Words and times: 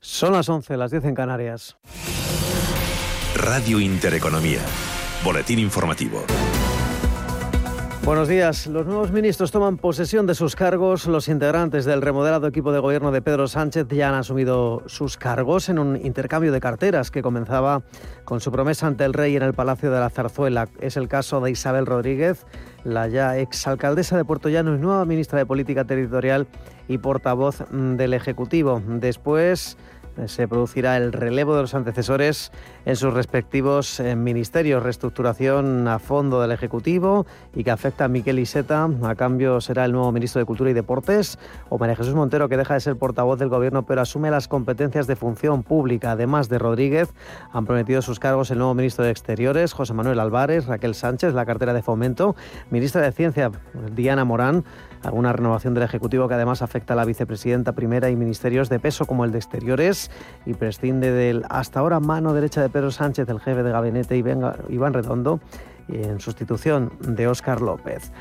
Son 0.00 0.32
las 0.32 0.48
11, 0.48 0.76
las 0.76 0.92
10 0.92 1.06
en 1.06 1.14
Canarias. 1.14 1.76
Radio 3.34 3.80
Intereconomía. 3.80 4.60
Boletín 5.24 5.58
informativo. 5.58 6.22
Buenos 8.04 8.28
días. 8.28 8.68
Los 8.68 8.86
nuevos 8.86 9.10
ministros 9.10 9.50
toman 9.50 9.76
posesión 9.76 10.26
de 10.26 10.36
sus 10.36 10.54
cargos. 10.54 11.06
Los 11.06 11.28
integrantes 11.28 11.84
del 11.84 12.00
remodelado 12.00 12.46
equipo 12.46 12.72
de 12.72 12.78
gobierno 12.78 13.10
de 13.10 13.20
Pedro 13.20 13.48
Sánchez 13.48 13.88
ya 13.88 14.08
han 14.08 14.14
asumido 14.14 14.84
sus 14.86 15.16
cargos 15.16 15.68
en 15.68 15.78
un 15.78 15.96
intercambio 15.96 16.52
de 16.52 16.60
carteras 16.60 17.10
que 17.10 17.20
comenzaba 17.20 17.82
con 18.24 18.40
su 18.40 18.52
promesa 18.52 18.86
ante 18.86 19.04
el 19.04 19.12
rey 19.12 19.36
en 19.36 19.42
el 19.42 19.52
Palacio 19.52 19.90
de 19.90 19.98
la 20.00 20.10
Zarzuela. 20.10 20.68
Es 20.80 20.96
el 20.96 21.08
caso 21.08 21.40
de 21.40 21.50
Isabel 21.50 21.86
Rodríguez, 21.86 22.46
la 22.84 23.08
ya 23.08 23.36
exalcaldesa 23.36 24.16
de 24.16 24.24
Puerto 24.24 24.48
Llano 24.48 24.74
y 24.74 24.78
nueva 24.78 25.04
ministra 25.04 25.38
de 25.38 25.44
Política 25.44 25.84
Territorial 25.84 26.46
y 26.88 26.98
portavoz 26.98 27.64
del 27.70 28.14
Ejecutivo. 28.14 28.82
Después 28.86 29.76
se 30.26 30.48
producirá 30.48 30.96
el 30.96 31.12
relevo 31.12 31.54
de 31.54 31.62
los 31.62 31.74
antecesores 31.74 32.52
en 32.84 32.96
sus 32.96 33.14
respectivos 33.14 34.00
eh, 34.00 34.16
ministerios. 34.16 34.82
Reestructuración 34.82 35.86
a 35.86 35.98
fondo 35.98 36.40
del 36.40 36.50
Ejecutivo 36.50 37.26
y 37.54 37.64
que 37.64 37.70
afecta 37.70 38.06
a 38.06 38.08
Miquel 38.08 38.38
Iseta. 38.38 38.88
A 39.02 39.14
cambio 39.14 39.60
será 39.60 39.84
el 39.84 39.92
nuevo 39.92 40.10
ministro 40.12 40.40
de 40.40 40.46
Cultura 40.46 40.70
y 40.70 40.74
Deportes. 40.74 41.38
O 41.68 41.78
María 41.78 41.96
Jesús 41.96 42.14
Montero, 42.14 42.48
que 42.48 42.56
deja 42.56 42.74
de 42.74 42.80
ser 42.80 42.96
portavoz 42.96 43.38
del 43.38 43.48
Gobierno, 43.48 43.86
pero 43.86 44.00
asume 44.00 44.30
las 44.30 44.48
competencias 44.48 45.06
de 45.06 45.16
función 45.16 45.62
pública. 45.62 46.12
Además 46.12 46.48
de 46.48 46.58
Rodríguez, 46.58 47.12
han 47.52 47.66
prometido 47.66 48.02
sus 48.02 48.18
cargos 48.18 48.50
el 48.50 48.58
nuevo 48.58 48.74
ministro 48.74 49.04
de 49.04 49.10
Exteriores, 49.10 49.72
José 49.72 49.94
Manuel 49.94 50.20
Álvarez, 50.20 50.66
Raquel 50.66 50.94
Sánchez, 50.94 51.34
la 51.34 51.46
cartera 51.46 51.72
de 51.72 51.82
Fomento, 51.82 52.34
ministra 52.70 53.02
de 53.02 53.12
Ciencia, 53.12 53.50
Diana 53.94 54.24
Morán, 54.24 54.64
alguna 55.02 55.32
renovación 55.32 55.74
del 55.74 55.84
Ejecutivo 55.84 56.28
que 56.28 56.34
además 56.34 56.62
afecta 56.62 56.94
a 56.94 56.96
la 56.96 57.04
vicepresidenta 57.04 57.72
primera 57.72 58.10
y 58.10 58.16
ministerios 58.16 58.68
de 58.68 58.80
peso 58.80 59.06
como 59.06 59.24
el 59.24 59.32
de 59.32 59.38
Exteriores 59.38 60.07
y 60.46 60.54
prescinde 60.54 61.12
del 61.12 61.44
hasta 61.48 61.80
ahora 61.80 62.00
mano 62.00 62.34
derecha 62.34 62.60
de 62.62 62.68
Pedro 62.68 62.90
Sánchez, 62.90 63.28
el 63.28 63.40
jefe 63.40 63.62
de 63.62 63.70
gabinete 63.70 64.16
Iván 64.16 64.94
Redondo, 64.94 65.40
en 65.88 66.20
sustitución 66.20 66.92
de 67.00 67.28
Óscar 67.28 67.60
López. 67.60 68.12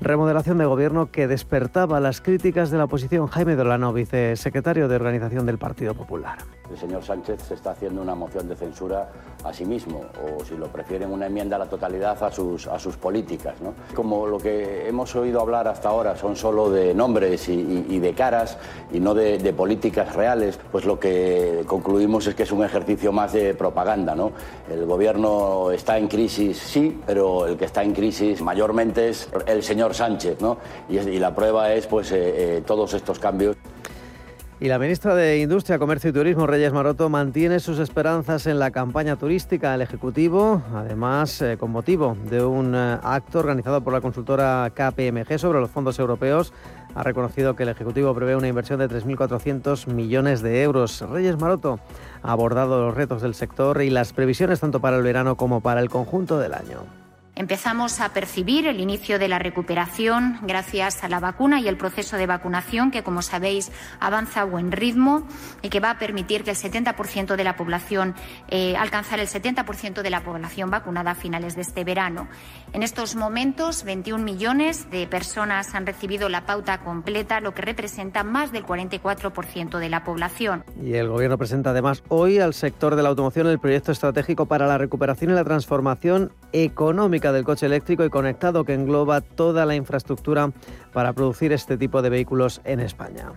Remodelación 0.00 0.58
de 0.58 0.66
gobierno 0.66 1.10
que 1.10 1.28
despertaba 1.28 2.00
las 2.00 2.20
críticas 2.20 2.70
de 2.70 2.78
la 2.78 2.84
oposición. 2.84 3.26
Jaime 3.28 3.54
Dolano, 3.54 3.92
vicesecretario 3.92 4.88
de 4.88 4.96
Organización 4.96 5.46
del 5.46 5.56
Partido 5.56 5.94
Popular. 5.94 6.38
El 6.70 6.76
señor 6.76 7.02
Sánchez 7.02 7.42
se 7.42 7.54
está 7.54 7.70
haciendo 7.70 8.02
una 8.02 8.14
moción 8.14 8.48
de 8.48 8.56
censura 8.56 9.08
a 9.44 9.52
sí 9.52 9.64
mismo, 9.64 10.02
o 10.22 10.44
si 10.44 10.56
lo 10.56 10.68
prefieren, 10.68 11.12
una 11.12 11.26
enmienda 11.26 11.56
a 11.56 11.58
la 11.58 11.66
totalidad 11.66 12.22
a 12.22 12.30
sus, 12.30 12.66
a 12.66 12.78
sus 12.78 12.96
políticas. 12.96 13.60
¿no? 13.60 13.74
Como 13.94 14.26
lo 14.26 14.38
que 14.38 14.88
hemos 14.88 15.14
oído 15.14 15.40
hablar 15.40 15.68
hasta 15.68 15.90
ahora 15.90 16.16
son 16.16 16.34
solo 16.36 16.70
de 16.70 16.94
nombres 16.94 17.48
y, 17.48 17.98
de 17.98 18.14
caras 18.14 18.58
y 18.92 19.00
no 19.00 19.14
de, 19.14 19.52
políticas 19.54 20.14
reales, 20.14 20.58
pues 20.72 20.84
lo 20.84 20.98
que 20.98 21.62
concluimos 21.66 22.26
es 22.26 22.34
que 22.34 22.42
es 22.42 22.52
un 22.52 22.64
ejercicio 22.64 23.12
más 23.12 23.32
de 23.32 23.54
propaganda. 23.54 24.14
¿no? 24.14 24.32
El 24.70 24.86
gobierno 24.86 25.70
está 25.70 25.98
en 25.98 26.08
crisis, 26.08 26.58
sí, 26.58 27.00
pero 27.06 27.46
el 27.46 27.56
que 27.56 27.66
está 27.66 27.82
en 27.82 27.92
crisis 27.92 28.40
mayormente 28.40 29.08
es 29.10 29.28
el 29.46 29.62
señor 29.62 29.94
Sánchez, 29.94 30.40
¿no? 30.40 30.58
Y, 30.88 31.14
la 31.24 31.34
prueba 31.34 31.72
es 31.72 31.86
pues 31.86 32.10
eh, 32.12 32.56
eh, 32.56 32.62
todos 32.66 32.92
estos 32.94 33.18
cambios. 33.18 33.56
Y 34.60 34.68
la 34.68 34.78
ministra 34.78 35.16
de 35.16 35.40
Industria, 35.40 35.80
Comercio 35.80 36.10
y 36.10 36.12
Turismo, 36.12 36.46
Reyes 36.46 36.72
Maroto, 36.72 37.08
mantiene 37.08 37.58
sus 37.58 37.80
esperanzas 37.80 38.46
en 38.46 38.60
la 38.60 38.70
campaña 38.70 39.16
turística 39.16 39.72
del 39.72 39.82
Ejecutivo, 39.82 40.62
además 40.72 41.42
eh, 41.42 41.56
con 41.58 41.72
motivo 41.72 42.16
de 42.30 42.44
un 42.44 42.74
acto 42.74 43.40
organizado 43.40 43.82
por 43.82 43.92
la 43.92 44.00
consultora 44.00 44.70
KPMG 44.72 45.40
sobre 45.40 45.60
los 45.60 45.70
fondos 45.70 45.98
europeos. 45.98 46.52
Ha 46.94 47.02
reconocido 47.02 47.56
que 47.56 47.64
el 47.64 47.70
Ejecutivo 47.70 48.14
prevé 48.14 48.36
una 48.36 48.46
inversión 48.46 48.78
de 48.78 48.88
3.400 48.88 49.92
millones 49.92 50.40
de 50.40 50.62
euros. 50.62 51.00
Reyes 51.00 51.36
Maroto 51.36 51.80
ha 52.22 52.30
abordado 52.30 52.80
los 52.86 52.94
retos 52.94 53.22
del 53.22 53.34
sector 53.34 53.82
y 53.82 53.90
las 53.90 54.12
previsiones 54.12 54.60
tanto 54.60 54.80
para 54.80 54.96
el 54.96 55.02
verano 55.02 55.36
como 55.36 55.62
para 55.62 55.80
el 55.80 55.90
conjunto 55.90 56.38
del 56.38 56.54
año. 56.54 57.03
Empezamos 57.36 58.00
a 58.00 58.10
percibir 58.10 58.68
el 58.68 58.78
inicio 58.78 59.18
de 59.18 59.26
la 59.26 59.40
recuperación 59.40 60.38
gracias 60.42 61.02
a 61.02 61.08
la 61.08 61.18
vacuna 61.18 61.60
y 61.60 61.66
el 61.66 61.76
proceso 61.76 62.16
de 62.16 62.26
vacunación 62.26 62.92
que, 62.92 63.02
como 63.02 63.22
sabéis, 63.22 63.72
avanza 63.98 64.42
a 64.42 64.44
buen 64.44 64.70
ritmo 64.70 65.26
y 65.60 65.68
que 65.68 65.80
va 65.80 65.90
a 65.90 65.98
permitir 65.98 66.44
que 66.44 66.50
el 66.50 66.56
70% 66.56 67.34
de 67.34 67.42
la 67.42 67.56
población 67.56 68.14
eh, 68.46 68.76
alcanzar 68.76 69.18
el 69.18 69.26
70% 69.26 70.02
de 70.02 70.10
la 70.10 70.22
población 70.22 70.70
vacunada 70.70 71.10
a 71.10 71.14
finales 71.16 71.56
de 71.56 71.62
este 71.62 71.82
verano. 71.82 72.28
En 72.72 72.84
estos 72.84 73.16
momentos, 73.16 73.82
21 73.82 74.22
millones 74.22 74.88
de 74.92 75.08
personas 75.08 75.74
han 75.74 75.86
recibido 75.86 76.28
la 76.28 76.46
pauta 76.46 76.84
completa, 76.84 77.40
lo 77.40 77.52
que 77.52 77.62
representa 77.62 78.22
más 78.22 78.52
del 78.52 78.64
44% 78.64 79.78
de 79.80 79.88
la 79.88 80.04
población. 80.04 80.64
Y 80.80 80.94
el 80.94 81.08
Gobierno 81.08 81.36
presenta 81.36 81.70
además 81.70 82.04
hoy 82.08 82.38
al 82.38 82.54
sector 82.54 82.94
de 82.94 83.02
la 83.02 83.08
automoción 83.08 83.48
el 83.48 83.58
proyecto 83.58 83.90
estratégico 83.90 84.46
para 84.46 84.68
la 84.68 84.78
recuperación 84.78 85.32
y 85.32 85.34
la 85.34 85.42
transformación 85.42 86.32
económica 86.52 87.23
del 87.32 87.44
coche 87.44 87.66
eléctrico 87.66 88.04
y 88.04 88.10
conectado 88.10 88.64
que 88.64 88.74
engloba 88.74 89.20
toda 89.20 89.66
la 89.66 89.74
infraestructura 89.74 90.50
para 90.92 91.12
producir 91.12 91.52
este 91.52 91.76
tipo 91.76 92.02
de 92.02 92.10
vehículos 92.10 92.60
en 92.64 92.80
España. 92.80 93.32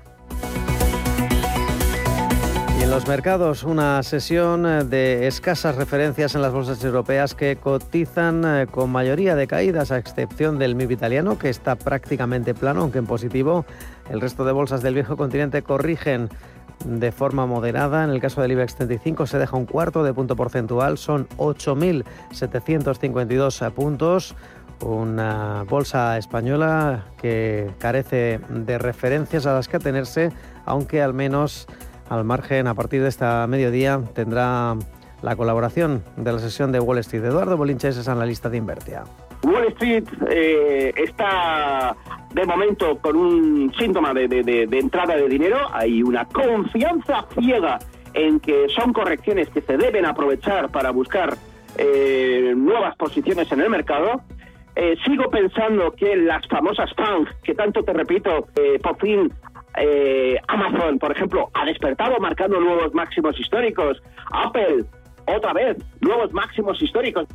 Y 2.80 2.84
en 2.84 2.92
los 2.92 3.08
mercados, 3.08 3.64
una 3.64 4.04
sesión 4.04 4.90
de 4.90 5.26
escasas 5.26 5.76
referencias 5.76 6.36
en 6.36 6.44
las 6.44 6.54
bolsas 6.54 6.84
europeas 6.84 7.34
que 7.34 7.56
cotizan 7.56 8.44
eh, 8.46 8.68
con 8.70 8.92
mayoría 8.92 9.36
de 9.36 9.48
caídas, 9.48 9.92
a 9.92 9.98
excepción 9.98 10.60
del 10.60 10.76
MIB 10.76 10.92
italiano, 10.92 11.40
que 11.40 11.50
está 11.50 11.76
prácticamente 11.76 12.54
plano, 12.54 12.82
aunque 12.82 13.00
en 13.00 13.08
positivo. 13.08 13.66
El 14.12 14.22
resto 14.22 14.46
de 14.46 14.52
bolsas 14.52 14.84
del 14.84 14.94
viejo 14.94 15.18
continente 15.18 15.64
corrigen 15.64 16.30
de 16.86 17.12
forma 17.12 17.46
moderada. 17.46 18.04
En 18.04 18.10
el 18.12 18.22
caso 18.22 18.42
del 18.42 18.54
IBEX 18.54 18.76
35 18.76 19.28
se 19.28 19.38
deja 19.38 19.58
un 19.58 19.66
cuarto 19.66 20.04
de 20.04 20.14
punto 20.14 20.36
porcentual, 20.36 20.98
son 20.98 21.28
8.752 21.38 23.72
puntos. 23.72 24.36
Una 24.86 25.64
bolsa 25.68 26.20
española 26.20 27.06
que 27.20 27.72
carece 27.80 28.40
de 28.50 28.78
referencias 28.78 29.48
a 29.48 29.54
las 29.54 29.68
que 29.68 29.78
atenerse, 29.78 30.32
aunque 30.66 31.02
al 31.02 31.16
menos 31.16 31.66
al 32.10 32.24
margen 32.24 32.68
a 32.68 32.76
partir 32.76 33.02
de 33.02 33.10
esta 33.10 33.48
mediodía 33.48 34.00
tendrá 34.14 34.76
la 35.24 35.36
colaboración 35.36 36.04
de 36.16 36.32
la 36.32 36.38
sesión 36.40 36.72
de 36.72 36.80
Wall 36.80 37.00
Street. 37.00 37.26
Eduardo 37.26 37.58
Bolinches 37.58 37.98
es 37.98 38.08
analista 38.08 38.50
de 38.50 38.58
Invertia. 38.58 39.04
Wall 39.48 39.68
Street 39.68 40.04
eh, 40.30 40.94
está 40.96 41.96
de 42.34 42.46
momento 42.46 42.98
con 43.00 43.16
un 43.16 43.74
síntoma 43.78 44.14
de, 44.14 44.68
entrada 44.72 45.16
de 45.16 45.28
dinero, 45.28 45.58
hay 45.72 46.04
una 46.04 46.26
confianza 46.26 47.26
ciega 47.40 47.80
en 48.14 48.40
que 48.40 48.68
son 48.70 48.92
correcciones 48.94 49.50
que 49.50 49.62
se 49.62 49.78
deben 49.78 50.06
aprovechar 50.06 50.70
para 50.70 50.92
buscar 50.92 51.36
eh, 51.78 52.54
nuevas 52.56 52.96
posiciones 52.98 53.52
en 53.52 53.62
el 53.62 53.70
mercado. 53.70 54.22
Eh, 54.76 54.96
sigo 55.06 55.30
pensando 55.30 55.92
que 55.94 56.16
las 56.16 56.46
famosas 56.48 56.94
FANG, 56.96 57.28
que 57.42 57.56
tanto 57.56 57.84
te 57.84 57.94
repito, 57.94 58.48
por 58.84 58.98
fin 59.00 59.32
Amazon, 60.48 60.98
por 61.00 61.12
ejemplo, 61.12 61.50
ha 61.54 61.66
despertado 61.66 62.20
marcando 62.20 62.60
nuevos 62.60 62.94
máximos 62.94 63.40
históricos. 63.40 64.02
Apple, 64.32 64.86
otra 65.26 65.54
vez, 65.54 65.78
nuevos 66.02 66.34
máximos 66.34 66.82
históricos. 66.82 67.28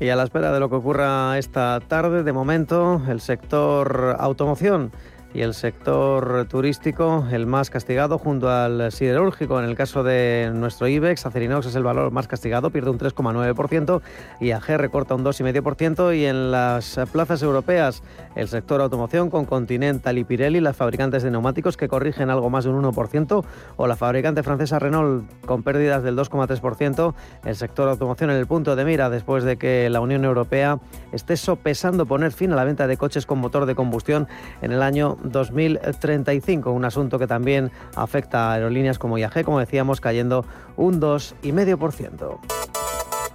Y 0.00 0.08
a 0.08 0.16
la 0.16 0.22
espera 0.22 0.50
de 0.50 0.60
lo 0.60 0.70
que 0.70 0.76
ocurra 0.76 1.36
esta 1.36 1.78
tarde, 1.86 2.22
de 2.22 2.32
momento, 2.32 3.02
el 3.06 3.20
sector 3.20 4.16
automoción 4.18 4.92
y 5.32 5.42
el 5.42 5.54
sector 5.54 6.46
turístico 6.46 7.26
el 7.30 7.46
más 7.46 7.70
castigado 7.70 8.18
junto 8.18 8.50
al 8.50 8.90
siderúrgico. 8.90 9.58
En 9.60 9.68
el 9.68 9.76
caso 9.76 10.02
de 10.02 10.50
nuestro 10.54 10.88
IBEX, 10.88 11.26
Acerinox 11.26 11.66
es 11.66 11.74
el 11.76 11.82
valor 11.82 12.10
más 12.10 12.26
castigado, 12.26 12.70
pierde 12.70 12.90
un 12.90 12.98
3,9% 12.98 14.00
y 14.40 14.50
AG 14.50 14.66
recorta 14.76 15.14
un 15.14 15.24
2,5% 15.24 16.16
y 16.16 16.24
en 16.24 16.50
las 16.50 16.98
plazas 17.12 17.42
europeas 17.42 18.02
el 18.34 18.48
sector 18.48 18.80
automoción 18.80 19.30
con 19.30 19.44
Continental 19.44 20.18
y 20.18 20.24
Pirelli, 20.24 20.60
las 20.60 20.76
fabricantes 20.76 21.22
de 21.22 21.30
neumáticos 21.30 21.76
que 21.76 21.88
corrigen 21.88 22.30
algo 22.30 22.50
más 22.50 22.64
de 22.64 22.70
un 22.70 22.82
1% 22.82 23.44
o 23.76 23.86
la 23.86 23.96
fabricante 23.96 24.42
francesa 24.42 24.78
Renault 24.78 25.24
con 25.46 25.62
pérdidas 25.62 26.02
del 26.02 26.16
2,3%, 26.16 27.14
el 27.44 27.56
sector 27.56 27.88
automoción 27.88 28.30
en 28.30 28.36
el 28.36 28.46
punto 28.46 28.74
de 28.76 28.84
mira 28.84 29.10
después 29.10 29.44
de 29.44 29.56
que 29.56 29.88
la 29.90 30.00
Unión 30.00 30.24
Europea 30.24 30.80
esté 31.12 31.36
sopesando 31.36 32.06
poner 32.06 32.32
fin 32.32 32.52
a 32.52 32.56
la 32.56 32.64
venta 32.64 32.86
de 32.86 32.96
coches 32.96 33.26
con 33.26 33.38
motor 33.38 33.66
de 33.66 33.74
combustión 33.74 34.28
en 34.62 34.72
el 34.72 34.82
año 34.82 35.18
2035, 35.24 36.70
un 36.70 36.84
asunto 36.84 37.18
que 37.18 37.26
también 37.26 37.70
afecta 37.96 38.50
a 38.50 38.54
aerolíneas 38.54 38.98
como 38.98 39.18
IAG, 39.18 39.44
como 39.44 39.58
decíamos, 39.58 40.00
cayendo 40.00 40.44
un 40.76 41.00
2,5%. 41.00 42.38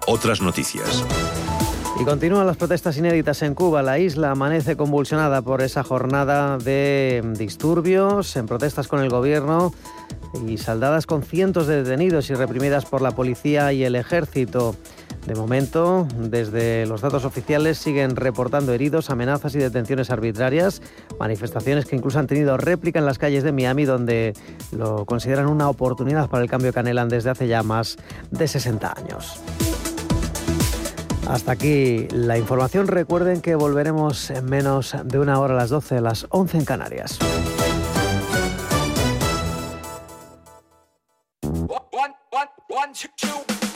Otras 0.07 0.41
noticias. 0.41 1.03
Y 1.99 2.03
continúan 2.03 2.45
las 2.45 2.57
protestas 2.57 2.97
inéditas 2.97 3.41
en 3.41 3.55
Cuba. 3.55 3.81
La 3.81 3.99
isla 3.99 4.31
amanece 4.31 4.75
convulsionada 4.75 5.41
por 5.41 5.61
esa 5.61 5.83
jornada 5.83 6.57
de 6.57 7.23
disturbios, 7.37 8.35
en 8.35 8.47
protestas 8.47 8.89
con 8.89 8.99
el 9.01 9.09
gobierno 9.09 9.73
y 10.47 10.57
saldadas 10.57 11.05
con 11.05 11.23
cientos 11.23 11.67
de 11.67 11.83
detenidos 11.83 12.29
y 12.29 12.33
reprimidas 12.33 12.85
por 12.85 13.01
la 13.01 13.11
policía 13.11 13.73
y 13.73 13.83
el 13.83 13.95
ejército. 13.95 14.75
De 15.25 15.33
momento, 15.33 16.07
desde 16.19 16.85
los 16.85 17.01
datos 17.01 17.25
oficiales 17.25 17.79
siguen 17.79 18.15
reportando 18.15 18.73
heridos, 18.73 19.09
amenazas 19.09 19.55
y 19.55 19.57
detenciones 19.57 20.11
arbitrarias, 20.11 20.83
manifestaciones 21.19 21.85
que 21.85 21.95
incluso 21.95 22.19
han 22.19 22.27
tenido 22.27 22.57
réplica 22.57 22.99
en 22.99 23.05
las 23.05 23.17
calles 23.17 23.43
de 23.43 23.51
Miami, 23.51 23.85
donde 23.85 24.33
lo 24.71 25.05
consideran 25.05 25.47
una 25.47 25.67
oportunidad 25.67 26.29
para 26.29 26.43
el 26.43 26.49
cambio 26.49 26.71
canelán 26.73 27.09
desde 27.09 27.31
hace 27.31 27.47
ya 27.47 27.63
más 27.63 27.97
de 28.29 28.47
60 28.47 28.93
años. 28.95 29.41
Hasta 31.27 31.53
aquí 31.53 32.07
la 32.11 32.37
información. 32.37 32.87
Recuerden 32.87 33.41
que 33.41 33.55
volveremos 33.55 34.29
en 34.29 34.45
menos 34.45 34.95
de 35.03 35.19
una 35.19 35.39
hora 35.39 35.55
a 35.55 35.57
las 35.57 35.71
12, 35.71 35.97
a 35.97 36.01
las 36.01 36.27
11 36.29 36.59
en 36.59 36.65
Canarias. 36.65 37.17
One, 42.35 42.47
one, 42.67 42.91
two, 42.93 43.07
two. 43.15 43.74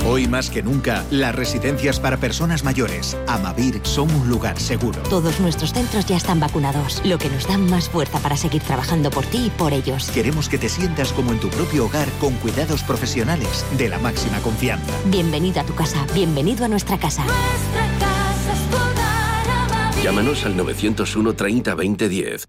Hoy 0.06 0.28
más 0.28 0.50
que 0.50 0.62
nunca, 0.62 1.04
las 1.10 1.34
residencias 1.34 1.98
para 1.98 2.18
personas 2.18 2.62
mayores, 2.62 3.16
Amavir, 3.26 3.80
son 3.82 4.08
un 4.14 4.28
lugar 4.28 4.60
seguro. 4.60 5.02
Todos 5.10 5.40
nuestros 5.40 5.72
centros 5.72 6.06
ya 6.06 6.16
están 6.16 6.38
vacunados, 6.38 7.02
lo 7.04 7.18
que 7.18 7.28
nos 7.28 7.48
da 7.48 7.58
más 7.58 7.88
fuerza 7.88 8.20
para 8.20 8.36
seguir 8.36 8.62
trabajando 8.62 9.10
por 9.10 9.26
ti 9.26 9.46
y 9.46 9.50
por 9.50 9.72
ellos. 9.72 10.10
Queremos 10.10 10.48
que 10.48 10.58
te 10.58 10.68
sientas 10.68 11.12
como 11.12 11.32
en 11.32 11.40
tu 11.40 11.48
propio 11.48 11.86
hogar 11.86 12.08
con 12.20 12.34
cuidados 12.34 12.84
profesionales 12.84 13.64
de 13.76 13.88
la 13.88 13.98
máxima 13.98 14.38
confianza. 14.38 14.92
Bienvenido 15.06 15.60
a 15.60 15.64
tu 15.64 15.74
casa, 15.74 16.06
bienvenido 16.14 16.64
a 16.64 16.68
nuestra 16.68 16.98
casa. 16.98 17.24
Nuestra 17.24 17.98
casa 17.98 18.52
es 19.96 20.04
Llámanos 20.04 20.44
al 20.44 20.56
901 20.56 21.32
30 21.34 21.74
20 21.74 22.08
10. 22.08 22.48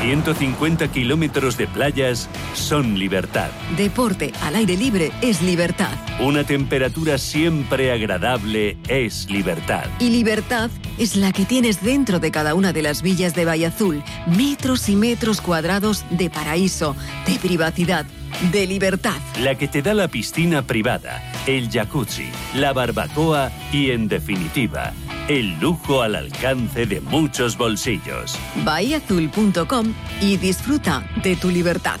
150 0.00 0.88
kilómetros 0.92 1.56
de 1.56 1.66
playas 1.66 2.28
son 2.54 2.98
libertad. 2.98 3.50
Deporte 3.76 4.32
al 4.42 4.54
aire 4.54 4.76
libre 4.76 5.10
es 5.22 5.42
libertad. 5.42 5.90
Una 6.20 6.44
temperatura 6.44 7.18
siempre 7.18 7.90
agradable 7.90 8.76
es 8.88 9.28
libertad. 9.28 9.84
Y 9.98 10.10
libertad 10.10 10.70
es 10.98 11.16
la 11.16 11.32
que 11.32 11.44
tienes 11.44 11.82
dentro 11.82 12.20
de 12.20 12.30
cada 12.30 12.54
una 12.54 12.72
de 12.72 12.82
las 12.82 13.02
villas 13.02 13.34
de 13.34 13.44
Valle 13.44 13.66
Azul. 13.66 14.02
Metros 14.26 14.88
y 14.88 14.94
metros 14.94 15.40
cuadrados 15.40 16.04
de 16.10 16.30
paraíso, 16.30 16.94
de 17.26 17.34
privacidad, 17.36 18.06
de 18.52 18.66
libertad. 18.68 19.16
La 19.40 19.56
que 19.56 19.66
te 19.66 19.82
da 19.82 19.94
la 19.94 20.06
piscina 20.06 20.62
privada, 20.62 21.32
el 21.46 21.70
jacuzzi, 21.70 22.28
la 22.54 22.72
barbacoa 22.72 23.50
y, 23.72 23.90
en 23.90 24.06
definitiva, 24.06 24.92
el 25.28 25.60
lujo 25.60 26.00
al 26.00 26.16
alcance 26.16 26.86
de 26.86 27.02
muchos 27.02 27.56
bolsillos. 27.58 28.38
Bahiazul.com 28.64 29.94
y 30.22 30.38
disfruta 30.38 31.06
de 31.22 31.36
tu 31.36 31.50
libertad. 31.50 32.00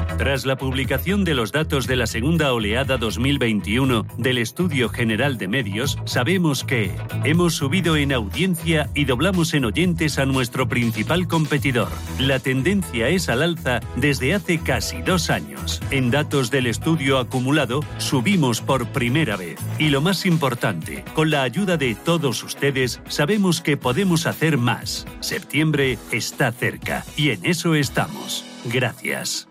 Tras 0.21 0.45
la 0.45 0.55
publicación 0.55 1.23
de 1.23 1.33
los 1.33 1.51
datos 1.51 1.87
de 1.87 1.95
la 1.95 2.05
segunda 2.05 2.53
oleada 2.53 2.99
2021 2.99 4.05
del 4.19 4.37
Estudio 4.37 4.87
General 4.87 5.39
de 5.39 5.47
Medios, 5.47 5.97
sabemos 6.05 6.63
que 6.63 6.91
hemos 7.23 7.55
subido 7.55 7.95
en 7.95 8.13
audiencia 8.13 8.87
y 8.93 9.05
doblamos 9.05 9.55
en 9.55 9.65
oyentes 9.65 10.19
a 10.19 10.27
nuestro 10.27 10.69
principal 10.69 11.27
competidor. 11.27 11.89
La 12.19 12.37
tendencia 12.37 13.09
es 13.09 13.29
al 13.29 13.41
alza 13.41 13.79
desde 13.95 14.35
hace 14.35 14.59
casi 14.59 15.01
dos 15.01 15.31
años. 15.31 15.81
En 15.89 16.11
datos 16.11 16.51
del 16.51 16.67
estudio 16.67 17.17
acumulado, 17.17 17.79
subimos 17.97 18.61
por 18.61 18.89
primera 18.89 19.37
vez. 19.37 19.59
Y 19.79 19.89
lo 19.89 20.01
más 20.01 20.27
importante, 20.27 21.03
con 21.15 21.31
la 21.31 21.41
ayuda 21.41 21.77
de 21.77 21.95
todos 21.95 22.43
ustedes, 22.43 23.01
sabemos 23.07 23.59
que 23.59 23.75
podemos 23.75 24.27
hacer 24.27 24.59
más. 24.59 25.07
Septiembre 25.19 25.97
está 26.11 26.51
cerca 26.51 27.03
y 27.17 27.31
en 27.31 27.43
eso 27.43 27.73
estamos. 27.73 28.45
Gracias. 28.65 29.50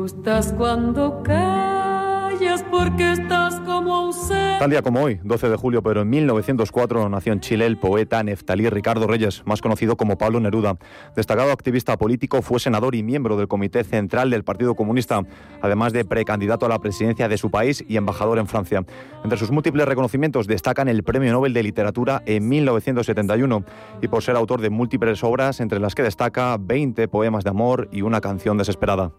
gustas 0.00 0.54
cuando 0.56 1.22
callas 1.22 2.64
porque 2.70 3.12
estás 3.12 3.60
como 3.66 3.94
ausente. 3.94 4.56
Tal 4.58 4.70
día 4.70 4.80
como 4.80 5.02
hoy, 5.02 5.20
12 5.22 5.50
de 5.50 5.56
julio, 5.56 5.82
pero 5.82 6.00
en 6.00 6.08
1904 6.08 7.10
nació 7.10 7.34
en 7.34 7.40
Chile 7.40 7.66
el 7.66 7.76
poeta 7.76 8.22
Neftalí 8.22 8.70
Ricardo 8.70 9.06
Reyes, 9.06 9.42
más 9.44 9.60
conocido 9.60 9.98
como 9.98 10.16
Pablo 10.16 10.40
Neruda. 10.40 10.78
Destacado 11.14 11.52
activista 11.52 11.98
político, 11.98 12.40
fue 12.40 12.60
senador 12.60 12.94
y 12.94 13.02
miembro 13.02 13.36
del 13.36 13.46
Comité 13.46 13.84
Central 13.84 14.30
del 14.30 14.42
Partido 14.42 14.74
Comunista, 14.74 15.22
además 15.60 15.92
de 15.92 16.06
precandidato 16.06 16.64
a 16.64 16.70
la 16.70 16.78
presidencia 16.78 17.28
de 17.28 17.36
su 17.36 17.50
país 17.50 17.84
y 17.86 17.98
embajador 17.98 18.38
en 18.38 18.46
Francia. 18.46 18.82
Entre 19.22 19.38
sus 19.38 19.50
múltiples 19.50 19.86
reconocimientos 19.86 20.46
destacan 20.46 20.88
el 20.88 21.02
Premio 21.02 21.30
Nobel 21.30 21.52
de 21.52 21.62
Literatura 21.62 22.22
en 22.24 22.48
1971 22.48 23.64
y 24.00 24.08
por 24.08 24.22
ser 24.22 24.36
autor 24.36 24.62
de 24.62 24.70
múltiples 24.70 25.22
obras, 25.22 25.60
entre 25.60 25.78
las 25.78 25.94
que 25.94 26.02
destaca 26.02 26.56
20 26.58 27.06
poemas 27.08 27.44
de 27.44 27.50
amor 27.50 27.90
y 27.92 28.00
una 28.00 28.22
canción 28.22 28.56
desesperada. 28.56 29.12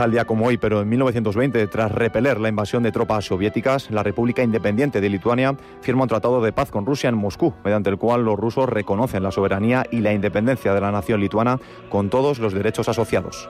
Tal 0.00 0.12
día 0.12 0.24
como 0.24 0.46
hoy, 0.46 0.56
pero 0.56 0.80
en 0.80 0.88
1920, 0.88 1.66
tras 1.66 1.92
repeler 1.92 2.40
la 2.40 2.48
invasión 2.48 2.82
de 2.82 2.90
tropas 2.90 3.26
soviéticas, 3.26 3.90
la 3.90 4.02
República 4.02 4.42
Independiente 4.42 4.98
de 4.98 5.10
Lituania 5.10 5.54
firma 5.82 6.04
un 6.04 6.08
tratado 6.08 6.40
de 6.40 6.54
paz 6.54 6.70
con 6.70 6.86
Rusia 6.86 7.10
en 7.10 7.16
Moscú, 7.16 7.52
mediante 7.62 7.90
el 7.90 7.98
cual 7.98 8.24
los 8.24 8.38
rusos 8.38 8.66
reconocen 8.66 9.22
la 9.22 9.30
soberanía 9.30 9.84
y 9.90 10.00
la 10.00 10.14
independencia 10.14 10.72
de 10.72 10.80
la 10.80 10.90
nación 10.90 11.20
lituana 11.20 11.58
con 11.90 12.08
todos 12.08 12.38
los 12.38 12.54
derechos 12.54 12.88
asociados. 12.88 13.46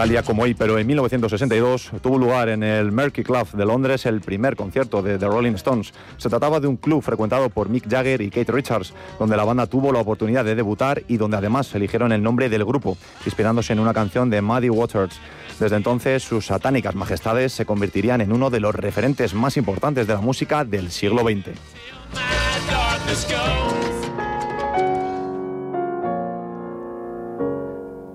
Tal 0.00 0.24
como 0.24 0.44
hoy, 0.44 0.54
pero 0.54 0.78
en 0.78 0.86
1962, 0.86 1.90
tuvo 2.00 2.16
lugar 2.16 2.48
en 2.48 2.62
el 2.62 2.90
Mercury 2.90 3.22
Club 3.22 3.50
de 3.52 3.66
Londres 3.66 4.06
el 4.06 4.22
primer 4.22 4.56
concierto 4.56 5.02
de 5.02 5.18
The 5.18 5.26
Rolling 5.26 5.52
Stones. 5.56 5.92
Se 6.16 6.30
trataba 6.30 6.58
de 6.58 6.68
un 6.68 6.78
club 6.78 7.02
frecuentado 7.02 7.50
por 7.50 7.68
Mick 7.68 7.86
Jagger 7.86 8.22
y 8.22 8.30
Kate 8.30 8.50
Richards, 8.50 8.94
donde 9.18 9.36
la 9.36 9.44
banda 9.44 9.66
tuvo 9.66 9.92
la 9.92 9.98
oportunidad 9.98 10.42
de 10.42 10.54
debutar 10.54 11.02
y 11.06 11.18
donde 11.18 11.36
además 11.36 11.74
eligieron 11.74 12.12
el 12.12 12.22
nombre 12.22 12.48
del 12.48 12.64
grupo, 12.64 12.96
inspirándose 13.26 13.74
en 13.74 13.78
una 13.78 13.92
canción 13.92 14.30
de 14.30 14.40
Muddy 14.40 14.70
Waters. 14.70 15.20
Desde 15.58 15.76
entonces, 15.76 16.22
sus 16.22 16.46
satánicas 16.46 16.94
majestades 16.94 17.52
se 17.52 17.66
convertirían 17.66 18.22
en 18.22 18.32
uno 18.32 18.48
de 18.48 18.60
los 18.60 18.74
referentes 18.74 19.34
más 19.34 19.58
importantes 19.58 20.06
de 20.06 20.14
la 20.14 20.22
música 20.22 20.64
del 20.64 20.90
siglo 20.90 21.24
XX. 21.24 21.50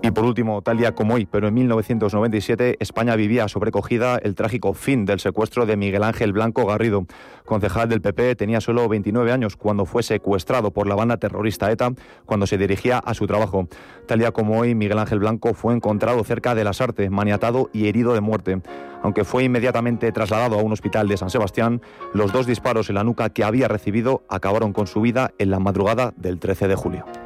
Y 0.06 0.12
por 0.12 0.24
último, 0.24 0.62
tal 0.62 0.78
día 0.78 0.94
como 0.94 1.16
hoy, 1.16 1.26
pero 1.26 1.48
en 1.48 1.56
1997, 1.56 2.78
España 2.80 3.16
vivía 3.16 3.48
sobrecogida 3.48 4.18
el 4.18 4.36
trágico 4.36 4.76
fin 4.76 5.04
del 5.04 5.20
secuestro 5.20 5.66
de 5.66 5.78
Miguel 5.78 6.04
Ángel 6.04 6.32
Blanco 6.32 6.64
Garrido. 6.64 7.08
Concejal 7.44 7.90
del 7.90 8.02
PP, 8.02 8.36
tenía 8.36 8.62
solo 8.62 8.88
29 8.88 9.32
años 9.32 9.58
cuando 9.58 9.88
fue 9.88 10.04
secuestrado 10.04 10.70
por 10.70 10.86
la 10.86 10.94
banda 10.94 11.18
terrorista 11.18 11.72
ETA 11.72 11.94
cuando 12.28 12.46
se 12.46 12.60
dirigía 12.60 13.00
a 13.00 13.16
su 13.16 13.26
trabajo. 13.26 13.68
Tal 14.08 14.20
día 14.20 14.32
como 14.32 14.60
hoy, 14.60 14.76
Miguel 14.76 15.00
Ángel 15.00 15.18
Blanco 15.18 15.56
fue 15.56 15.74
encontrado 15.74 16.24
cerca 16.24 16.54
de 16.54 16.64
las 16.64 16.82
Artes, 16.82 17.10
maniatado 17.10 17.72
y 17.74 17.88
herido 17.88 18.14
de 18.14 18.22
muerte. 18.22 18.62
Aunque 19.02 19.24
fue 19.24 19.46
inmediatamente 19.46 20.12
trasladado 20.12 20.60
a 20.60 20.62
un 20.62 20.72
hospital 20.72 21.08
de 21.08 21.18
San 21.18 21.32
Sebastián, 21.32 21.82
los 22.14 22.32
dos 22.32 22.46
disparos 22.46 22.90
en 22.90 22.96
la 22.96 23.04
nuca 23.04 23.32
que 23.32 23.44
había 23.44 23.68
recibido 23.68 24.24
acabaron 24.30 24.72
con 24.72 24.86
su 24.86 25.02
vida 25.02 25.34
en 25.40 25.50
la 25.50 25.58
madrugada 25.58 26.14
del 26.16 26.38
13 26.38 26.68
de 26.68 26.76
julio. 26.76 27.25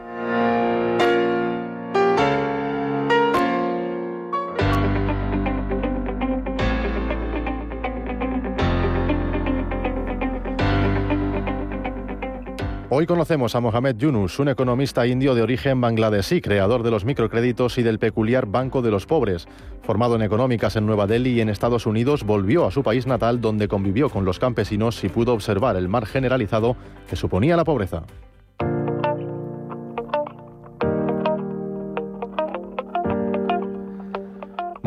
Hoy 12.99 13.05
conocemos 13.05 13.55
a 13.55 13.61
Mohamed 13.61 13.95
Yunus, 13.95 14.39
un 14.39 14.49
economista 14.49 15.07
indio 15.07 15.33
de 15.33 15.41
origen 15.41 15.79
bangladesí, 15.79 16.41
creador 16.41 16.83
de 16.83 16.91
los 16.91 17.05
microcréditos 17.05 17.77
y 17.77 17.81
del 17.81 17.97
peculiar 17.97 18.45
Banco 18.45 18.81
de 18.81 18.91
los 18.91 19.05
Pobres. 19.05 19.47
Formado 19.83 20.17
en 20.17 20.21
económicas 20.21 20.75
en 20.75 20.85
Nueva 20.85 21.07
Delhi 21.07 21.29
y 21.29 21.39
en 21.39 21.47
Estados 21.47 21.85
Unidos, 21.85 22.25
volvió 22.25 22.65
a 22.65 22.71
su 22.71 22.83
país 22.83 23.07
natal 23.07 23.39
donde 23.39 23.69
convivió 23.69 24.09
con 24.09 24.25
los 24.25 24.37
campesinos 24.37 25.01
y 25.05 25.07
pudo 25.07 25.31
observar 25.31 25.77
el 25.77 25.87
mar 25.87 26.07
generalizado 26.07 26.75
que 27.09 27.15
suponía 27.15 27.55
la 27.55 27.63
pobreza. 27.63 28.03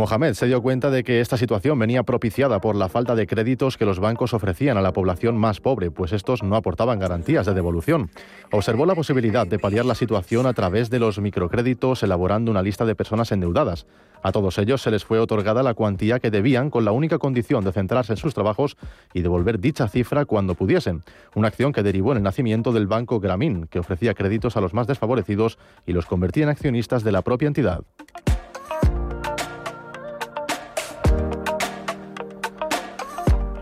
Mohamed 0.02 0.34
se 0.34 0.46
dio 0.46 0.60
cuenta 0.60 0.90
de 0.90 1.04
que 1.04 1.20
esta 1.20 1.36
situación 1.36 1.78
venía 1.78 2.02
propiciada 2.02 2.60
por 2.60 2.74
la 2.74 2.88
falta 2.88 3.14
de 3.14 3.28
créditos 3.28 3.76
que 3.76 3.84
los 3.84 4.00
bancos 4.00 4.34
ofrecían 4.34 4.76
a 4.76 4.82
la 4.82 4.92
población 4.92 5.36
más 5.36 5.60
pobre, 5.60 5.92
pues 5.92 6.12
estos 6.12 6.42
no 6.42 6.56
aportaban 6.56 6.98
garantías 6.98 7.46
de 7.46 7.54
devolución. 7.54 8.10
Observó 8.50 8.84
la 8.84 8.96
posibilidad 8.96 9.46
de 9.46 9.60
paliar 9.60 9.84
la 9.84 9.94
situación 9.94 10.46
a 10.46 10.54
través 10.54 10.90
de 10.90 10.98
los 10.98 11.20
microcréditos, 11.20 12.02
elaborando 12.02 12.50
una 12.50 12.62
lista 12.62 12.84
de 12.84 12.96
personas 12.96 13.30
endeudadas. 13.30 13.86
A 14.24 14.32
todos 14.32 14.58
ellos 14.58 14.82
se 14.82 14.90
les 14.90 15.04
fue 15.04 15.20
otorgada 15.20 15.62
la 15.62 15.74
cuantía 15.74 16.18
que 16.18 16.32
debían 16.32 16.68
con 16.68 16.84
la 16.84 16.90
única 16.90 17.18
condición 17.18 17.62
de 17.62 17.70
centrarse 17.70 18.14
en 18.14 18.16
sus 18.16 18.34
trabajos 18.34 18.76
y 19.14 19.22
devolver 19.22 19.60
dicha 19.60 19.86
cifra 19.86 20.24
cuando 20.24 20.56
pudiesen. 20.56 21.04
Una 21.36 21.46
acción 21.46 21.72
que 21.72 21.84
derivó 21.84 22.10
en 22.10 22.16
el 22.16 22.24
nacimiento 22.24 22.72
del 22.72 22.88
Banco 22.88 23.20
Gramín, 23.20 23.68
que 23.68 23.78
ofrecía 23.78 24.14
créditos 24.14 24.56
a 24.56 24.60
los 24.60 24.74
más 24.74 24.88
desfavorecidos 24.88 25.58
y 25.86 25.92
los 25.92 26.06
convertía 26.06 26.42
en 26.42 26.48
accionistas 26.48 27.04
de 27.04 27.12
la 27.12 27.22
propia 27.22 27.46
entidad. 27.46 27.84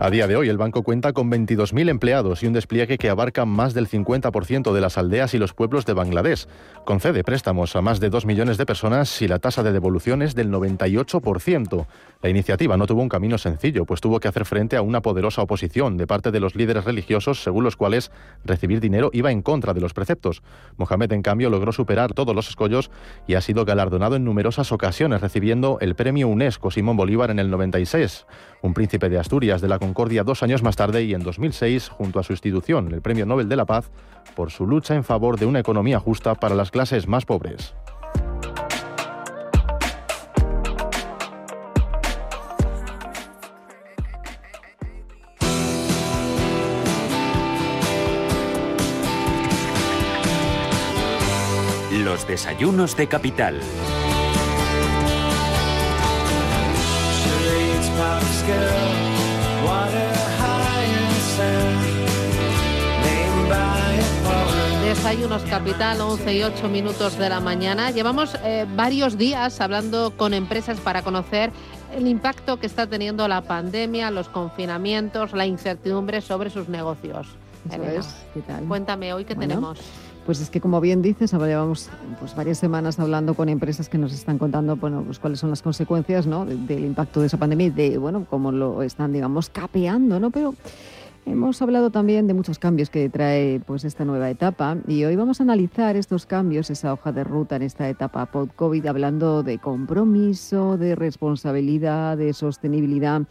A 0.03 0.09
día 0.09 0.25
de 0.25 0.35
hoy, 0.35 0.49
el 0.49 0.57
banco 0.57 0.81
cuenta 0.81 1.13
con 1.13 1.29
22.000 1.29 1.87
empleados 1.87 2.41
y 2.41 2.47
un 2.47 2.53
despliegue 2.53 2.97
que 2.97 3.11
abarca 3.11 3.45
más 3.45 3.75
del 3.75 3.87
50% 3.87 4.73
de 4.73 4.81
las 4.81 4.97
aldeas 4.97 5.35
y 5.35 5.37
los 5.37 5.53
pueblos 5.53 5.85
de 5.85 5.93
Bangladesh. 5.93 6.47
Concede 6.85 7.23
préstamos 7.23 7.75
a 7.75 7.83
más 7.83 7.99
de 7.99 8.09
2 8.09 8.25
millones 8.25 8.57
de 8.57 8.65
personas 8.65 9.21
y 9.21 9.27
la 9.27 9.37
tasa 9.37 9.61
de 9.61 9.71
devolución 9.71 10.23
es 10.23 10.33
del 10.33 10.49
98%. 10.49 11.85
La 12.23 12.29
iniciativa 12.29 12.77
no 12.77 12.87
tuvo 12.87 13.03
un 13.03 13.09
camino 13.09 13.37
sencillo, 13.37 13.85
pues 13.85 14.01
tuvo 14.01 14.19
que 14.19 14.27
hacer 14.27 14.45
frente 14.45 14.75
a 14.75 14.81
una 14.81 15.03
poderosa 15.03 15.43
oposición 15.43 15.97
de 15.97 16.07
parte 16.07 16.31
de 16.31 16.39
los 16.39 16.55
líderes 16.55 16.83
religiosos, 16.83 17.43
según 17.43 17.63
los 17.63 17.75
cuales 17.75 18.09
recibir 18.43 18.79
dinero 18.79 19.11
iba 19.13 19.31
en 19.31 19.43
contra 19.43 19.75
de 19.75 19.81
los 19.81 19.93
preceptos. 19.93 20.41
Mohamed, 20.77 21.11
en 21.11 21.21
cambio, 21.21 21.51
logró 21.51 21.71
superar 21.73 22.13
todos 22.13 22.35
los 22.35 22.49
escollos 22.49 22.89
y 23.27 23.35
ha 23.35 23.41
sido 23.41 23.65
galardonado 23.65 24.15
en 24.15 24.25
numerosas 24.25 24.71
ocasiones, 24.71 25.21
recibiendo 25.21 25.77
el 25.79 25.93
premio 25.93 26.27
UNESCO 26.27 26.71
Simón 26.71 26.97
Bolívar 26.97 27.29
en 27.29 27.37
el 27.37 27.51
96, 27.51 28.25
un 28.61 28.73
príncipe 28.73 29.09
de 29.09 29.17
Asturias 29.17 29.61
de 29.61 29.67
la 29.67 29.79
Concordia 29.79 30.23
dos 30.23 30.43
años 30.43 30.63
más 30.63 30.75
tarde 30.75 31.03
y 31.03 31.13
en 31.13 31.23
2006 31.23 31.89
junto 31.89 32.19
a 32.19 32.23
su 32.23 32.33
institución, 32.33 32.93
el 32.93 33.01
Premio 33.01 33.25
Nobel 33.25 33.49
de 33.49 33.55
la 33.55 33.65
Paz, 33.65 33.89
por 34.35 34.51
su 34.51 34.67
lucha 34.67 34.95
en 34.95 35.03
favor 35.03 35.39
de 35.39 35.45
una 35.45 35.59
economía 35.59 35.99
justa 35.99 36.35
para 36.35 36.55
las 36.55 36.71
clases 36.71 37.07
más 37.07 37.25
pobres. 37.25 37.73
Los 51.91 52.27
desayunos 52.27 52.97
de 52.97 53.07
capital. 53.07 53.59
Desayunos 64.85 65.41
Capital, 65.43 65.99
11 65.99 66.37
y 66.37 66.43
8 66.43 66.69
minutos 66.69 67.17
de 67.17 67.27
la 67.27 67.39
mañana. 67.39 67.91
Llevamos 67.91 68.35
eh, 68.43 68.65
varios 68.75 69.17
días 69.17 69.59
hablando 69.59 70.11
con 70.15 70.33
empresas 70.33 70.79
para 70.79 71.01
conocer 71.01 71.51
el 71.95 72.07
impacto 72.07 72.59
que 72.59 72.65
está 72.65 72.87
teniendo 72.87 73.27
la 73.27 73.41
pandemia, 73.41 74.11
los 74.11 74.29
confinamientos, 74.29 75.33
la 75.33 75.45
incertidumbre 75.45 76.21
sobre 76.21 76.49
sus 76.49 76.69
negocios. 76.69 77.27
¿Qué 78.33 78.41
tal? 78.41 78.65
Cuéntame 78.65 79.13
hoy 79.13 79.25
qué 79.25 79.35
tenemos. 79.35 79.79
Pues 80.25 80.39
es 80.39 80.49
que 80.49 80.61
como 80.61 80.79
bien 80.81 81.01
dices, 81.01 81.31
llevamos 81.33 81.89
pues, 82.19 82.35
varias 82.35 82.59
semanas 82.59 82.99
hablando 82.99 83.33
con 83.33 83.49
empresas 83.49 83.89
que 83.89 83.97
nos 83.97 84.13
están 84.13 84.37
contando 84.37 84.75
bueno, 84.75 85.03
pues, 85.03 85.19
cuáles 85.19 85.39
son 85.39 85.49
las 85.49 85.61
consecuencias 85.61 86.27
¿no? 86.27 86.45
del 86.45 86.85
impacto 86.85 87.21
de 87.21 87.27
esa 87.27 87.37
pandemia 87.37 87.67
y 87.67 87.69
de 87.71 87.97
bueno, 87.97 88.25
cómo 88.29 88.51
lo 88.51 88.83
están, 88.83 89.13
digamos, 89.13 89.49
capeando, 89.49 90.19
¿no? 90.19 90.29
Pero 90.29 90.53
Hemos 91.23 91.61
hablado 91.61 91.91
también 91.91 92.25
de 92.25 92.33
muchos 92.33 92.57
cambios 92.57 92.89
que 92.89 93.07
trae 93.07 93.59
pues 93.59 93.85
esta 93.85 94.05
nueva 94.05 94.31
etapa 94.31 94.77
y 94.87 95.03
hoy 95.03 95.15
vamos 95.15 95.39
a 95.39 95.43
analizar 95.43 95.95
estos 95.95 96.25
cambios, 96.25 96.71
esa 96.71 96.93
hoja 96.93 97.11
de 97.11 97.23
ruta 97.23 97.57
en 97.57 97.61
esta 97.61 97.87
etapa 97.87 98.25
post-COVID, 98.25 98.87
hablando 98.87 99.43
de 99.43 99.59
compromiso, 99.59 100.77
de 100.79 100.95
responsabilidad, 100.95 102.17
de 102.17 102.33
sostenibilidad 102.33 103.21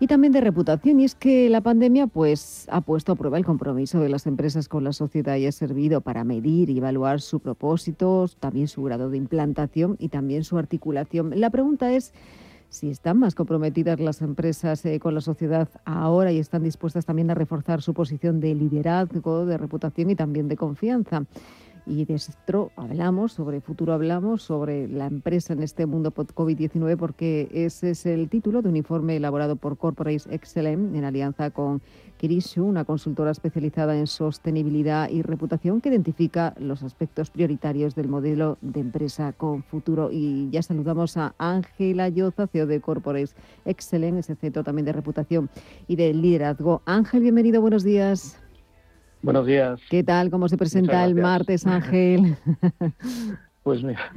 y 0.00 0.06
también 0.06 0.32
de 0.32 0.40
reputación. 0.40 1.00
Y 1.00 1.04
es 1.04 1.14
que 1.14 1.48
la 1.48 1.60
pandemia 1.60 2.06
pues, 2.06 2.66
ha 2.70 2.80
puesto 2.80 3.12
a 3.12 3.16
prueba 3.16 3.38
el 3.38 3.44
compromiso 3.44 4.00
de 4.00 4.08
las 4.08 4.26
empresas 4.26 4.68
con 4.68 4.84
la 4.84 4.92
sociedad 4.92 5.36
y 5.36 5.46
ha 5.46 5.52
servido 5.52 6.00
para 6.00 6.24
medir 6.24 6.70
y 6.70 6.78
evaluar 6.78 7.20
su 7.20 7.40
propósito, 7.40 8.26
también 8.40 8.68
su 8.68 8.82
grado 8.82 9.10
de 9.10 9.16
implantación 9.16 9.96
y 9.98 10.08
también 10.08 10.44
su 10.44 10.58
articulación. 10.58 11.38
La 11.38 11.50
pregunta 11.50 11.92
es 11.92 12.12
si 12.68 12.90
están 12.90 13.18
más 13.18 13.34
comprometidas 13.34 14.00
las 14.00 14.22
empresas 14.22 14.84
eh, 14.84 14.98
con 14.98 15.14
la 15.14 15.20
sociedad 15.20 15.68
ahora 15.84 16.32
y 16.32 16.38
están 16.38 16.62
dispuestas 16.62 17.06
también 17.06 17.30
a 17.30 17.34
reforzar 17.34 17.80
su 17.80 17.94
posición 17.94 18.40
de 18.40 18.54
liderazgo, 18.54 19.46
de 19.46 19.56
reputación 19.56 20.10
y 20.10 20.16
también 20.16 20.48
de 20.48 20.56
confianza. 20.56 21.24
Y 21.86 22.04
de 22.04 22.14
esto 22.14 22.72
hablamos, 22.74 23.32
sobre 23.32 23.60
futuro 23.60 23.92
hablamos, 23.92 24.42
sobre 24.42 24.88
la 24.88 25.06
empresa 25.06 25.52
en 25.52 25.62
este 25.62 25.86
mundo 25.86 26.10
post-COVID-19, 26.10 26.96
porque 26.96 27.48
ese 27.52 27.90
es 27.90 28.06
el 28.06 28.28
título 28.28 28.60
de 28.60 28.68
un 28.68 28.76
informe 28.76 29.14
elaborado 29.14 29.54
por 29.54 29.78
Corporates 29.78 30.26
Excellent 30.28 30.96
en 30.96 31.04
alianza 31.04 31.50
con 31.50 31.80
Kirishu, 32.16 32.64
una 32.64 32.84
consultora 32.84 33.30
especializada 33.30 33.96
en 33.96 34.08
sostenibilidad 34.08 35.08
y 35.10 35.22
reputación 35.22 35.80
que 35.80 35.90
identifica 35.90 36.54
los 36.58 36.82
aspectos 36.82 37.30
prioritarios 37.30 37.94
del 37.94 38.08
modelo 38.08 38.58
de 38.62 38.80
empresa 38.80 39.32
con 39.32 39.62
futuro. 39.62 40.10
Y 40.10 40.50
ya 40.50 40.62
saludamos 40.62 41.16
a 41.16 41.36
Ángela 41.38 42.08
Yoza, 42.08 42.48
CEO 42.48 42.66
de 42.66 42.80
Corporates 42.80 43.36
Excellent, 43.64 44.18
ese 44.18 44.34
centro 44.34 44.64
también 44.64 44.86
de 44.86 44.92
reputación 44.92 45.50
y 45.86 45.94
de 45.94 46.12
liderazgo. 46.12 46.82
Ángel, 46.84 47.22
bienvenido, 47.22 47.60
buenos 47.60 47.84
días. 47.84 48.40
Buenos 49.22 49.46
días. 49.46 49.80
¿Qué 49.90 50.02
tal? 50.04 50.30
¿Cómo 50.30 50.48
se 50.48 50.56
presenta 50.56 51.04
el 51.04 51.14
martes, 51.14 51.66
Ángel? 51.66 52.36
Pues 53.62 53.82
mira, 53.82 54.12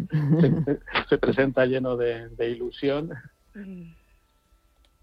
se, 1.09 1.17
presenta 1.17 1.65
lleno 1.65 1.97
de, 1.97 2.51
ilusión, 2.51 3.09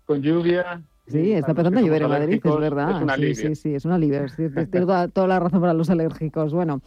con 0.05 0.23
lluvia, 0.23 0.83
Sí, 1.09 1.33
está 1.33 1.53
empezando 1.53 1.79
a 1.79 1.83
llover 1.83 2.03
en 2.03 2.09
Madrid, 2.09 2.41
es 2.45 2.57
verdad. 2.57 3.17
sí, 3.17 3.35
sí, 3.37 3.55
sí, 3.55 3.75
es 3.75 3.85
una 3.85 3.95
alivio. 3.95 4.27
Tengo 4.71 5.09
toda, 5.09 5.27
la 5.29 5.39
razón 5.39 5.61
para 5.61 5.73
los 5.73 5.89
alérgicos. 5.89 6.53
Bueno, 6.53 6.81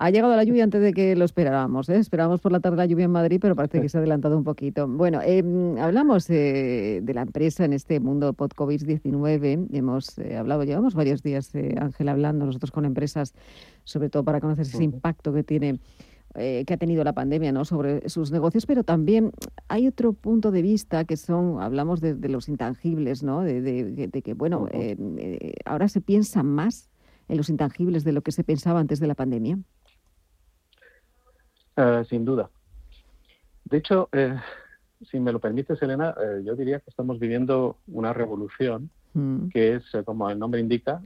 ha 0.00 0.08
llegado 0.08 0.34
la 0.34 0.44
lluvia 0.44 0.64
antes 0.64 0.80
de 0.80 0.94
que 0.94 1.14
lo 1.14 1.26
esperábamos. 1.26 1.90
¿eh? 1.90 1.98
Esperábamos 1.98 2.40
por 2.40 2.52
la 2.52 2.60
tarde 2.60 2.78
la 2.78 2.86
lluvia 2.86 3.04
en 3.04 3.10
Madrid, 3.10 3.38
pero 3.38 3.54
parece 3.54 3.82
que 3.82 3.90
se 3.90 3.98
ha 3.98 4.00
adelantado 4.00 4.34
un 4.38 4.44
poquito. 4.44 4.88
Bueno, 4.88 5.20
em, 5.22 5.76
hablamos 5.76 6.30
eh, 6.30 7.00
de 7.02 7.14
la 7.14 7.20
empresa 7.20 7.66
en 7.66 7.74
este 7.74 8.00
mundo 8.00 8.32
post-COVID-19. 8.32 9.66
Hemos 9.70 10.18
eh, 10.18 10.38
hablado, 10.38 10.64
llevamos 10.64 10.94
varios 10.94 11.22
días, 11.22 11.54
eh, 11.54 11.74
Ángel, 11.78 12.08
hablando 12.08 12.46
nosotros 12.46 12.70
con 12.70 12.86
empresas, 12.86 13.34
sobre 13.84 14.08
todo 14.08 14.24
para 14.24 14.40
conocer 14.40 14.62
ese 14.62 14.82
impacto 14.82 15.34
que 15.34 15.44
tiene 15.44 15.78
que 16.32 16.72
ha 16.72 16.76
tenido 16.76 17.02
la 17.02 17.12
pandemia 17.12 17.50
¿no? 17.50 17.64
sobre 17.64 18.08
sus 18.08 18.30
negocios, 18.30 18.64
pero 18.64 18.84
también 18.84 19.32
hay 19.66 19.88
otro 19.88 20.12
punto 20.12 20.52
de 20.52 20.62
vista 20.62 21.04
que 21.04 21.16
son, 21.16 21.60
hablamos 21.60 22.00
de, 22.00 22.14
los 22.28 22.48
intangibles, 22.48 23.24
¿no? 23.24 23.40
de, 23.40 24.22
que, 24.24 24.34
bueno, 24.34 24.68
ahora 25.64 25.88
se 25.88 26.00
piensa 26.00 26.44
más 26.44 26.88
en 27.26 27.36
los 27.36 27.48
intangibles 27.48 28.04
de 28.04 28.12
lo 28.12 28.22
que 28.22 28.30
se 28.30 28.44
pensaba 28.44 28.78
antes 28.78 29.00
de 29.00 29.08
la 29.08 29.16
pandemia. 29.16 29.58
Eh, 31.80 32.04
sin 32.08 32.26
duda. 32.26 32.50
De 33.64 33.78
hecho, 33.78 34.10
eh, 34.12 34.36
si 35.10 35.18
me 35.18 35.32
lo 35.32 35.40
permites, 35.40 35.80
Elena, 35.80 36.14
eh, 36.22 36.42
yo 36.44 36.54
diría 36.54 36.80
que 36.80 36.90
estamos 36.90 37.18
viviendo 37.18 37.78
una 37.86 38.12
revolución 38.12 38.90
mm. 39.14 39.48
que 39.48 39.76
es, 39.76 39.84
como 40.04 40.28
el 40.28 40.38
nombre 40.38 40.60
indica, 40.60 41.00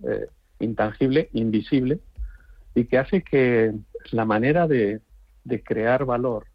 intangible, 0.58 1.28
invisible, 1.32 2.00
y 2.74 2.86
que 2.86 2.98
hace 2.98 3.22
que 3.22 3.72
la 4.10 4.24
manera 4.24 4.66
de, 4.66 5.00
crear 5.64 6.04
valor 6.04 6.46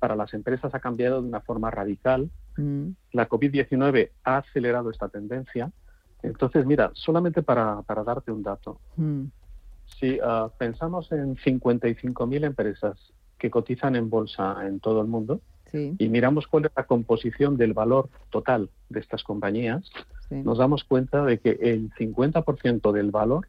para 0.00 0.14
las 0.14 0.34
empresas 0.34 0.74
ha 0.74 0.80
cambiado 0.80 1.22
de 1.22 1.28
una 1.28 1.40
forma 1.40 1.70
radical. 1.70 2.30
Mm. 2.58 2.88
La 3.12 3.26
COVID-19 3.26 4.10
ha 4.24 4.36
acelerado 4.36 4.90
esta 4.90 5.08
tendencia. 5.08 5.72
Entonces, 6.22 6.66
mira, 6.66 6.90
solamente 6.92 7.42
para, 7.42 7.82
darte 8.04 8.32
un 8.32 8.42
dato, 8.42 8.80
mm. 8.96 9.24
Si 9.98 10.18
ah, 10.22 10.50
pensamos 10.58 11.10
en 11.12 11.36
55.000 11.36 12.44
empresas 12.44 13.12
que 13.38 13.50
cotizan 13.50 13.96
en 13.96 14.10
bolsa 14.10 14.66
en 14.66 14.80
todo 14.80 15.00
el 15.00 15.08
mundo 15.08 15.40
y 15.72 16.08
miramos 16.08 16.46
cuál 16.46 16.64
es 16.64 16.72
la 16.74 16.84
composición 16.84 17.58
del 17.58 17.74
valor 17.74 18.08
total 18.30 18.70
de 18.88 19.00
estas 19.00 19.22
compañías, 19.22 19.90
nos 20.30 20.58
damos 20.58 20.84
cuenta 20.84 21.24
de 21.24 21.38
que 21.38 21.58
el 21.60 21.90
50% 21.90 22.92
del 22.92 23.10
valor 23.10 23.48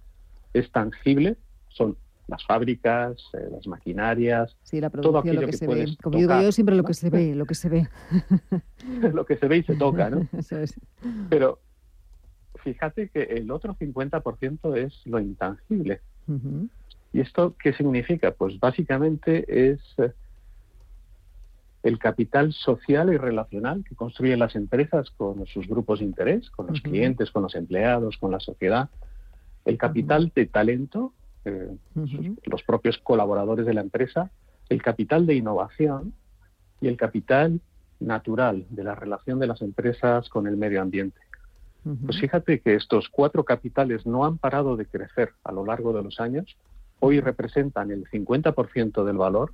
es 0.53 0.69
tangible, 0.71 1.37
son 1.69 1.97
las 2.27 2.45
fábricas, 2.45 3.17
eh, 3.33 3.49
las 3.51 3.67
maquinarias, 3.67 4.55
todo 5.01 5.17
aquello 5.17 5.45
que, 5.47 5.53
se 5.53 5.67
ve. 5.67 5.97
Como 6.01 6.17
digo 6.17 6.41
yo, 6.41 6.51
siempre 6.51 6.75
lo 6.75 6.83
que 6.83 6.93
se 6.93 7.09
ve, 7.09 7.35
lo 7.35 7.45
que 7.45 7.55
se 7.55 7.69
ve. 7.69 7.87
lo 9.13 9.25
que 9.25 9.35
se 9.37 9.47
ve 9.47 9.57
y 9.57 9.63
se 9.63 9.75
toca, 9.75 10.09
¿no? 10.09 10.27
Pero 11.29 11.59
fíjate 12.63 13.09
que 13.09 13.23
el 13.23 13.49
otro 13.51 13.75
50% 13.75 14.77
es 14.77 15.01
lo 15.05 15.19
intangible. 15.19 16.01
¿Y 17.13 17.21
esto 17.21 17.55
qué 17.61 17.73
significa? 17.73 18.31
Pues 18.31 18.59
básicamente 18.59 19.71
es 19.71 19.79
eh, 19.97 20.11
el 21.83 21.97
capital 21.97 22.53
social 22.53 23.11
y 23.13 23.17
relacional 23.17 23.83
que 23.83 23.95
construyen 23.95 24.39
las 24.39 24.55
empresas 24.55 25.09
con 25.11 25.45
sus 25.47 25.67
grupos 25.67 25.99
de 25.99 26.05
interés, 26.05 26.49
con 26.51 26.67
los 26.67 26.81
clientes, 26.81 27.31
con 27.31 27.43
los 27.43 27.55
empleados, 27.55 28.17
con 28.17 28.31
la 28.31 28.39
sociedad, 28.39 28.89
el 29.65 29.77
capital 29.77 30.31
de 30.35 30.45
talento, 30.45 31.13
eh, 31.45 31.75
los 32.43 32.63
propios 32.63 32.97
colaboradores 32.97 33.65
de 33.65 33.73
la 33.73 33.81
empresa, 33.81 34.29
el 34.67 34.81
capital 34.81 35.25
de 35.25 35.35
innovación 35.35 36.13
y 36.81 36.87
el 36.87 36.97
capital 36.97 37.59
natural 37.99 38.65
de 38.69 38.83
la 38.83 38.95
relación 38.95 39.39
de 39.39 39.47
las 39.47 39.61
empresas 39.61 40.29
con 40.29 40.47
el 40.47 40.57
medio 40.57 40.81
ambiente. 40.81 41.19
Pues 41.83 42.19
fíjate 42.19 42.59
que 42.59 42.75
estos 42.75 43.09
cuatro 43.09 43.43
capitales 43.43 44.05
no 44.05 44.25
han 44.25 44.37
parado 44.37 44.75
de 44.75 44.85
crecer 44.85 45.31
a 45.43 45.51
lo 45.51 45.65
largo 45.65 45.93
de 45.93 46.03
los 46.03 46.19
años. 46.19 46.57
Hoy 46.99 47.19
representan 47.21 47.91
el 47.91 48.05
50% 48.09 49.03
del 49.03 49.17
valor. 49.17 49.53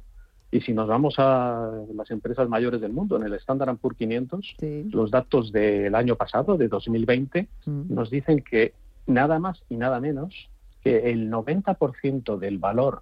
Y 0.52 0.62
si 0.62 0.74
nos 0.74 0.88
vamos 0.88 1.16
a 1.18 1.72
las 1.94 2.10
empresas 2.12 2.48
mayores 2.50 2.82
del 2.82 2.94
mundo, 2.94 3.18
en 3.18 3.24
el 3.24 3.34
Standard 3.34 3.78
Poor's 3.78 3.98
500, 3.98 4.56
los 4.92 5.12
datos 5.12 5.52
del 5.52 5.94
año 5.96 6.16
pasado, 6.16 6.58
de 6.58 6.68
2020, 6.68 7.48
nos 7.66 8.10
dicen 8.10 8.42
que 8.42 8.74
nada 9.06 9.40
más 9.40 9.62
y 9.70 9.78
nada 9.78 10.00
menos 10.00 10.50
que 10.82 11.12
el 11.12 11.32
90% 11.32 12.38
del 12.38 12.58
valor 12.58 13.02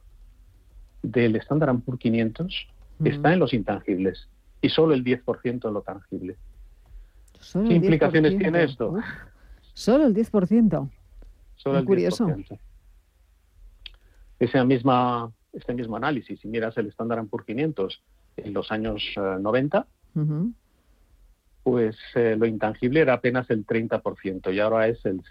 del 1.02 1.36
Standard 1.36 1.80
Poor's 1.82 2.00
500 2.00 2.68
está 3.04 3.34
en 3.34 3.40
los 3.40 3.54
intangibles 3.54 4.28
y 4.62 4.70
solo 4.70 4.94
el 4.94 5.04
10% 5.04 5.68
en 5.68 5.74
lo 5.74 5.82
tangible. 5.82 6.38
¿Qué 7.52 7.74
implicaciones 7.74 8.38
tiene 8.38 8.64
esto? 8.64 8.96
Solo 9.74 10.06
el 10.06 10.14
10%. 10.14 10.90
Solo 11.56 11.78
el 11.78 11.86
curioso. 11.86 12.28
10%. 12.28 12.60
Ese 14.40 14.64
misma, 14.66 15.32
este 15.54 15.74
mismo 15.74 15.96
análisis, 15.96 16.40
si 16.40 16.48
miras 16.48 16.78
el 16.78 16.88
Standard 16.88 17.26
Poor's 17.28 17.46
500 17.46 18.04
en 18.38 18.54
los 18.54 18.72
años 18.72 19.02
90, 19.16 19.88
eh, 20.16 20.20
pues 21.64 21.96
eh, 22.16 22.36
lo 22.38 22.46
intangible 22.46 23.00
era 23.00 23.14
apenas 23.14 23.50
el 23.50 23.66
30% 23.66 24.54
y 24.54 24.60
ahora 24.60 24.88
es 24.88 25.04
el, 25.06 25.22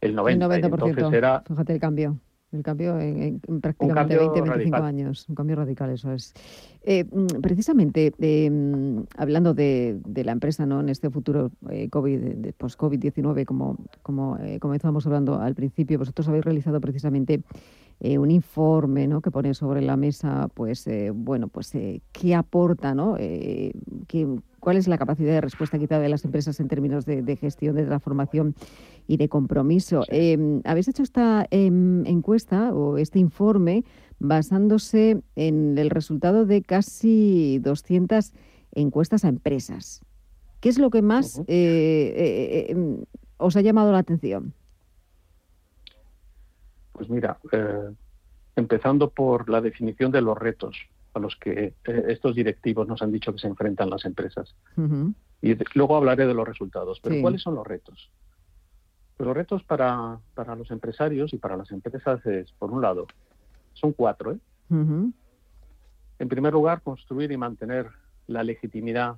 el 0.00 0.16
90%. 0.16 0.30
El 0.30 0.62
90%. 0.62 0.88
Entonces 0.88 1.12
era, 1.12 1.42
Fíjate 1.46 1.74
el 1.74 1.80
cambio. 1.80 2.18
El 2.52 2.62
cambio 2.62 3.00
en, 3.00 3.40
prácticamente 3.62 4.18
20, 4.18 4.42
25 4.42 4.76
años, 4.76 5.26
un 5.26 5.34
cambio 5.34 5.56
radical, 5.56 5.88
eso 5.88 6.12
es. 6.12 6.34
Eh, 6.82 7.04
mm, 7.04 7.40
precisamente, 7.40 8.12
em, 8.18 9.04
hablando 9.16 9.54
de, 9.54 9.98
la 10.22 10.32
empresa 10.32 10.66
¿no? 10.66 10.80
en 10.80 10.90
este 10.90 11.08
futuro 11.08 11.50
eh, 11.70 11.88
COVID, 11.88 12.52
post-COVID-19, 12.58 13.46
como, 13.46 13.78
como 14.02 14.36
eh, 14.36 14.58
comenzamos 14.60 15.06
hablando 15.06 15.40
al 15.40 15.54
principio, 15.54 15.98
vosotros 15.98 16.28
habéis 16.28 16.44
realizado 16.44 16.80
precisamente 16.80 17.42
un 18.04 18.32
informe 18.32 19.06
¿no? 19.06 19.20
que 19.20 19.30
pone 19.30 19.54
sobre 19.54 19.80
la 19.80 19.96
mesa, 19.96 20.48
pues, 20.52 20.90
bueno, 21.14 21.46
pues, 21.46 21.70
qué 22.10 22.34
aporta, 22.34 22.96
¿no? 22.96 23.16
Cuál 24.62 24.76
es 24.76 24.86
la 24.86 24.96
capacidad 24.96 25.32
de 25.32 25.40
respuesta 25.40 25.76
quizá 25.76 25.98
de 25.98 26.08
las 26.08 26.24
empresas 26.24 26.60
en 26.60 26.68
términos 26.68 27.04
de, 27.04 27.36
gestión, 27.36 27.74
de 27.74 27.84
transformación 27.84 28.54
y 29.08 29.16
de 29.16 29.28
compromiso. 29.28 30.04
Em, 30.06 30.60
habéis 30.64 30.86
hecho 30.86 31.02
esta 31.02 31.48
em, 31.50 32.06
encuesta 32.06 32.72
o 32.72 32.96
este 32.96 33.18
informe 33.18 33.84
basándose 34.20 35.20
en 35.34 35.76
el 35.78 35.90
resultado 35.90 36.46
de 36.46 36.62
casi 36.62 37.58
200 37.58 38.32
encuestas 38.76 39.24
a 39.24 39.28
empresas. 39.30 40.00
¿Qué 40.60 40.68
es 40.68 40.78
lo 40.78 40.90
que 40.90 41.02
más 41.02 41.40
eh, 41.40 41.44
eh, 41.48 42.66
em, 42.68 42.98
os 43.38 43.56
ha 43.56 43.62
llamado 43.62 43.90
la 43.90 43.98
atención? 43.98 44.54
Pues 46.92 47.10
mira, 47.10 47.36
eh, 47.50 47.90
empezando 48.54 49.10
por 49.10 49.50
la 49.50 49.60
definición 49.60 50.12
de 50.12 50.20
los 50.20 50.38
retos 50.38 50.76
a 51.14 51.18
los 51.18 51.36
que 51.36 51.74
eh, 51.84 52.04
estos 52.08 52.34
directivos 52.34 52.88
nos 52.88 53.02
han 53.02 53.12
dicho 53.12 53.32
que 53.32 53.38
se 53.38 53.46
enfrentan 53.46 53.90
las 53.90 54.04
empresas. 54.04 54.54
Y 55.40 55.56
luego 55.74 55.96
hablaré 55.96 56.26
de 56.26 56.34
los 56.34 56.46
resultados. 56.46 57.00
Pero 57.02 57.20
¿cuáles 57.20 57.42
son 57.42 57.54
los 57.54 57.66
retos? 57.66 58.10
Pues 59.16 59.26
los 59.26 59.36
retos 59.36 59.62
para, 59.64 60.18
para, 60.34 60.54
los 60.54 60.70
empresarios 60.70 61.32
y 61.32 61.38
para 61.38 61.56
las 61.56 61.70
empresas 61.70 62.24
es, 62.26 62.52
por 62.52 62.70
un 62.70 62.80
lado, 62.80 63.06
son 63.74 63.92
cuatro. 63.92 64.32
¿eh? 64.32 64.38
En 64.70 66.28
primer 66.28 66.52
lugar, 66.52 66.82
construir 66.82 67.30
y 67.32 67.36
mantener 67.36 67.88
la 68.26 68.42
legitimidad 68.44 69.16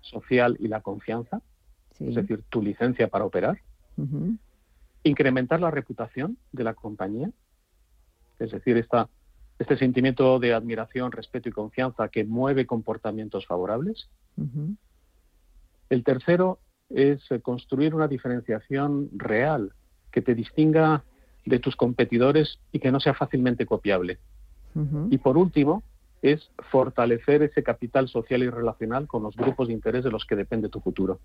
social 0.00 0.56
y 0.58 0.68
la 0.68 0.80
confianza, 0.80 1.40
es 2.00 2.14
decir, 2.14 2.44
tu 2.48 2.62
licencia 2.62 3.08
para 3.08 3.24
operar. 3.24 3.58
Incrementar 5.02 5.60
la 5.60 5.70
reputación 5.70 6.38
de 6.52 6.64
la 6.64 6.74
compañía, 6.74 7.30
es 8.38 8.52
decir, 8.52 8.76
esta 8.76 9.08
este 9.58 9.76
sentimiento 9.76 10.38
de 10.38 10.54
admiración, 10.54 11.12
respeto 11.12 11.48
y 11.48 11.52
confianza 11.52 12.08
que 12.08 12.24
mueve 12.24 12.66
comportamientos 12.66 13.46
favorables. 13.46 14.08
El 15.90 16.04
tercero 16.04 16.58
es 16.90 17.20
eh, 17.30 17.40
construir 17.40 17.94
una 17.94 18.08
diferenciación 18.08 19.10
real 19.12 19.72
que 20.12 20.22
te 20.22 20.34
distinga 20.34 21.04
de 21.44 21.58
tus 21.58 21.76
competidores 21.76 22.58
y 22.72 22.78
que 22.78 22.92
no 22.92 23.00
sea 23.00 23.14
fácilmente 23.14 23.66
copiable. 23.66 24.18
Y 25.10 25.18
por 25.18 25.36
último, 25.36 25.82
es 26.22 26.50
fortalecer 26.70 27.42
ese 27.42 27.64
capital 27.64 28.08
social 28.08 28.44
y 28.44 28.50
relacional 28.50 29.08
con 29.08 29.24
los 29.24 29.34
grupos 29.34 29.66
de 29.66 29.74
interés 29.74 30.04
de 30.04 30.10
los 30.10 30.24
que 30.24 30.36
depende 30.36 30.68
tu 30.68 30.80
futuro. 30.80 31.18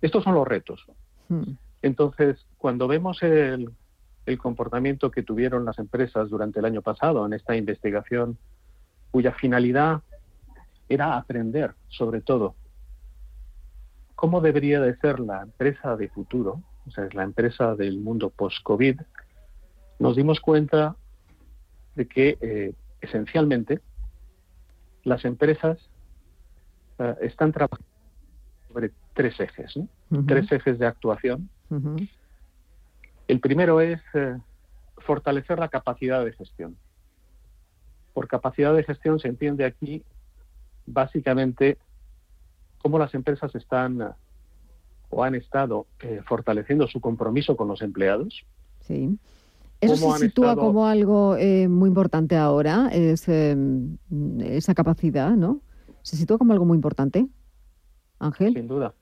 Estos 0.00 0.22
son 0.22 0.34
los 0.34 0.46
retos. 0.46 0.84
Entonces, 1.82 2.36
cuando 2.58 2.86
vemos 2.86 3.22
el, 3.22 3.70
el 4.28 4.38
comportamiento 4.38 5.10
que 5.10 5.22
tuvieron 5.22 5.64
las 5.64 5.78
empresas 5.78 6.28
durante 6.28 6.58
el 6.58 6.66
año 6.66 6.82
pasado 6.82 7.24
en 7.24 7.32
esta 7.32 7.56
investigación, 7.56 8.36
cuya 9.10 9.32
finalidad 9.32 10.02
era 10.88 11.16
aprender, 11.16 11.74
sobre 11.88 12.20
todo, 12.20 12.54
cómo 14.14 14.40
debería 14.40 14.80
de 14.80 14.96
ser 14.96 15.18
la 15.20 15.42
empresa 15.42 15.96
de 15.96 16.08
futuro, 16.08 16.62
o 16.86 16.90
sea, 16.90 17.04
es 17.04 17.14
la 17.14 17.22
empresa 17.22 17.74
del 17.74 17.98
mundo 18.00 18.30
post-COVID, 18.30 19.00
nos 19.98 20.16
dimos 20.16 20.40
cuenta 20.40 20.96
de 21.94 22.06
que 22.06 22.38
eh, 22.40 22.74
esencialmente 23.00 23.80
las 25.04 25.24
empresas 25.24 25.78
eh, 26.98 27.14
están 27.22 27.52
trabajando 27.52 27.86
sobre 28.68 28.92
tres 29.14 29.40
ejes, 29.40 29.74
tres 30.26 30.52
ejes 30.52 30.78
de 30.78 30.86
actuación. 30.86 31.48
El 33.28 33.40
primero 33.40 33.80
es 33.80 34.00
eh, 34.14 34.36
fortalecer 34.98 35.58
la 35.58 35.68
capacidad 35.68 36.24
de 36.24 36.32
gestión. 36.32 36.76
Por 38.14 38.26
capacidad 38.26 38.74
de 38.74 38.82
gestión 38.82 39.20
se 39.20 39.28
entiende 39.28 39.64
aquí 39.64 40.02
básicamente 40.86 41.78
cómo 42.78 42.98
las 42.98 43.14
empresas 43.14 43.54
están 43.54 44.14
o 45.10 45.24
han 45.24 45.34
estado 45.34 45.86
fortaleciendo 46.26 46.88
su 46.88 47.00
compromiso 47.00 47.56
con 47.56 47.68
los 47.68 47.82
empleados. 47.82 48.44
Sí. 48.80 49.18
Eso 49.80 50.12
se 50.12 50.26
sitúa 50.26 50.56
como 50.56 50.86
algo 50.86 51.36
eh, 51.36 51.68
muy 51.68 51.88
importante 51.88 52.36
ahora, 52.36 52.88
es, 52.92 53.28
em, 53.28 53.96
esa 54.40 54.74
capacidad, 54.74 55.30
¿no? 55.36 55.60
¿Se 56.02 56.16
sitúa 56.16 56.38
como 56.38 56.52
algo 56.52 56.64
muy 56.64 56.74
importante, 56.74 57.28
Ángel? 58.18 58.54
Sin 58.54 58.66
duda. 58.66 58.94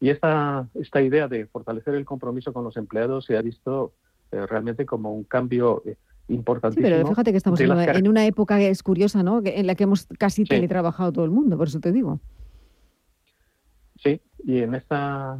Y 0.00 0.10
esta, 0.10 0.68
esta 0.74 1.00
idea 1.00 1.28
de 1.28 1.46
fortalecer 1.46 1.94
el 1.94 2.04
compromiso 2.04 2.52
con 2.52 2.64
los 2.64 2.76
empleados 2.76 3.24
se 3.24 3.36
ha 3.36 3.42
visto 3.42 3.92
eh, 4.30 4.46
realmente 4.46 4.84
como 4.84 5.12
un 5.12 5.24
cambio 5.24 5.82
eh, 5.86 5.96
importantísimo. 6.28 6.86
Sí, 6.86 6.92
pero 6.92 7.08
fíjate 7.08 7.30
que 7.30 7.38
estamos 7.38 7.60
en, 7.60 8.08
una 8.08 8.26
época 8.26 8.58
que 8.58 8.68
es 8.68 8.82
curiosa, 8.82 9.22
¿no? 9.22 9.40
En 9.44 9.66
la 9.66 9.74
que 9.74 9.84
hemos 9.84 10.06
casi 10.18 10.44
teletrabajado 10.44 11.12
todo 11.12 11.24
el 11.24 11.30
mundo, 11.30 11.56
por 11.56 11.68
eso 11.68 11.80
te 11.80 11.92
digo. 11.92 12.20
Sí, 14.02 14.20
y 14.44 14.58
en 14.58 14.74
esta 14.74 15.38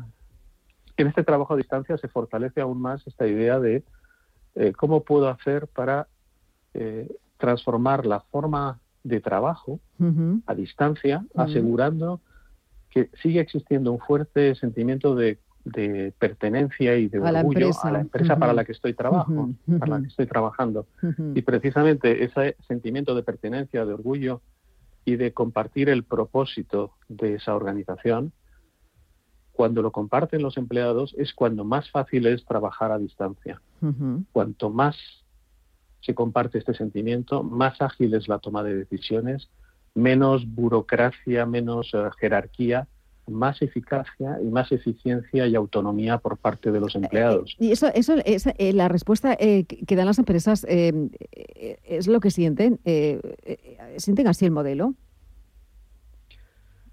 en 0.96 1.06
este 1.08 1.24
trabajo 1.24 1.54
a 1.54 1.56
distancia 1.56 1.98
se 1.98 2.08
fortalece 2.08 2.60
aún 2.60 2.80
más 2.80 3.06
esta 3.06 3.26
idea 3.26 3.60
de 3.60 3.84
eh, 4.54 4.72
cómo 4.72 5.02
puedo 5.02 5.28
hacer 5.28 5.68
para 5.68 6.08
eh, 6.74 7.08
transformar 7.36 8.06
la 8.06 8.20
forma 8.20 8.80
de 9.04 9.20
trabajo 9.20 9.78
a 10.46 10.54
distancia, 10.54 11.24
asegurando 11.36 12.20
que 12.96 13.11
sigue 13.22 13.40
existiendo 13.40 13.92
un 13.92 13.98
fuerte 13.98 14.54
sentimiento 14.54 15.14
de, 15.14 15.38
pertenencia 16.18 16.96
y 16.96 17.09
de 17.09 17.18
orgullo 17.18 17.70
a 17.82 17.90
la 17.90 18.00
empresa 18.00 18.38
para 18.38 18.54
la 18.54 18.64
que 18.64 18.72
estoy 18.72 18.94
trabajo, 18.94 19.50
para 19.78 19.96
la 19.96 20.00
que 20.00 20.06
estoy 20.06 20.26
trabajando. 20.26 20.87
Y 21.35 21.42
precisamente 21.42 22.24
ese 22.24 22.56
sentimiento 22.66 23.14
de 23.14 23.22
pertenencia, 23.22 23.85
de 23.85 23.92
orgullo 23.92 24.40
y 25.04 25.16
de 25.16 25.35
compartir 25.35 25.90
el 25.90 26.04
propósito 26.04 26.92
de 27.09 27.35
esa 27.35 27.54
organización, 27.54 28.32
cuando 29.52 29.82
lo 29.82 29.92
comparten 29.92 30.40
los 30.40 30.56
empleados 30.56 31.14
es 31.18 31.35
cuando 31.35 31.66
más 31.66 31.90
fácil 31.90 32.26
es 32.26 32.46
trabajar 32.46 32.92
a 32.92 32.98
distancia. 32.98 33.61
Cuanto 34.32 34.70
más 34.70 34.96
se 36.00 36.14
comparte 36.14 36.56
este 36.56 36.72
sentimiento, 36.72 37.42
más 37.42 37.82
ágil 37.82 38.14
es 38.14 38.26
la 38.26 38.38
toma 38.38 38.62
de 38.62 38.74
decisiones, 38.74 39.50
menos 39.96 40.46
burocracia, 40.46 41.44
menos 41.46 41.90
eh, 41.92 41.98
jerarquía, 42.20 42.87
más 43.26 43.61
eficacia 43.61 44.38
y 44.40 44.46
más 44.46 44.70
eficiencia 44.70 45.48
y 45.48 45.56
autonomía 45.56 46.18
por 46.18 46.37
parte 46.37 46.70
de 46.70 46.78
los 46.78 46.94
eh, 46.94 46.98
empleados. 46.98 47.56
y 47.59 47.72
eso, 47.72 47.88
eso 47.94 48.14
es 48.24 48.46
la 48.74 48.87
respuesta 48.87 49.37
que 49.37 49.96
dan 49.96 50.06
las 50.06 50.20
empresas 50.20 50.64
es 50.68 52.06
lo 52.06 52.20
que 52.20 52.30
sienten. 52.30 52.78
¿Sienten 53.96 54.28
así 54.28 54.44
el 54.44 54.52
modelo? 54.52 54.94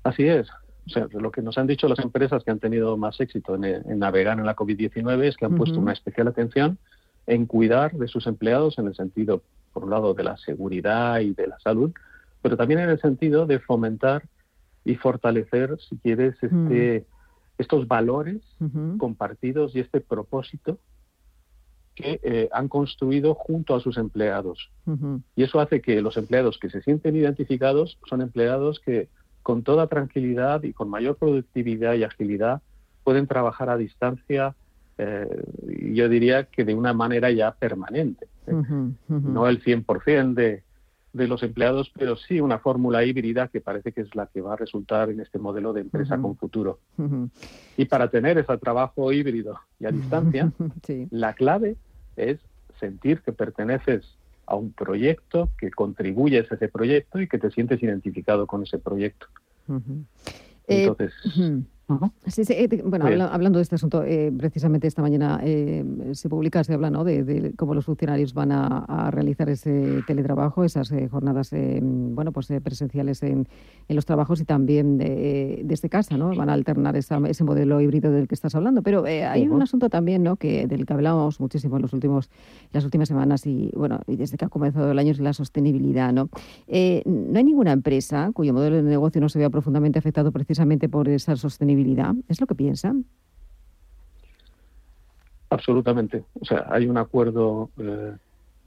Así 0.04 0.28
es. 0.28 0.48
O 0.86 0.90
sea, 0.90 1.08
lo 1.12 1.32
que 1.32 1.42
nos 1.42 1.58
han 1.58 1.68
dicho 1.68 1.88
las 1.88 2.00
empresas 2.00 2.44
que 2.44 2.52
han 2.52 2.60
tenido 2.60 2.98
más 2.98 3.20
éxito 3.20 3.56
en, 3.56 4.00
navegar 4.00 4.38
en 4.38 4.46
la 4.46 4.56
COVID-19 4.56 5.24
es 5.24 5.38
que 5.38 5.46
han 5.46 5.56
puesto 5.56 5.80
una 5.80 5.94
especial 5.94 6.28
atención 6.28 6.78
en 7.26 7.46
cuidar 7.46 7.94
de 7.94 8.08
sus 8.10 8.28
empleados 8.28 8.78
en 8.78 8.88
el 8.88 8.96
sentido, 8.96 9.42
por 9.72 9.86
un 9.86 9.92
lado, 9.92 10.14
de 10.14 10.24
la 10.24 10.36
seguridad 10.38 11.22
y 11.22 11.34
de 11.34 11.48
la 11.48 11.58
salud, 11.60 11.92
pero 12.44 12.58
también 12.58 12.82
en 12.82 12.90
el 12.90 13.00
sentido 13.00 13.48
de 13.48 13.60
fomentar 13.60 14.24
y 14.86 14.96
fortalecer, 14.96 15.78
si 15.90 15.98
quieres, 15.98 16.36
este, 16.44 17.06
estos 17.58 17.88
valores 17.88 18.42
compartidos 18.98 19.76
y 19.76 19.80
este 19.80 20.02
propósito 20.02 20.78
que 21.96 22.20
eh, 22.22 22.50
han 22.52 22.68
construido 22.68 23.34
junto 23.34 23.76
a 23.76 23.80
sus 23.80 23.98
empleados. 23.98 24.72
Y 25.36 25.44
eso 25.44 25.60
hace 25.62 25.82
que 25.82 26.02
los 26.02 26.18
empleados 26.18 26.60
que 26.60 26.70
se 26.70 26.82
sienten 26.82 27.16
identificados 27.16 27.98
son 28.10 28.22
empleados 28.22 28.80
que 28.80 29.08
con 29.42 29.64
toda 29.64 29.88
tranquilidad 29.88 30.64
y 30.64 30.74
con 30.74 30.90
mayor 30.90 31.16
productividad 31.16 31.94
y 31.94 32.04
agilidad 32.04 32.62
pueden 33.06 33.28
trabajar 33.28 33.70
a 33.70 33.78
distancia, 33.78 34.56
eh, 34.98 35.28
yo 35.94 36.10
diría 36.10 36.46
que 36.46 36.66
de 36.66 36.76
una 36.76 36.94
manera 36.94 37.32
ya 37.32 37.52
permanente. 37.54 38.28
No 39.08 39.48
el 39.48 39.64
100% 39.64 40.34
de, 40.34 40.64
de 41.14 41.28
los 41.28 41.44
empleados, 41.44 41.92
pero 41.96 42.18
sí 42.18 42.42
una 42.42 42.58
fórmula 42.58 43.06
híbrida 43.06 43.48
que 43.48 43.62
parece 43.62 43.92
que 43.92 44.02
es 44.02 44.16
la 44.16 44.26
que 44.26 44.42
va 44.42 44.54
a 44.54 44.58
resultar 44.58 45.10
en 45.12 45.20
este 45.20 45.38
modelo 45.38 45.72
de 45.72 45.82
empresa 45.82 46.18
con 46.18 46.36
futuro. 46.36 46.80
Y 47.78 47.86
para 47.86 48.10
tener 48.10 48.38
ese 48.40 48.58
trabajo 48.58 49.12
híbrido 49.12 49.60
y 49.80 49.86
a 49.86 49.92
distancia, 49.92 50.52
la 51.12 51.34
clave 51.34 51.76
es 52.16 52.40
sentir 52.80 53.22
que 53.22 53.32
perteneces 53.32 54.04
a 54.46 54.56
un 54.56 54.74
proyecto, 54.74 55.50
que 55.58 55.72
contribuyes 55.72 56.52
a 56.52 56.56
ese 56.56 56.68
proyecto 56.68 57.22
y 57.22 57.28
que 57.28 57.38
te 57.38 57.52
sientes 57.52 57.82
identificado 57.82 58.48
con 58.48 58.64
ese 58.64 58.80
proyecto. 58.80 59.28
Eh, 60.68 60.90
Entonces, 61.90 62.14
Sí, 62.28 62.46
sí, 62.46 62.54
eh, 62.54 62.82
bueno, 62.86 63.06
hablando 63.26 63.60
de 63.60 63.64
este 63.64 63.76
asunto, 63.76 64.04
eh, 64.04 64.32
precisamente 64.36 64.88
esta 64.88 65.02
mañana 65.02 65.42
eh, 65.44 65.84
se 66.14 66.30
publica, 66.30 66.64
se 66.64 66.74
habla 66.74 66.90
¿no? 66.90 67.04
de, 67.04 67.54
cómo 67.58 67.74
los 67.74 67.86
funcionarios 67.86 68.34
van 68.34 68.52
a, 68.52 69.12
realizar 69.12 69.50
ese 69.50 70.02
teletrabajo, 70.08 70.64
esas 70.64 70.92
jornadas 71.12 71.52
bueno, 71.82 72.32
pues, 72.32 72.48
presenciales 72.64 73.22
en, 73.24 73.48
los 73.90 74.06
trabajos 74.06 74.42
y 74.42 74.46
también 74.46 74.98
desde 74.98 75.90
casa, 75.90 76.18
¿no? 76.18 76.34
Van 76.36 76.50
a 76.50 76.54
alternar 76.54 76.96
ese 76.96 77.44
modelo 77.44 77.80
híbrido 77.82 78.12
del 78.12 78.28
que 78.28 78.36
estás 78.36 78.56
hablando. 78.56 78.82
Pero 78.82 79.04
hay 79.06 79.48
un 79.48 79.62
asunto 79.62 79.90
también 79.90 80.24
¿no? 80.24 80.38
que, 80.38 80.66
del 80.68 80.86
que 80.86 80.94
hablamos 80.94 81.40
muchísimo 81.40 81.76
en 81.76 81.84
los 81.84 81.94
últimos, 81.94 82.30
las 82.72 82.86
últimas 82.86 83.08
semanas 83.08 83.46
y, 83.46 83.72
bueno, 83.76 84.00
y 84.08 84.16
desde 84.16 84.38
que 84.38 84.46
ha 84.46 84.50
comenzado 84.50 84.92
el 84.92 84.98
año 84.98 85.12
es 85.12 85.20
la 85.20 85.34
sostenibilidad. 85.34 86.12
¿no? 86.14 86.30
no 86.68 87.38
hay 87.38 87.44
ninguna 87.44 87.72
empresa 87.74 88.32
cuyo 88.34 88.54
modelo 88.54 88.78
de 88.78 88.84
negocio 88.84 89.22
no 89.22 89.30
se 89.30 89.38
vea 89.38 89.50
profundamente 89.50 90.00
afectado 90.00 90.32
precisamente 90.32 90.90
por 90.90 91.10
esa 91.10 91.36
sostenibilidad 91.36 91.73
¿Es 92.28 92.40
lo 92.42 92.48
que 92.48 92.56
piensan? 92.56 93.06
Absolutamente. 95.50 96.24
O 96.40 96.46
sea, 96.46 96.66
hay 96.70 96.88
un 96.88 96.98
acuerdo, 96.98 97.70
eh, 97.78 98.14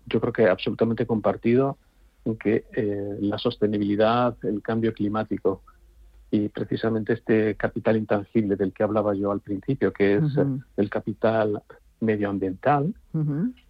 yo 0.06 0.20
creo 0.20 0.32
que 0.32 0.48
absolutamente 0.48 1.06
compartido, 1.06 1.78
en 2.24 2.36
que 2.36 2.64
eh, 2.76 3.16
la 3.20 3.38
sostenibilidad, 3.38 4.36
el 4.44 4.62
cambio 4.62 4.92
climático 4.92 5.62
y 6.30 6.48
precisamente 6.48 7.12
este 7.12 7.54
capital 7.54 7.96
intangible 7.96 8.56
del 8.56 8.72
que 8.72 8.82
hablaba 8.82 9.14
yo 9.14 9.30
al 9.30 9.40
principio, 9.40 9.92
que 9.92 10.16
es 10.16 10.24
el 10.76 10.90
capital 10.90 11.62
medioambiental, 12.00 12.94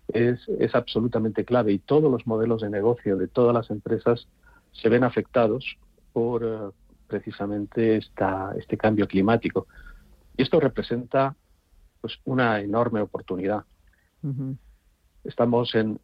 es, 0.09 0.49
es 0.59 0.75
absolutamente 0.75 1.45
clave 1.45 1.73
y 1.73 1.79
todos 1.79 2.11
los 2.11 2.27
modelos 2.27 2.63
de 2.63 2.71
negocio 2.71 3.17
de 3.17 3.29
todas 3.29 3.55
las 3.55 3.71
empresas 3.71 4.27
se 4.73 4.89
ven 4.89 5.05
afectados 5.05 5.77
por, 6.13 6.45
eh, 6.45 6.71
precisamente 7.07 7.97
esta, 7.97 8.55
este 8.59 8.77
cambio 8.77 9.07
climático. 9.07 9.67
Y 10.37 10.43
esto 10.43 10.61
representa 10.61 11.35
pues, 12.01 12.19
una 12.25 12.61
enorme 12.61 13.01
oportunidad. 13.01 13.65
Estamos 15.25 15.75
en, 15.75 16.01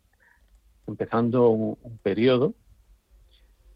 empezando 0.87 1.49
un, 1.51 1.99
periodo 2.03 2.55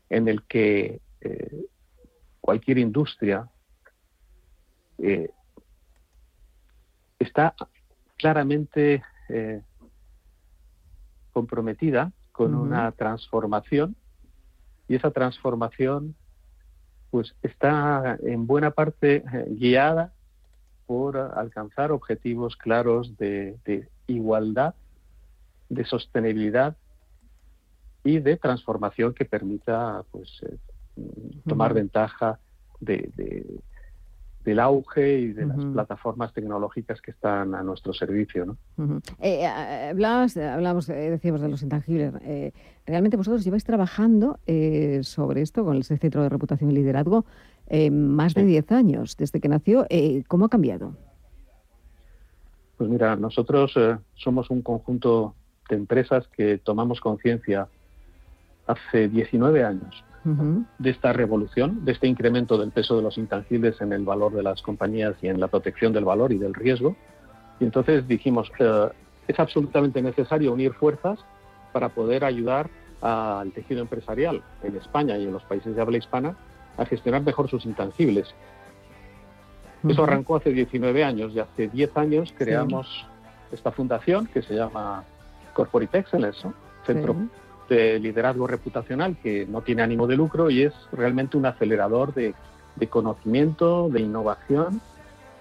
en 0.08 0.28
el 0.28 0.44
que 0.44 1.00
eh, 1.20 1.66
cualquier 2.40 2.78
industria 2.78 3.48
eh, 4.98 5.30
está 7.18 7.54
claramente 8.16 9.02
eh, 9.28 9.62
comprometida 11.32 12.12
con 12.32 12.54
una 12.54 12.92
transformación 12.92 13.96
y 14.88 14.94
esa 14.94 15.10
transformación 15.10 16.14
pues 17.16 17.34
está 17.42 18.18
en 18.22 18.46
buena 18.46 18.72
parte 18.72 19.24
eh, 19.32 19.46
guiada 19.48 20.12
por 20.84 21.16
alcanzar 21.16 21.90
objetivos 21.90 22.56
claros 22.56 23.16
de, 23.16 23.56
igualdad, 24.06 24.74
de 25.70 25.86
sostenibilidad 25.86 26.76
y 28.04 28.18
de 28.18 28.36
transformación 28.36 29.14
que 29.14 29.24
permita 29.24 30.04
pues 30.10 30.28
eh, 30.42 30.58
tomar 31.48 31.72
ventaja 31.72 32.38
de, 32.80 33.10
del 34.46 34.60
auge 34.60 35.18
y 35.18 35.32
de 35.32 35.44
las 35.44 35.62
plataformas 35.64 36.32
tecnológicas 36.32 37.02
que 37.02 37.10
están 37.10 37.56
a 37.56 37.64
nuestro 37.64 37.92
servicio. 37.92 38.46
¿no? 38.46 38.56
Eh, 39.20 39.42
eh, 39.42 39.88
hablamos, 39.90 40.88
eh, 40.88 41.10
decíamos, 41.10 41.40
de 41.40 41.48
los 41.48 41.62
intangibles. 41.64 42.14
realmente 42.86 43.16
vosotros 43.16 43.44
lleváis 43.44 43.64
trabajando 43.64 44.38
sobre 45.02 45.42
esto 45.42 45.64
con 45.64 45.76
el 45.76 45.82
Centro 45.82 46.22
de 46.22 46.28
Reputación 46.28 46.70
y 46.70 46.74
Liderazgo 46.74 47.26
más 47.90 48.34
de 48.34 48.44
10 48.44 48.70
años, 48.70 49.16
desde 49.16 49.40
que 49.40 49.48
nació. 49.48 49.84
¿Cómo 50.28 50.44
ha 50.44 50.48
cambiado? 50.48 50.94
Pues 52.78 52.88
mira, 52.88 53.16
nosotros 53.16 53.74
somos 54.14 54.48
un 54.50 54.62
conjunto 54.62 55.34
de 55.68 55.74
empresas 55.74 56.28
que 56.28 56.58
tomamos 56.58 57.00
conciencia 57.00 57.66
hace 58.68 59.08
19 59.08 59.64
años 59.64 60.04
de 60.78 60.90
esta 60.90 61.12
revolución, 61.12 61.84
de 61.84 61.92
este 61.92 62.08
incremento 62.08 62.58
del 62.58 62.72
peso 62.72 62.96
de 62.96 63.02
los 63.02 63.16
intangibles 63.16 63.80
en 63.80 63.92
el 63.92 64.04
valor 64.04 64.32
de 64.32 64.42
las 64.42 64.60
compañías 64.60 65.14
y 65.22 65.28
en 65.28 65.38
la 65.38 65.46
protección 65.46 65.92
del 65.92 66.04
valor 66.04 66.32
y 66.32 66.38
del 66.38 66.52
riesgo. 66.52 66.96
Y 67.60 67.64
entonces 67.64 68.08
dijimos, 68.08 68.50
eh, 68.58 68.88
es 69.28 69.38
absolutamente 69.38 70.02
necesario 70.02 70.52
unir 70.52 70.72
fuerzas 70.72 71.20
para 71.72 71.90
poder 71.90 72.24
ayudar 72.24 72.68
al 73.00 73.52
tejido 73.52 73.82
empresarial 73.82 74.42
en 74.64 74.76
España 74.76 75.16
y 75.16 75.24
en 75.24 75.32
los 75.32 75.44
países 75.44 75.76
de 75.76 75.80
habla 75.80 75.98
hispana 75.98 76.36
a 76.76 76.84
gestionar 76.86 77.22
mejor 77.22 77.48
sus 77.48 77.64
intangibles. 77.64 78.34
Eso 79.88 80.02
arrancó 80.02 80.36
hace 80.36 80.50
19 80.50 81.04
años 81.04 81.32
y 81.34 81.38
hace 81.38 81.68
10 81.68 81.96
años 81.96 82.34
creamos 82.36 83.06
esta 83.52 83.70
fundación 83.70 84.26
que 84.26 84.42
se 84.42 84.54
llama 84.54 85.04
Corporate 85.54 85.98
Excellence, 85.98 86.48
Centro 86.84 87.14
de 87.68 87.98
liderazgo 87.98 88.46
reputacional 88.46 89.16
que 89.22 89.46
no 89.46 89.62
tiene 89.62 89.82
ánimo 89.82 90.06
de 90.06 90.16
lucro 90.16 90.50
y 90.50 90.62
es 90.62 90.72
realmente 90.92 91.36
un 91.36 91.46
acelerador 91.46 92.14
de, 92.14 92.34
conocimiento, 92.88 93.88
de 93.88 94.00
innovación 94.00 94.80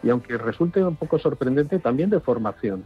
y 0.03 0.09
aunque 0.09 0.37
resulte 0.37 0.83
un 0.83 0.95
poco 0.95 1.19
sorprendente, 1.19 1.79
también 1.79 2.09
de 2.09 2.19
formación. 2.19 2.83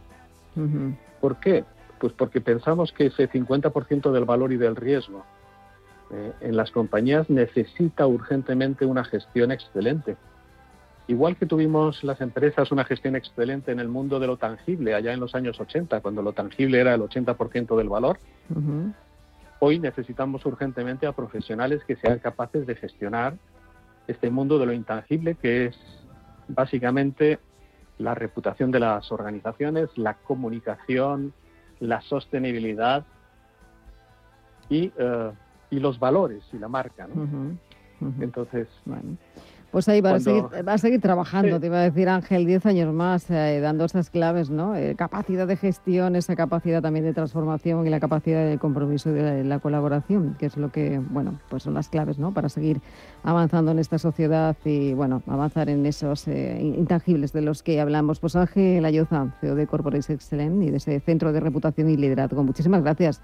¿Por 1.20 1.36
qué? 1.36 1.64
Pues 1.98 2.12
porque 2.14 2.40
pensamos 2.40 2.92
que 2.92 3.06
ese 3.06 3.28
50% 3.30 4.10
del 4.10 4.24
valor 4.24 4.52
y 4.52 4.56
del 4.56 4.76
riesgo 4.76 5.24
eh, 6.10 6.32
en 6.40 6.56
las 6.56 6.70
compañías 6.70 7.28
necesita 7.30 8.06
urgentemente 8.06 8.84
una 8.86 9.04
gestión 9.04 9.52
excelente. 9.52 10.16
Igual 11.06 11.36
que 11.36 11.46
tuvimos 11.46 12.04
las 12.04 12.20
empresas 12.20 12.70
una 12.70 12.84
gestión 12.84 13.16
excelente 13.16 13.72
en 13.72 13.80
el 13.80 13.88
mundo 13.88 14.20
de 14.20 14.28
lo 14.28 14.36
tangible 14.36 14.94
allá 14.94 15.12
en 15.12 15.20
los 15.20 15.34
años 15.34 15.58
80, 15.60 16.00
cuando 16.00 16.22
lo 16.22 16.32
tangible 16.32 16.80
era 16.80 16.94
el 16.94 17.00
80% 17.00 17.76
del 17.76 17.88
valor, 17.88 18.18
Hoy 19.60 19.78
necesitamos 19.78 20.44
urgentemente 20.46 21.06
a 21.06 21.12
profesionales 21.12 21.82
que 21.86 21.96
sean 21.96 22.18
capaces 22.18 22.66
de 22.66 22.74
gestionar 22.74 23.34
este 24.06 24.30
mundo 24.30 24.58
de 24.58 24.66
lo 24.66 24.72
intangible, 24.72 25.34
que 25.34 25.66
es 25.66 25.76
básicamente 26.48 27.38
la 27.98 28.14
reputación 28.14 28.70
de 28.70 28.80
las 28.80 29.12
organizaciones, 29.12 29.90
la 29.96 30.14
comunicación, 30.14 31.34
la 31.78 32.00
sostenibilidad 32.00 33.04
y, 34.70 34.92
eh, 34.96 35.32
los 35.70 35.98
valores 35.98 36.42
y 36.52 36.58
la 36.58 36.68
marca. 36.68 37.06
Entonces, 38.18 38.66
pues 39.70 39.88
ahí 39.88 40.00
va, 40.00 40.14
a 40.14 40.20
seguir, 40.20 40.44
va 40.66 40.72
a 40.72 40.78
seguir 40.78 41.00
trabajando, 41.00 41.60
te 41.60 41.66
iba 41.66 41.78
a 41.78 41.82
decir 41.82 42.08
Ángel, 42.08 42.44
10 42.44 42.66
años 42.66 42.92
más 42.92 43.30
eh, 43.30 43.60
dando 43.60 43.84
esas 43.84 44.10
claves, 44.10 44.50
¿no? 44.50 44.74
Eh, 44.74 44.94
capacidad 44.96 45.46
de 45.46 45.56
gestión, 45.56 46.16
esa 46.16 46.34
capacidad 46.34 46.82
también 46.82 47.04
de 47.04 47.12
transformación 47.12 47.86
y 47.86 47.90
la 47.90 48.00
capacidad 48.00 48.44
de 48.44 48.58
compromiso 48.58 49.12
de 49.12 49.44
la, 49.44 49.60
colaboración, 49.60 50.36
que 50.38 50.46
es 50.46 50.56
lo 50.56 50.72
que, 50.72 50.98
bueno, 50.98 51.38
pues 51.48 51.62
son 51.62 51.74
las 51.74 51.88
claves, 51.88 52.18
¿no? 52.18 52.32
Para 52.34 52.48
seguir 52.48 52.80
avanzando 53.22 53.70
en 53.70 53.78
esta 53.78 53.98
sociedad 53.98 54.56
y, 54.64 54.94
bueno, 54.94 55.22
avanzar 55.26 55.68
en 55.68 55.86
esos 55.86 56.26
eh, 56.26 56.58
intangibles 56.60 57.32
de 57.32 57.42
los 57.42 57.62
que 57.62 57.80
hablamos. 57.80 58.18
Pues 58.18 58.36
Ángel 58.36 58.84
Ayoza, 58.84 59.34
CEO 59.40 59.54
de 59.54 59.66
Corporate 59.66 60.12
Excellence 60.12 60.64
y 60.64 60.70
de 60.70 60.76
ese 60.78 61.00
Centro 61.00 61.32
de 61.32 61.40
Reputación 61.40 61.90
y 61.90 61.96
Liderazgo. 61.96 62.42
Muchísimas 62.42 62.82
gracias 62.82 63.20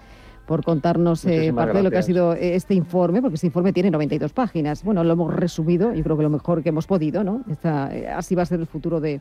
por 0.47 0.65
contarnos 0.65 1.25
eh, 1.25 1.53
parte 1.53 1.79
de 1.79 1.83
lo 1.83 1.91
que 1.91 1.99
ha 1.99 2.03
sido 2.03 2.35
eh, 2.35 2.55
este 2.55 2.75
informe, 2.75 3.21
porque 3.21 3.35
este 3.35 3.49
informe 3.49 3.73
tiene 3.73 3.91
92 3.91 4.33
páginas. 4.33 4.85
Bueno, 4.85 5.03
lo 5.05 5.13
hemos 5.13 5.35
resumido, 5.35 5.93
yo 5.93 6.03
creo 6.03 6.17
que 6.17 6.23
lo 6.23 6.31
mejor 6.31 6.63
que 6.63 6.69
hemos 6.69 6.87
podido, 6.87 7.25
¿no? 7.25 7.43
Eh, 7.65 8.09
así 8.09 8.35
va 8.35 8.43
a 8.43 8.47
ser 8.47 8.61
el 8.61 8.67
futuro 8.67 9.01
de, 9.01 9.21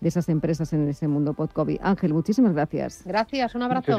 esas 0.00 0.28
empresas 0.28 0.72
en 0.72 0.88
ese 0.88 1.08
mundo 1.08 1.34
post-COVID. 1.34 1.80
Ángel, 1.82 2.14
muchísimas 2.14 2.54
gracias. 2.54 3.02
Gracias, 3.04 3.54
un 3.54 3.62
abrazo. 3.62 3.96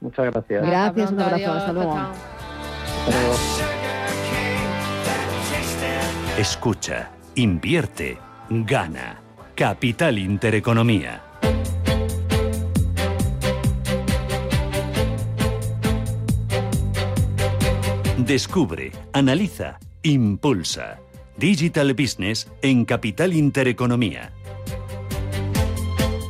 Muchas, 0.00 0.32
gracias. 0.32 0.66
Gracias, 0.66 1.12
un 1.12 1.20
abrazo, 1.20 1.52
hasta 1.52 1.72
luego. 1.72 1.96
Escucha, 6.38 7.10
invierte, 7.34 8.16
gana. 8.48 9.20
Capital 9.56 10.18
Intereconomía. 10.18 11.22
Descubre, 18.18 18.90
analiza, 19.12 19.78
impulsa. 20.02 20.98
Digital 21.36 21.94
Business 21.94 22.50
en 22.62 22.84
Capital 22.84 23.32
Intereconomía. 23.32 24.32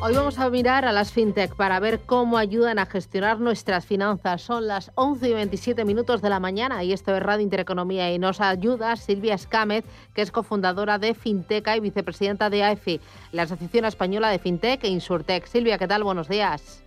Hoy 0.03 0.15
vamos 0.15 0.39
a 0.39 0.51
mirar 0.51 0.85
a 0.85 0.93
las 0.93 1.13
fintech 1.13 1.57
para 1.57 1.81
ver 1.81 2.01
cómo 2.05 2.37
ayudan 2.37 2.79
a 2.79 2.85
gestionar 2.85 3.41
nuestras 3.41 3.87
finanzas. 3.87 4.43
Son 4.43 4.67
las 4.67 4.93
11 4.97 5.31
y 5.31 5.33
27 5.33 5.87
minutos 5.87 6.21
de 6.21 6.29
la 6.29 6.41
mañana 6.41 6.85
y 6.85 6.93
esto 6.93 7.17
es 7.17 7.23
Radio 7.23 7.43
Intereconomía 7.43 8.13
y 8.13 8.19
nos 8.19 8.43
ayuda 8.43 8.95
Silvia 8.97 9.35
Escámez, 9.35 9.87
que 10.13 10.21
es 10.21 10.31
cofundadora 10.31 10.99
de 10.99 11.15
Finteca 11.15 11.75
y 11.75 11.81
vicepresidenta 11.81 12.51
de 12.51 12.65
AEFI, 12.65 13.01
la 13.33 13.45
Asociación 13.45 13.87
Española 13.87 14.29
de 14.29 14.39
Fintech 14.39 14.85
e 14.85 14.89
Insurtech. 14.89 15.47
Silvia, 15.47 15.79
¿qué 15.79 15.89
tal? 15.89 16.05
Buenos 16.05 16.29
días. 16.29 16.85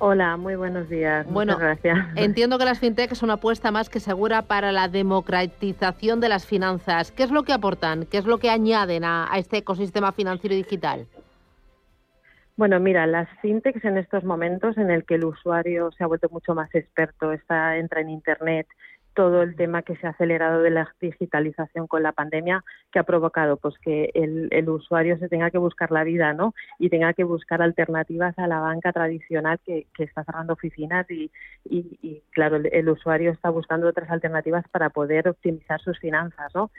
Hola, 0.00 0.36
muy 0.36 0.54
buenos 0.54 0.88
días. 0.88 1.26
Bueno, 1.28 1.54
Muchas 1.54 1.80
gracias. 1.82 1.98
Entiendo 2.16 2.56
que 2.58 2.64
las 2.64 2.78
fintech 2.78 3.10
es 3.10 3.22
una 3.22 3.34
apuesta 3.34 3.72
más 3.72 3.88
que 3.88 3.98
segura 3.98 4.42
para 4.42 4.70
la 4.70 4.86
democratización 4.86 6.20
de 6.20 6.28
las 6.28 6.46
finanzas. 6.46 7.10
¿Qué 7.10 7.24
es 7.24 7.32
lo 7.32 7.42
que 7.42 7.52
aportan? 7.52 8.06
¿Qué 8.06 8.18
es 8.18 8.24
lo 8.24 8.38
que 8.38 8.48
añaden 8.48 9.02
a, 9.04 9.28
este 9.36 9.58
ecosistema 9.58 10.12
financiero 10.12 10.54
y 10.54 10.58
digital? 10.58 11.06
Bueno, 12.56 12.78
mira, 12.78 13.06
las 13.06 13.28
fintechs 13.40 13.84
en 13.84 13.98
estos 13.98 14.22
momentos 14.22 14.78
en 14.78 14.90
el 14.90 15.04
que 15.04 15.16
el 15.16 15.24
usuario 15.24 15.90
se 15.92 16.04
ha 16.04 16.06
vuelto 16.06 16.28
mucho 16.30 16.54
más 16.54 16.72
experto, 16.74 17.32
está 17.32 17.76
entra 17.76 18.00
en 18.00 18.10
internet, 18.10 18.66
todo 19.18 19.42
el 19.42 19.56
tema 19.56 19.82
que 19.82 19.96
se 19.96 20.06
ha 20.06 20.10
acelerado 20.10 20.62
de 20.62 20.70
la 20.70 20.94
digitalización 21.00 21.88
con 21.88 22.04
la 22.04 22.12
pandemia 22.12 22.62
que 22.92 23.00
ha 23.00 23.02
provocado 23.02 23.56
pues 23.56 23.74
que 23.80 24.12
el, 24.14 24.68
usuario 24.68 25.18
se 25.18 25.28
tenga 25.28 25.50
que 25.50 25.58
buscar 25.58 25.90
la 25.90 26.04
vida 26.04 26.32
no 26.34 26.54
y 26.78 26.88
tenga 26.88 27.12
que 27.14 27.24
buscar 27.24 27.60
alternativas 27.60 28.38
a 28.38 28.46
la 28.46 28.60
banca 28.60 28.92
tradicional 28.92 29.58
que, 29.66 29.88
está 29.98 30.22
cerrando 30.22 30.52
oficinas 30.52 31.04
y, 31.10 31.32
claro 32.30 32.58
el, 32.58 32.88
usuario 32.88 33.32
está 33.32 33.50
buscando 33.50 33.88
otras 33.88 34.08
alternativas 34.08 34.64
para 34.70 34.88
poder 34.88 35.28
optimizar 35.28 35.80
sus 35.80 35.98
finanzas 35.98 36.54
no 36.54 36.70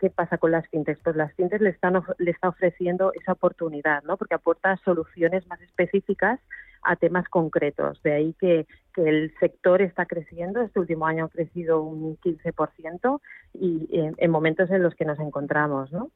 qué 0.00 0.10
pasa 0.10 0.38
con 0.38 0.50
las 0.50 0.66
fintechs 0.66 0.98
pues 1.04 1.14
las 1.14 1.32
fintechs 1.34 1.62
le 1.62 1.70
están 1.70 2.02
le 2.18 2.32
está 2.32 2.48
ofreciendo 2.48 3.12
esa 3.14 3.30
oportunidad 3.30 4.02
no 4.02 4.16
porque 4.16 4.34
aporta 4.34 4.76
soluciones 4.78 5.46
más 5.46 5.60
específicas 5.60 6.40
a 6.86 6.96
temas 6.96 7.28
concretos. 7.28 8.00
De 8.02 8.12
ahí 8.12 8.34
que, 8.38 8.66
el 8.96 9.34
sector 9.40 9.82
está 9.82 10.06
creciendo. 10.06 10.62
Este 10.62 10.80
último 10.80 11.06
año 11.06 11.26
ha 11.26 11.28
crecido 11.28 11.82
un 11.82 12.16
15% 12.16 13.20
y 13.52 13.86
en, 13.92 14.30
momentos 14.30 14.70
en 14.70 14.82
los 14.82 14.94
que 14.94 15.04
nos 15.04 15.18
encontramos. 15.18 15.92
¿no? 15.92 16.10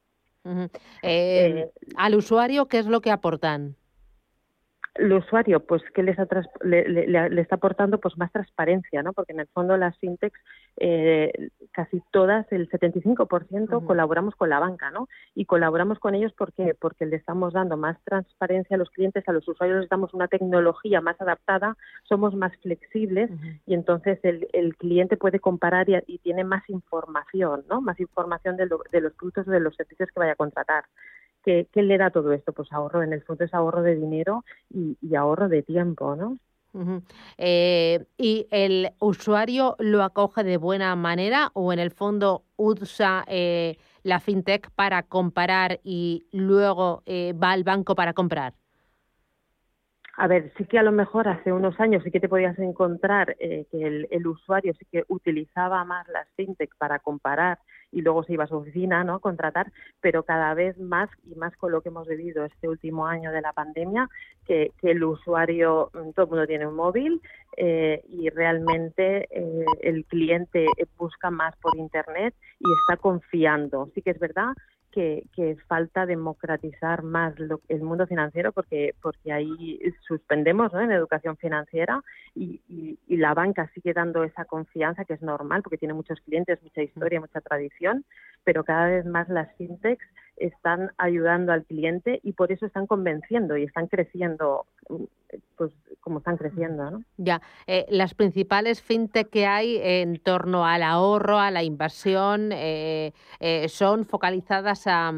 Eh, 0.46 0.62
eh, 1.02 1.70
al 1.96 2.14
usuario, 2.14 2.68
¿qué 2.68 2.78
es 2.78 2.86
lo 2.86 3.02
que 3.02 3.10
aportan? 3.10 3.76
El 4.94 5.12
usuario, 5.12 5.60
pues 5.60 5.82
que 5.94 6.02
les 6.02 6.16
le, 6.62 7.40
está 7.40 7.56
aportando 7.56 7.98
pues 7.98 8.18
más 8.18 8.32
transparencia, 8.32 9.02
¿no? 9.02 9.12
Porque 9.12 9.32
en 9.32 9.40
el 9.40 9.46
fondo 9.48 9.76
las 9.76 9.96
fintechs 9.98 10.38
eh, 10.76 11.50
casi 11.72 12.02
todas, 12.10 12.50
el 12.50 12.68
75% 12.68 13.86
colaboramos 13.86 14.34
con 14.34 14.50
la 14.50 14.58
banca, 14.58 14.90
¿no? 14.90 15.08
Y 15.34 15.44
colaboramos 15.44 15.98
con 15.98 16.14
ellos 16.14 16.32
porque 16.36 16.74
porque 16.78 17.06
le 17.06 17.16
estamos 17.16 17.52
dando 17.52 17.76
más 17.76 17.98
transparencia 18.04 18.74
a 18.76 18.78
los 18.78 18.90
clientes, 18.90 19.26
a 19.28 19.32
los 19.32 19.46
usuarios 19.46 19.80
les 19.80 19.88
damos 19.88 20.12
una 20.12 20.28
tecnología 20.28 21.00
más 21.00 21.20
adaptada, 21.20 21.76
somos 22.04 22.34
más 22.34 22.52
flexibles 22.58 23.30
y 23.66 23.74
entonces 23.74 24.18
el, 24.24 24.48
el, 24.52 24.76
cliente 24.76 25.16
puede 25.16 25.40
comparar 25.40 25.86
y, 26.06 26.18
tiene 26.18 26.44
más 26.44 26.68
información, 26.68 27.64
¿no? 27.68 27.80
Más 27.80 27.98
información 28.00 28.56
de, 28.56 28.68
de 28.90 29.00
los 29.00 29.12
productos 29.14 29.48
o 29.48 29.50
de 29.50 29.60
los 29.60 29.74
servicios 29.76 30.08
que 30.10 30.20
vaya 30.20 30.32
a 30.32 30.36
contratar. 30.36 30.84
¿Qué, 31.42 31.66
le 31.74 31.98
da 31.98 32.10
todo 32.10 32.32
esto? 32.32 32.52
Pues 32.52 32.72
ahorro, 32.72 33.02
en 33.02 33.12
el 33.12 33.22
fondo 33.22 33.44
es 33.44 33.54
ahorro 33.54 33.82
de 33.82 33.96
dinero 33.96 34.44
y, 34.68 34.96
ahorro 35.14 35.48
de 35.48 35.62
tiempo, 35.62 36.16
¿no? 36.16 36.38
Eh, 37.36 38.06
¿Y 38.16 38.46
el 38.50 38.92
usuario 39.00 39.74
lo 39.80 40.04
acoge 40.04 40.44
de 40.44 40.56
buena 40.56 40.94
manera 40.94 41.50
o 41.54 41.72
en 41.72 41.80
el 41.80 41.90
fondo 41.90 42.44
usa 42.56 43.24
eh, 43.26 43.76
la 44.04 44.20
fintech 44.20 44.70
para 44.72 45.02
comparar 45.02 45.80
y 45.82 46.26
luego 46.30 47.02
eh, 47.06 47.32
va 47.32 47.52
al 47.52 47.64
banco 47.64 47.96
para 47.96 48.12
comprar? 48.12 48.54
A 50.22 50.26
ver, 50.26 50.52
sí 50.58 50.66
que 50.66 50.78
a 50.78 50.82
lo 50.82 50.92
mejor 50.92 51.28
hace 51.28 51.50
unos 51.50 51.80
años 51.80 52.02
sí 52.04 52.10
que 52.10 52.20
te 52.20 52.28
podías 52.28 52.58
encontrar 52.58 53.36
que 53.38 53.66
el, 53.72 54.06
el, 54.10 54.26
usuario 54.26 54.74
sí 54.74 54.84
que 54.92 55.02
utilizaba 55.08 55.82
más 55.86 56.06
las 56.08 56.28
fintech 56.36 56.76
para 56.76 56.98
comparar 56.98 57.58
y 57.90 58.02
luego 58.02 58.22
se 58.24 58.34
iba 58.34 58.44
a 58.44 58.46
su 58.46 58.56
oficina 58.56 59.02
¿no? 59.02 59.14
a 59.14 59.20
contratar, 59.20 59.72
pero 60.02 60.22
cada 60.24 60.52
vez 60.52 60.78
más 60.78 61.08
y 61.24 61.34
más 61.36 61.56
con 61.56 61.72
lo 61.72 61.80
que 61.80 61.88
hemos 61.88 62.06
vivido 62.06 62.44
este 62.44 62.68
último 62.68 63.06
año 63.06 63.32
de 63.32 63.40
la 63.40 63.54
pandemia, 63.54 64.10
que, 64.46 64.72
el 64.82 65.02
usuario, 65.04 65.90
mm, 65.94 66.10
todo 66.10 66.24
el 66.24 66.30
mundo 66.30 66.46
tiene 66.46 66.66
un 66.66 66.76
móvil 66.76 67.22
eh, 67.56 68.02
y 68.06 68.28
realmente 68.28 69.26
eh, 69.30 69.64
el 69.80 70.04
cliente 70.04 70.66
busca 70.98 71.30
más 71.30 71.56
por 71.62 71.74
Internet 71.78 72.34
y 72.58 72.70
está 72.82 73.00
confiando. 73.00 73.88
Sí 73.94 74.02
que 74.02 74.10
es 74.10 74.18
verdad 74.18 74.52
que, 74.90 75.56
falta 75.68 76.06
democratizar 76.06 77.02
más 77.02 77.34
el 77.68 77.82
mundo 77.82 78.06
financiero 78.06 78.52
porque 78.52 78.94
porque 79.02 79.32
ahí 79.32 79.78
suspendemos 80.06 80.72
en 80.74 80.92
educación 80.92 81.36
financiera 81.36 82.02
y, 82.34 82.60
la 83.08 83.34
banca 83.34 83.70
sigue 83.74 83.92
dando 83.92 84.24
esa 84.24 84.46
confianza 84.46 85.04
que 85.04 85.14
es 85.14 85.22
normal 85.22 85.62
porque 85.62 85.76
tiene 85.76 85.94
muchos 85.94 86.20
clientes, 86.20 86.62
mucha 86.62 86.82
historia, 86.82 87.20
mucha 87.20 87.40
tradición, 87.40 88.04
pero 88.44 88.64
cada 88.64 88.86
vez 88.86 89.04
más 89.04 89.28
las 89.28 89.54
fintechs 89.56 90.06
están 90.40 90.90
ayudando 90.98 91.52
al 91.52 91.64
cliente 91.64 92.18
y 92.22 92.32
por 92.32 92.50
eso 92.50 92.66
están 92.66 92.86
convenciendo 92.86 93.56
y 93.56 93.64
están 93.64 93.86
creciendo, 93.86 94.66
pues 95.56 95.70
como 96.00 96.18
están 96.18 96.38
creciendo, 96.38 96.90
¿no? 96.90 97.04
Ya, 97.18 97.42
eh, 97.66 97.86
las 97.90 98.14
principales 98.14 98.82
fintech 98.82 99.28
que 99.28 99.46
hay 99.46 99.78
en 99.82 100.18
torno 100.18 100.64
al 100.64 100.82
ahorro, 100.82 101.38
a 101.38 101.50
la 101.50 101.62
inversión, 101.62 102.50
eh, 102.52 103.12
eh, 103.38 103.68
son 103.68 104.06
focalizadas 104.06 104.84
a, 104.86 105.12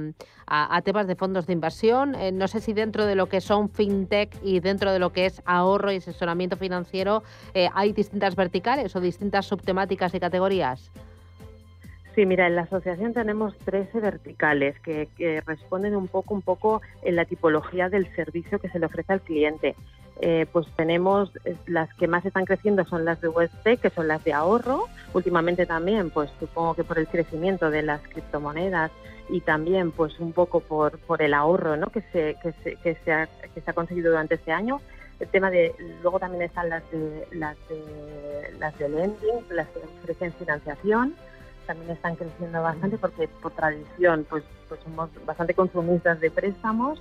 temas 0.85 1.07
de 1.07 1.15
fondos 1.15 1.47
de 1.47 1.55
inversión. 1.55 2.15
no 2.35 2.47
sé 2.47 2.61
si 2.61 2.75
dentro 2.75 3.07
de 3.07 3.15
lo 3.15 3.27
que 3.27 3.41
son 3.41 3.71
fintech 3.71 4.37
y 4.43 4.61
dentro 4.61 4.93
de 4.93 4.99
lo 4.99 5.11
que 5.11 5.25
es 5.27 5.41
ahorro 5.47 5.93
y 5.93 5.97
asesoramiento 5.97 6.57
financiero 6.57 7.23
hay 7.55 7.93
distintas 7.93 8.37
verticales 8.37 8.95
o 8.95 9.01
distintas 9.01 9.47
subtemáticas 9.47 10.15
y 10.15 10.21
categorías. 10.21 10.93
Sí, 12.15 12.27
mira, 12.27 12.47
en 12.47 12.57
la 12.57 12.63
asociación 12.63 13.15
tenemos 13.15 13.57
13 13.59 14.01
verticales 14.01 14.79
que, 14.81 15.09
responden 15.47 15.97
un 15.97 16.09
poco, 16.09 16.35
un 16.35 16.43
poco 16.43 16.83
en 17.03 17.17
la 17.17 17.25
tipología 17.25 17.89
del 17.89 18.15
servicio 18.15 18.59
que 18.59 18.69
se 18.69 18.79
le 18.79 18.87
ofrece 18.87 19.15
al 19.15 19.23
cliente. 19.23 19.75
Eh, 20.21 20.47
pues 20.53 20.67
tenemos 20.77 21.33
las 21.67 21.93
que 21.95 22.07
más 22.07 22.25
están 22.27 22.45
creciendo 22.45 22.85
son 22.85 23.07
las 23.07 23.21
de 23.23 23.29
UST, 23.29 23.81
que 23.81 23.91
son 23.91 24.09
las 24.09 24.23
de 24.25 24.35
ahorro. 24.35 24.85
Últimamente 25.15 25.65
también, 25.65 26.11
pues 26.11 26.31
supongo 26.39 26.75
que 26.75 26.85
por 26.85 26.99
el 26.99 27.09
crecimiento 27.09 27.71
de 27.71 27.83
las 27.83 28.03
criptomonedas 28.03 28.91
y 29.31 29.41
también, 29.41 29.91
pues 29.91 30.21
un 30.21 30.33
poco 30.33 30.61
por, 30.61 30.99
por 30.99 31.23
el 31.23 31.33
ahorro, 31.33 31.79
¿no? 31.79 31.87
Que 31.87 32.03
se, 32.13 32.37
que 32.43 32.53
se, 32.63 32.77
que 32.77 32.95
se, 32.97 33.13
ha, 33.13 33.27
que 33.55 33.63
se 33.63 33.71
ha 33.71 33.75
conseguido 33.75 34.11
durante 34.11 34.35
este 34.35 34.53
año. 34.53 34.83
El 35.19 35.29
tema 35.29 35.51
de 35.51 35.75
luego 36.03 36.21
también 36.21 36.43
están 36.43 36.69
las 36.69 36.83
de 36.91 37.27
las 37.33 37.57
de 37.69 38.59
las 38.59 38.77
de 38.79 38.89
lending, 38.89 39.47
las 39.51 39.67
que 39.69 39.79
ofrecen 40.03 40.33
financiación 40.35 41.15
también 41.67 41.91
están 41.91 42.17
creciendo 42.17 42.63
bastante 42.63 42.99
porque 42.99 43.29
por 43.41 43.53
tradición 43.53 44.27
pues, 44.29 44.45
pues 44.69 44.81
somos 44.83 45.11
bastante 45.27 45.55
consumistas 45.55 46.21
de 46.21 46.31
préstamos 46.31 47.01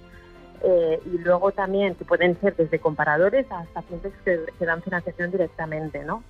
eh, 0.64 1.00
y 1.06 1.18
luego 1.18 1.52
también 1.52 1.96
que 1.96 2.06
pueden 2.06 2.40
ser 2.40 2.56
desde 2.56 2.80
comparadores 2.80 3.48
hasta 3.52 3.82
clientes 3.82 4.14
que, 4.24 4.66
dan 4.66 4.82
financiación 4.82 5.32
directamente, 5.32 6.04
¿no? 6.04 6.24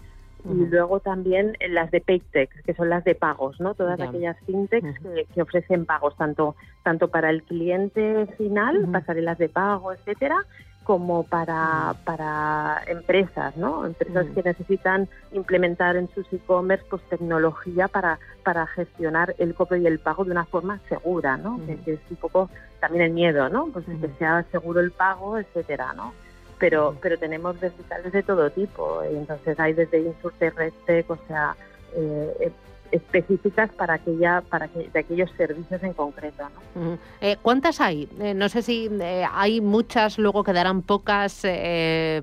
Y 0.43 0.65
luego 0.65 0.99
también 0.99 1.55
las 1.69 1.91
de 1.91 2.01
Paytech, 2.01 2.63
que 2.63 2.73
son 2.73 2.89
las 2.89 3.03
de 3.03 3.13
pagos, 3.13 3.59
¿no? 3.59 3.75
Todas 3.75 3.99
aquellas 3.99 4.35
fintechs 4.47 4.99
que, 5.35 5.41
ofrecen 5.41 5.85
pagos, 5.85 6.17
tanto, 6.17 6.55
tanto 6.81 7.09
para 7.09 7.29
el 7.29 7.43
cliente 7.43 8.25
final, 8.37 8.87
pasarelas 8.91 9.37
de 9.37 9.49
pago, 9.49 9.93
etcétera, 9.93 10.43
como 10.91 11.23
para, 11.23 11.95
para 12.03 12.81
empresas, 12.85 13.55
¿no? 13.55 13.85
Empresas 13.85 14.25
que 14.35 14.43
necesitan 14.43 15.07
implementar 15.31 15.95
en 15.95 16.09
sus 16.13 16.27
e-commerce 16.33 16.83
pues 16.89 17.01
tecnología 17.03 17.87
para, 17.87 18.19
para 18.43 18.67
gestionar 18.67 19.33
el 19.37 19.55
cobro 19.55 19.77
y 19.77 19.87
el 19.87 19.99
pago 19.99 20.25
de 20.25 20.31
una 20.31 20.43
forma 20.43 20.81
segura, 20.89 21.37
¿no? 21.37 21.61
que, 21.65 21.93
es 21.93 21.99
un 22.09 22.17
poco 22.17 22.49
también 22.81 23.05
el 23.05 23.11
miedo, 23.13 23.47
¿no? 23.47 23.67
Pues 23.67 23.85
que 23.85 24.09
sea 24.19 24.43
seguro 24.51 24.81
el 24.81 24.91
pago, 24.91 25.37
etcétera, 25.37 25.93
¿no? 25.93 26.13
Pero, 26.59 26.97
pero 27.01 27.17
tenemos 27.17 27.57
verticales 27.57 28.11
de 28.11 28.23
todo 28.23 28.49
tipo, 28.49 29.01
entonces 29.03 29.57
hay 29.61 29.71
desde 29.71 30.01
Insurtech, 30.01 31.09
o 31.09 31.17
sea, 31.25 31.55
eh, 31.95 32.51
específicas 32.91 33.71
para 33.71 33.95
aquella 33.95 34.41
para 34.41 34.67
que, 34.67 34.89
de 34.89 34.99
aquellos 34.99 35.31
servicios 35.31 35.81
en 35.83 35.93
concreto. 35.93 36.43
¿no? 36.75 36.97
Eh, 37.21 37.37
¿Cuántas 37.41 37.81
hay? 37.81 38.09
Eh, 38.19 38.33
no 38.33 38.49
sé 38.49 38.61
si 38.61 38.89
eh, 39.01 39.25
hay 39.31 39.61
muchas, 39.61 40.17
luego 40.17 40.43
quedarán 40.43 40.81
pocas 40.81 41.41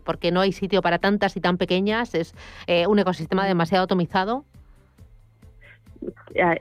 porque 0.04 0.31
no 0.33 0.40
hay 0.40 0.52
sitio 0.52 0.83
para 0.83 0.98
tantas 0.98 1.37
y 1.37 1.40
tan 1.40 1.57
pequeñas. 1.57 2.14
Es 2.14 2.35
un 2.88 2.98
ecosistema 2.98 3.46
demasiado 3.46 3.85
atomizado. 3.85 4.44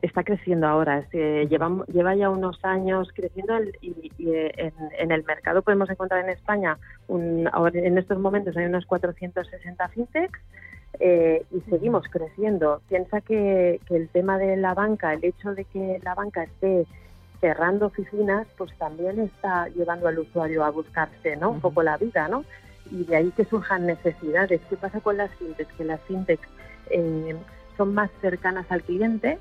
Está 0.02 0.24
creciendo 0.24 0.68
ahora, 0.68 1.08
lleva, 1.12 1.86
lleva 1.88 2.16
ya 2.16 2.30
unos 2.30 2.64
años 2.64 3.10
creciendo 3.14 3.60
y, 3.82 4.12
en, 4.18 5.12
el 5.12 5.24
mercado 5.24 5.62
podemos 5.62 5.90
encontrar 5.90 6.24
en 6.24 6.32
España, 6.32 6.78
un, 7.08 7.48
ahora 7.52 7.80
en 7.80 7.98
estos 7.98 8.18
momentos 8.18 8.58
hay 8.58 8.66
unos 8.66 8.86
460 8.86 9.88
fintechs, 9.90 10.40
eh, 11.00 11.46
y 11.52 11.62
seguimos 11.70 12.06
creciendo. 12.10 12.82
Piensa 12.90 13.22
que, 13.22 13.80
el 13.90 14.10
tema 14.10 14.38
de 14.38 14.58
la 14.58 14.74
banca, 14.74 15.14
el 15.14 15.24
hecho 15.24 15.54
de 15.54 15.66
que 15.66 16.00
la 16.04 16.16
banca 16.16 16.44
esté 16.44 16.86
cerrando 17.40 17.88
oficinas, 17.88 18.48
pues 18.58 18.76
también 18.78 19.20
está 19.20 19.68
llevando 19.70 20.08
al 20.08 20.20
usuario 20.20 20.64
a 20.64 20.72
buscarse 20.72 21.36
¿no? 21.36 21.52
un 21.52 21.62
poco 21.62 21.84
la 21.84 21.98
vida, 21.98 22.28
¿no? 22.28 22.44
Y 22.90 23.04
de 23.04 23.16
ahí 23.16 23.32
que 23.32 23.46
surjan 23.46 23.86
necesidades. 23.86 24.62
¿Qué 24.70 24.78
pasa 24.78 25.02
con 25.02 25.18
las 25.18 25.30
fintechs? 25.36 25.72
Que 25.74 25.84
las 25.84 26.02
fintechs 26.02 26.48
eh, 26.90 27.36
son 27.76 27.94
más 27.94 28.10
cercanas 28.22 28.66
al 28.70 28.82
cliente 28.82 29.38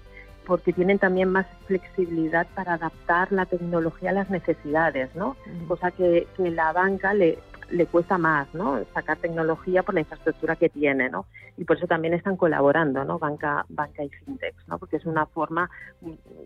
porque 0.47 0.73
tienen 0.73 0.99
también 0.99 1.31
más 1.31 1.47
flexibilidad 1.67 2.47
para 2.55 2.75
adaptar 2.75 3.33
la 3.33 3.47
tecnología 3.47 4.11
a 4.11 4.13
las 4.13 4.31
necesidades, 4.31 5.13
¿no? 5.17 5.37
Cosa 5.67 5.91
que, 5.91 6.29
que 6.37 6.51
la 6.51 6.73
banca 6.73 7.15
le, 7.15 7.39
le 7.71 7.87
cuesta 7.87 8.19
más, 8.19 8.53
¿no? 8.55 8.83
Sacar 8.95 9.19
tecnología 9.19 9.83
por 9.83 9.95
la 9.95 10.01
infraestructura 10.01 10.57
que 10.57 10.69
tiene, 10.69 11.09
¿no? 11.09 11.27
Y 11.57 11.65
por 11.65 11.77
eso 11.77 11.87
también 11.87 12.15
están 12.15 12.37
colaborando, 12.37 13.05
¿no? 13.05 13.19
Banca, 13.19 13.65
banca 13.69 14.05
y 14.05 14.09
fintech, 14.11 14.55
¿no? 14.67 14.79
Porque 14.79 14.97
es 14.97 15.07
una 15.07 15.27
forma 15.27 15.71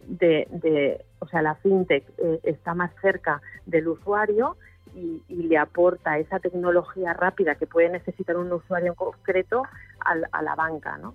de, 0.06 0.48
de 0.50 1.04
o 1.18 1.26
sea, 1.28 1.42
la 1.42 1.54
fintech 1.56 2.04
eh, 2.18 2.40
está 2.42 2.74
más 2.74 2.90
cerca 3.00 3.40
del 3.66 3.88
usuario 3.88 4.56
y, 4.94 5.22
le 5.28 5.58
aporta 5.58 6.18
esa 6.18 6.38
tecnología 6.38 7.12
rápida 7.12 7.56
que 7.56 7.66
puede 7.66 7.88
necesitar 7.88 8.36
un 8.36 8.52
usuario 8.52 8.88
en 8.88 8.94
concreto 8.94 9.64
a 10.00 10.42
la 10.42 10.54
banca, 10.54 10.96
¿no? 10.98 11.14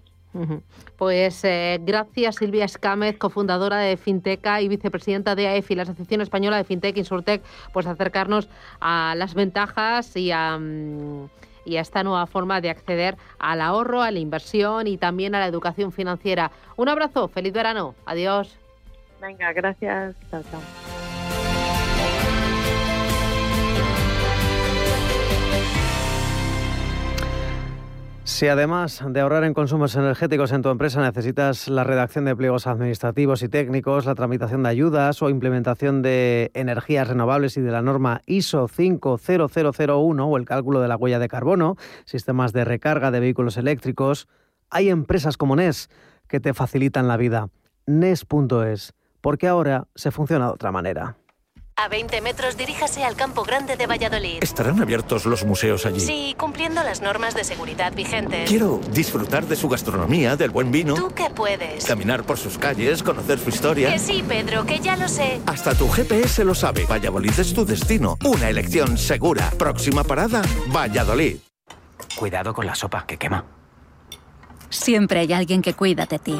Pues 0.98 1.44
eh, 1.44 1.80
gracias 1.82 2.36
Silvia 2.36 2.66
Escámez, 2.66 3.18
cofundadora 3.18 3.78
de 3.78 3.98
Finteca 3.98 4.62
y 4.62 4.68
vicepresidenta 4.68 5.36
de 5.36 5.48
AEFI, 5.48 5.76
la 5.76 5.84
Asociación 5.84 6.22
Española 6.22 6.58
de 6.58 6.64
Fintech 6.64 6.98
Insurtech, 6.98 7.42
pues 7.74 7.88
acercarnos 7.88 8.50
a 8.80 9.16
las 9.16 9.34
ventajas 9.34 10.16
y 10.16 10.32
a, 10.32 10.58
mm, 10.58 11.30
y 11.66 11.78
a 11.78 11.82
esta 11.82 12.04
nueva 12.04 12.28
forma 12.28 12.62
de 12.62 12.70
acceder 12.70 13.18
al 13.40 13.62
ahorro, 13.62 14.02
a 14.02 14.12
la 14.12 14.20
inversión 14.20 14.88
y 14.88 14.98
también 14.98 15.36
a 15.36 15.40
la 15.40 15.48
educación 15.48 15.92
financiera. 15.92 16.52
Un 16.76 16.90
abrazo, 16.90 17.28
feliz 17.28 17.54
verano, 17.54 17.96
adiós. 18.06 18.58
Venga, 19.22 19.52
gracias. 19.54 20.16
Chao, 20.30 20.44
chao. 20.52 20.95
Si 28.26 28.48
además 28.48 29.04
de 29.08 29.22
ahorrar 29.22 29.44
en 29.44 29.54
consumos 29.54 29.96
energéticos 29.96 30.52
en 30.52 30.64
tu 30.64 30.70
empresa 30.70 31.00
necesitas 31.00 31.68
la 31.68 31.84
redacción 31.84 32.26
de 32.26 32.36
pliegos 32.36 32.66
administrativos 32.66 33.44
y 33.44 33.50
técnicos, 33.50 34.08
la 34.08 34.16
tramitación 34.16 34.64
de 34.64 34.70
ayudas 34.70 35.22
o 35.22 35.30
implementación 35.30 36.02
de 36.02 36.50
energías 36.56 37.08
renovables 37.08 37.56
y 37.56 37.62
de 37.62 37.72
la 37.72 37.84
norma 37.84 38.24
ISO 38.26 38.68
50001 38.68 40.28
o 40.28 40.38
el 40.38 40.46
cálculo 40.46 40.82
de 40.82 40.88
la 40.88 40.98
huella 40.98 41.20
de 41.20 41.28
carbono, 41.28 41.76
sistemas 42.06 42.52
de 42.52 42.66
recarga 42.66 43.12
de 43.12 43.20
vehículos 43.20 43.58
eléctricos, 43.58 44.28
hay 44.72 44.90
empresas 44.90 45.38
como 45.38 45.56
NES 45.56 45.92
que 46.28 46.40
te 46.40 46.56
facilitan 46.56 47.08
la 47.08 47.18
vida. 47.18 47.50
NES.es, 47.86 48.96
porque 49.22 49.48
ahora 49.48 49.88
se 49.94 50.10
funciona 50.10 50.48
de 50.48 50.54
otra 50.54 50.72
manera. 50.72 51.16
A 51.78 51.90
20 51.90 52.22
metros 52.22 52.56
diríjase 52.56 53.04
al 53.04 53.18
Campo 53.18 53.44
Grande 53.44 53.76
de 53.76 53.86
Valladolid. 53.86 54.38
¿Estarán 54.42 54.82
abiertos 54.82 55.26
los 55.26 55.44
museos 55.44 55.86
allí? 55.86 56.00
Sí, 56.00 56.34
cumpliendo 56.40 56.82
las 56.84 57.02
normas 57.02 57.36
de 57.36 57.44
seguridad 57.44 57.94
vigentes. 57.94 58.48
Quiero 58.48 58.80
disfrutar 58.92 59.46
de 59.46 59.58
su 59.58 59.68
gastronomía, 59.68 60.38
del 60.38 60.52
buen 60.52 60.72
vino. 60.72 60.96
¿Tú 60.96 61.12
qué 61.14 61.30
puedes? 61.30 61.84
Caminar 61.84 62.24
por 62.24 62.38
sus 62.38 62.58
calles, 62.58 63.04
conocer 63.04 63.40
su 63.40 63.50
historia. 63.50 63.92
Que 63.92 64.00
sí, 64.00 64.24
Pedro, 64.26 64.66
que 64.66 64.80
ya 64.80 64.96
lo 64.96 65.10
sé. 65.10 65.42
Hasta 65.48 65.76
tu 65.76 65.90
GPS 65.90 66.46
lo 66.46 66.56
sabe. 66.56 66.86
Valladolid 66.86 67.38
es 67.38 67.54
tu 67.54 67.66
destino. 67.66 68.18
Una 68.24 68.48
elección 68.48 68.98
segura. 68.98 69.50
Próxima 69.58 70.06
parada, 70.06 70.44
Valladolid. 70.68 71.40
Cuidado 72.16 72.54
con 72.54 72.66
la 72.66 72.76
sopa, 72.76 73.06
que 73.06 73.18
quema. 73.18 73.44
Siempre 74.70 75.20
hay 75.20 75.34
alguien 75.34 75.62
que 75.62 75.74
cuida 75.74 76.06
de 76.06 76.20
ti. 76.20 76.40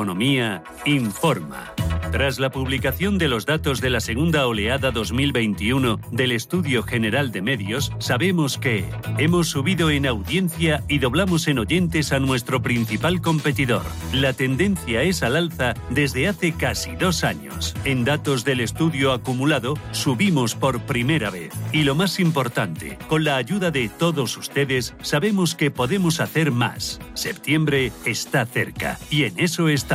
informa. 0.85 1.73
Tras 2.11 2.39
la 2.39 2.51
publicación 2.51 3.17
de 3.17 3.29
los 3.29 3.45
datos 3.45 3.79
de 3.79 3.89
la 3.89 4.01
segunda 4.01 4.45
oleada 4.45 4.91
2021 4.91 5.99
del 6.11 6.33
Estudio 6.33 6.83
General 6.83 7.31
de 7.31 7.41
Medios, 7.41 7.93
sabemos 7.99 8.57
que 8.57 8.83
hemos 9.17 9.47
subido 9.47 9.89
en 9.89 10.05
audiencia 10.05 10.83
y 10.89 10.99
doblamos 10.99 11.47
en 11.47 11.59
oyentes 11.59 12.11
a 12.11 12.19
nuestro 12.19 12.61
principal 12.61 13.21
competidor. 13.21 13.83
La 14.13 14.33
tendencia 14.33 15.03
es 15.03 15.23
al 15.23 15.37
alza 15.37 15.73
desde 15.89 16.27
hace 16.27 16.51
casi 16.51 16.95
dos 16.95 17.23
años. 17.23 17.73
En 17.85 18.03
datos 18.03 18.43
del 18.43 18.59
estudio 18.59 19.13
acumulado, 19.13 19.75
subimos 19.91 20.53
por 20.55 20.81
primera 20.81 21.29
vez. 21.29 21.53
Y 21.71 21.83
lo 21.83 21.95
más 21.95 22.19
importante, 22.19 22.97
con 23.07 23.23
la 23.23 23.37
ayuda 23.37 23.71
de 23.71 23.87
todos 23.87 24.35
ustedes, 24.35 24.95
sabemos 25.01 25.55
que 25.55 25.71
podemos 25.71 26.19
hacer 26.19 26.51
más. 26.51 26.99
Septiembre 27.13 27.93
está 28.05 28.45
cerca 28.45 28.99
y 29.09 29.23
en 29.23 29.39
eso 29.39 29.69
estamos. 29.69 29.90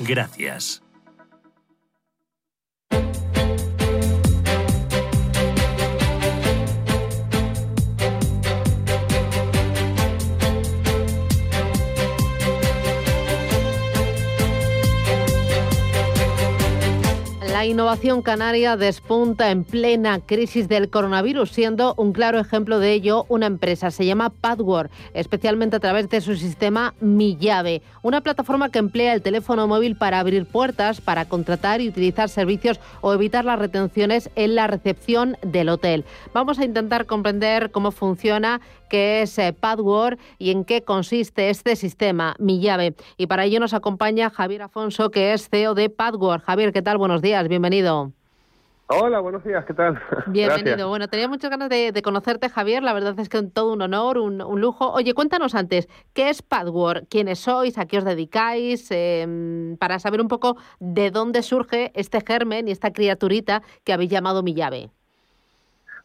Gracias. 0.00 0.82
La 17.62 17.66
innovación 17.66 18.22
canaria 18.22 18.76
despunta 18.76 19.52
en 19.52 19.62
plena 19.62 20.18
crisis 20.18 20.66
del 20.66 20.90
coronavirus, 20.90 21.52
siendo 21.52 21.94
un 21.96 22.12
claro 22.12 22.40
ejemplo 22.40 22.80
de 22.80 22.92
ello 22.92 23.24
una 23.28 23.46
empresa. 23.46 23.92
Se 23.92 24.04
llama 24.04 24.30
Padword, 24.30 24.90
especialmente 25.14 25.76
a 25.76 25.78
través 25.78 26.08
de 26.08 26.20
su 26.20 26.34
sistema 26.34 26.92
Mi 26.98 27.36
Llave, 27.36 27.82
una 28.02 28.20
plataforma 28.20 28.70
que 28.70 28.80
emplea 28.80 29.14
el 29.14 29.22
teléfono 29.22 29.68
móvil 29.68 29.94
para 29.94 30.18
abrir 30.18 30.44
puertas, 30.44 31.00
para 31.00 31.26
contratar 31.26 31.80
y 31.80 31.88
utilizar 31.88 32.28
servicios 32.28 32.80
o 33.00 33.12
evitar 33.12 33.44
las 33.44 33.60
retenciones 33.60 34.28
en 34.34 34.56
la 34.56 34.66
recepción 34.66 35.36
del 35.42 35.68
hotel. 35.68 36.04
Vamos 36.34 36.58
a 36.58 36.64
intentar 36.64 37.06
comprender 37.06 37.70
cómo 37.70 37.92
funciona 37.92 38.60
qué 38.92 39.22
es 39.22 39.38
eh, 39.38 39.54
Padword 39.58 40.18
y 40.38 40.50
en 40.50 40.66
qué 40.66 40.82
consiste 40.82 41.48
este 41.48 41.76
sistema, 41.76 42.36
Mi 42.38 42.60
Llave. 42.60 42.94
Y 43.16 43.26
para 43.26 43.44
ello 43.46 43.58
nos 43.58 43.72
acompaña 43.72 44.28
Javier 44.28 44.60
Afonso, 44.60 45.10
que 45.10 45.32
es 45.32 45.48
CEO 45.48 45.74
de 45.74 45.88
Padword. 45.88 46.42
Javier, 46.42 46.74
¿qué 46.74 46.82
tal? 46.82 46.98
Buenos 46.98 47.22
días, 47.22 47.48
bienvenido. 47.48 48.12
Hola, 48.88 49.20
buenos 49.20 49.42
días, 49.44 49.64
¿qué 49.64 49.72
tal? 49.72 49.98
Bienvenido. 50.26 50.90
Bueno, 50.90 51.08
tenía 51.08 51.26
muchas 51.26 51.50
ganas 51.50 51.70
de, 51.70 52.02
conocerte, 52.02 52.50
Javier. 52.50 52.82
La 52.82 52.92
verdad 52.92 53.18
es 53.18 53.30
que 53.30 53.38
es 53.38 53.52
todo 53.54 53.72
un 53.72 53.80
honor, 53.80 54.18
un, 54.18 54.36
lujo. 54.60 54.92
Oye, 54.92 55.14
cuéntanos 55.14 55.54
antes, 55.54 55.88
¿qué 56.12 56.28
es 56.28 56.42
Padword? 56.42 57.06
¿Quiénes 57.08 57.38
sois? 57.38 57.78
¿A 57.78 57.86
qué 57.86 57.96
os 57.96 58.04
dedicáis? 58.04 58.88
Em, 58.90 59.78
para 59.78 60.00
saber 60.00 60.20
un 60.20 60.28
poco 60.28 60.58
de 60.80 61.10
dónde 61.10 61.42
surge 61.42 61.92
este 61.94 62.20
germen 62.20 62.68
y 62.68 62.72
esta 62.72 62.92
criaturita 62.92 63.62
que 63.84 63.94
habéis 63.94 64.10
llamado 64.10 64.42
mi 64.42 64.52
llave. 64.52 64.90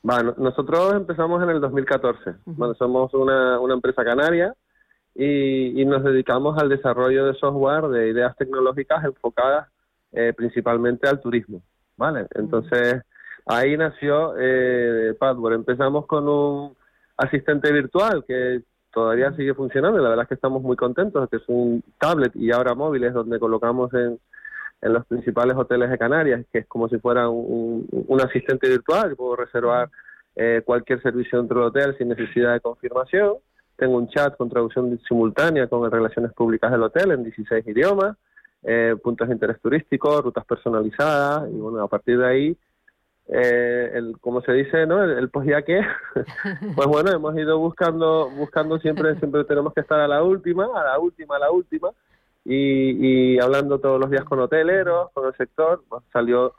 Bueno, 0.01 0.33
nosotros 0.37 0.93
empezamos 0.93 1.41
en 1.43 1.49
el 1.49 1.61
2014. 1.61 2.35
Bueno, 2.45 2.73
somos 2.75 3.13
una, 3.13 3.59
una 3.59 3.73
empresa 3.73 4.03
canaria 4.03 4.53
y, 5.15 5.83
nos 5.85 6.03
dedicamos 6.03 6.57
al 6.57 6.69
desarrollo 6.69 7.25
de 7.25 7.33
software, 7.35 7.87
de 7.87 8.09
ideas 8.09 8.35
tecnológicas 8.37 9.03
enfocadas 9.03 9.67
eh, 10.11 10.33
principalmente 10.35 11.07
al 11.07 11.19
turismo. 11.19 11.61
¿vale? 11.97 12.27
Entonces, 12.35 13.01
ahí 13.45 13.75
nació 13.75 14.35
eh, 14.37 15.15
Padware. 15.19 15.55
Empezamos 15.55 16.05
con 16.05 16.27
un 16.27 16.77
asistente 17.17 17.71
virtual 17.71 18.23
que 18.27 18.61
todavía 18.93 19.31
sigue 19.33 19.53
funcionando 19.53 19.99
la 19.99 20.09
verdad 20.09 20.23
es 20.23 20.29
que 20.29 20.35
estamos 20.35 20.61
muy 20.61 20.75
contentos, 20.75 21.29
que 21.29 21.37
es 21.37 21.43
un 21.47 21.83
tablet 21.99 22.35
y 22.35 22.51
ahora 22.51 22.75
móviles 22.75 23.13
donde 23.13 23.39
colocamos 23.39 23.93
en, 23.93 24.19
en 24.81 24.93
los 24.93 25.05
principales 25.05 25.55
hoteles 25.57 25.89
de 25.89 25.97
Canarias, 25.97 26.45
que 26.51 26.59
es 26.59 26.67
como 26.67 26.87
si 26.89 26.97
fuera 26.99 27.29
un, 27.29 27.87
asistente 28.23 28.69
virtual, 28.69 29.15
puedo 29.15 29.35
reservar 29.35 29.89
eh, 30.35 30.61
cualquier 30.63 31.01
servicio 31.01 31.39
dentro 31.39 31.59
del 31.59 31.69
hotel 31.69 31.97
sin 31.97 32.09
necesidad 32.09 32.53
de 32.53 32.59
confirmación. 32.59 33.35
Tengo 33.75 33.97
un 33.97 34.07
chat 34.09 34.35
con 34.37 34.49
traducción 34.49 34.99
simultánea 35.07 35.67
con 35.67 35.89
relaciones 35.89 36.33
públicas 36.33 36.71
del 36.71 36.83
hotel 36.83 37.11
en 37.11 37.23
16 37.23 37.67
idiomas, 37.67 38.17
eh, 38.63 38.95
puntos 39.01 39.27
de 39.27 39.33
interés 39.33 39.59
turístico, 39.61 40.21
rutas 40.21 40.45
personalizadas, 40.45 41.49
y 41.51 41.55
bueno, 41.55 41.81
a 41.81 41.87
partir 41.87 42.17
de 42.19 42.27
ahí, 42.27 42.57
eh, 43.29 43.91
el, 43.93 44.17
como 44.19 44.41
se 44.41 44.53
dice, 44.53 44.85
¿no? 44.85 45.03
El, 45.03 45.11
el 45.11 45.29
pues 45.29 45.47
ya 45.47 45.61
que, 45.61 45.81
pues 46.75 46.87
bueno, 46.87 47.11
hemos 47.11 47.35
ido 47.37 47.59
buscando, 47.59 48.29
buscando 48.29 48.79
siempre, 48.79 49.15
siempre 49.17 49.43
tenemos 49.43 49.73
que 49.73 49.81
estar 49.81 49.99
a 49.99 50.07
la 50.07 50.23
última, 50.23 50.65
a 50.75 50.83
la 50.83 50.99
última, 50.99 51.35
a 51.35 51.39
la 51.39 51.51
última, 51.51 51.89
y, 52.49 53.39
hablando 53.39 53.79
todos 53.79 53.99
los 53.99 54.09
días 54.09 54.23
con 54.23 54.39
hoteleros, 54.39 55.11
con 55.13 55.27
el 55.27 55.35
sector, 55.35 55.83
pues 55.89 56.03
salió 56.13 56.53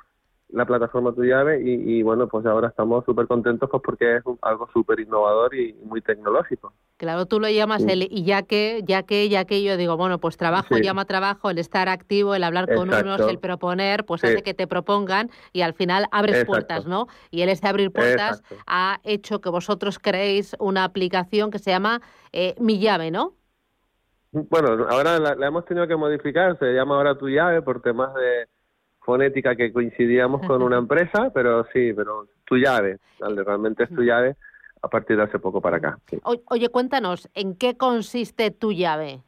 la 0.51 0.65
plataforma 0.65 1.13
Tu 1.13 1.25
Llave 1.25 1.61
y, 1.63 2.03
bueno, 2.03 2.27
pues 2.27 2.47
ahora 2.47 2.69
estamos 2.69 3.05
súper 3.05 3.27
contentos 3.27 3.69
pues 3.71 3.83
porque 3.85 4.17
es 4.17 4.23
algo 4.43 4.69
súper 4.73 5.01
innovador 5.01 5.55
y 5.55 5.75
muy 5.85 6.01
tecnológico. 6.01 6.73
Claro, 6.97 7.27
tú 7.27 7.39
lo 7.39 7.49
llamas 7.49 7.85
el 7.85 8.09
y 8.11 8.25
ya 8.25 8.43
que, 8.43 8.83
ya 8.85 9.03
que, 9.03 9.29
ya 9.29 9.45
que 9.45 9.63
yo 9.63 9.77
digo, 9.77 9.97
bueno, 9.97 10.19
pues 10.19 10.37
trabajo 10.37 10.79
llama 10.79 11.05
trabajo, 11.05 11.51
el 11.51 11.59
estar 11.59 11.89
activo, 11.89 12.35
el 12.35 12.45
hablar 12.45 12.75
con 12.75 12.93
unos, 12.93 13.21
el 13.21 13.39
proponer, 13.39 14.05
pues 14.05 14.25
hace 14.25 14.43
que 14.43 14.55
te 14.55 14.67
propongan 14.67 15.31
y 15.53 15.61
al 15.61 15.75
final 15.75 16.07
abres 16.11 16.45
puertas, 16.45 16.87
¿no? 16.87 17.09
Y 17.31 17.43
el 17.43 17.51
este 17.51 17.69
abrir 17.69 17.93
puertas 17.93 18.43
ha 18.67 19.01
hecho 19.05 19.41
que 19.41 19.51
vosotros 19.51 19.99
creéis 19.99 20.57
una 20.59 20.85
aplicación 20.85 21.51
que 21.51 21.59
se 21.59 21.71
llama 21.71 22.01
eh, 22.33 22.55
Mi 22.59 22.79
Llave, 22.79 23.11
¿no? 23.11 23.38
Bueno, 24.31 24.87
ahora 24.89 25.19
la, 25.19 25.47
hemos 25.47 25.65
tenido 25.65 25.87
que 25.87 25.97
modificar, 25.97 26.59
se 26.59 26.73
llama 26.73 26.97
ahora 26.97 27.17
tu 27.17 27.29
llave 27.29 27.63
por 27.63 27.81
temas 27.81 28.15
de 28.15 28.47
fonética 29.01 29.57
que 29.57 29.73
coincidíamos 29.73 30.47
con 30.47 30.63
una 30.63 30.77
empresa, 30.77 31.31
pero 31.33 31.65
sí, 31.73 31.95
pero 31.95 32.29
tu 32.45 32.57
llave, 32.57 32.99
realmente 33.21 33.85
es 33.85 33.91
tu 33.91 34.03
llave 34.03 34.37
a 34.83 34.89
partir 34.89 35.17
de 35.17 35.23
hace 35.23 35.39
poco 35.39 35.63
para 35.63 35.79
acá. 35.79 35.99
Oye, 36.25 36.69
cuéntanos, 36.69 37.29
¿en 37.35 37.57
qué 37.57 37.77
consiste 37.77 38.51
tu 38.51 38.73
llave? 38.73 39.23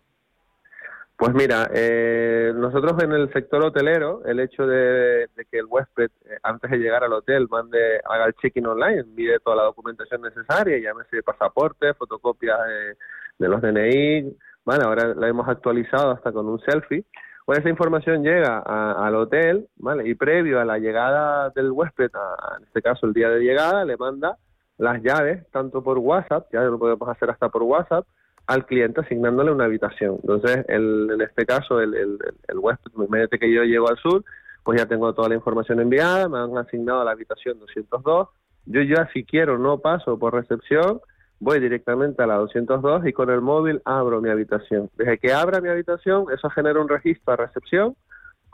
Pues 1.16 1.34
mira, 1.34 1.70
eh, 1.74 2.52
nosotros 2.54 3.02
en 3.02 3.12
el 3.12 3.30
sector 3.32 3.62
hotelero, 3.62 4.24
el 4.24 4.40
hecho 4.40 4.66
de, 4.66 5.28
que 5.50 5.58
el 5.58 5.66
huésped, 5.66 6.10
eh, 6.24 6.38
antes 6.42 6.70
de 6.70 6.78
llegar 6.78 7.04
al 7.04 7.12
hotel, 7.12 7.46
mande, 7.50 8.00
haga 8.04 8.26
el 8.26 8.34
check-in 8.34 8.66
online, 8.66 9.00
envíe 9.00 9.38
toda 9.44 9.56
la 9.56 9.64
documentación 9.64 10.22
necesaria, 10.22 10.78
llámese 10.78 11.22
pasaporte, 11.22 11.92
fotocopias 11.92 12.58
de, 12.66 12.96
de 13.38 13.48
los 13.48 13.60
DNI, 13.60 14.34
bueno, 14.64 14.84
ahora 14.86 15.14
la 15.14 15.28
hemos 15.28 15.48
actualizado 15.48 16.10
hasta 16.10 16.32
con 16.32 16.46
un 16.46 16.60
selfie. 16.60 17.04
Pues 17.46 17.58
esa 17.58 17.68
información 17.68 18.22
llega 18.22 18.58
al 18.58 19.14
hotel, 19.16 19.66
¿vale? 19.76 20.08
Y 20.08 20.14
previo 20.14 20.60
a 20.60 20.64
la 20.64 20.78
llegada 20.78 21.50
del 21.50 21.72
huésped, 21.72 22.10
en 22.58 22.64
este 22.64 22.80
caso 22.80 23.06
el 23.06 23.12
día 23.12 23.28
de 23.28 23.40
llegada, 23.40 23.84
le 23.84 23.96
manda 23.96 24.36
las 24.78 25.02
llaves, 25.02 25.44
tanto 25.50 25.82
por 25.82 25.98
WhatsApp, 25.98 26.46
ya 26.52 26.60
lo 26.62 26.78
podemos 26.78 27.08
hacer 27.08 27.28
hasta 27.30 27.48
por 27.48 27.64
WhatsApp, 27.64 28.06
al 28.46 28.66
cliente 28.66 29.00
asignándole 29.00 29.50
una 29.50 29.64
habitación. 29.64 30.18
Entonces, 30.22 30.64
en 30.68 31.20
este 31.20 31.44
caso, 31.44 31.80
el, 31.80 31.94
el, 31.94 32.18
el 32.48 32.58
huésped, 32.58 32.92
imagínate 32.94 33.38
que 33.38 33.52
yo 33.52 33.64
llego 33.64 33.88
al 33.88 33.98
sur, 33.98 34.24
pues 34.62 34.80
ya 34.80 34.86
tengo 34.86 35.12
toda 35.12 35.28
la 35.28 35.34
información 35.34 35.80
enviada, 35.80 36.28
me 36.28 36.38
han 36.38 36.56
asignado 36.56 37.04
la 37.04 37.12
habitación 37.12 37.58
202, 37.58 38.28
yo 38.66 38.82
ya 38.82 39.08
si 39.12 39.24
quiero 39.24 39.58
no 39.58 39.78
paso 39.78 40.18
por 40.18 40.34
recepción, 40.34 41.00
voy 41.40 41.58
directamente 41.58 42.22
a 42.22 42.26
la 42.26 42.36
202 42.36 43.06
y 43.06 43.12
con 43.12 43.30
el 43.30 43.40
móvil 43.40 43.80
abro 43.84 44.20
mi 44.20 44.28
habitación. 44.30 44.90
Desde 44.96 45.18
que 45.18 45.32
abra 45.32 45.60
mi 45.60 45.68
habitación, 45.68 46.26
eso 46.32 46.48
genera 46.50 46.80
un 46.80 46.88
registro 46.88 47.32
a 47.32 47.36
recepción, 47.36 47.96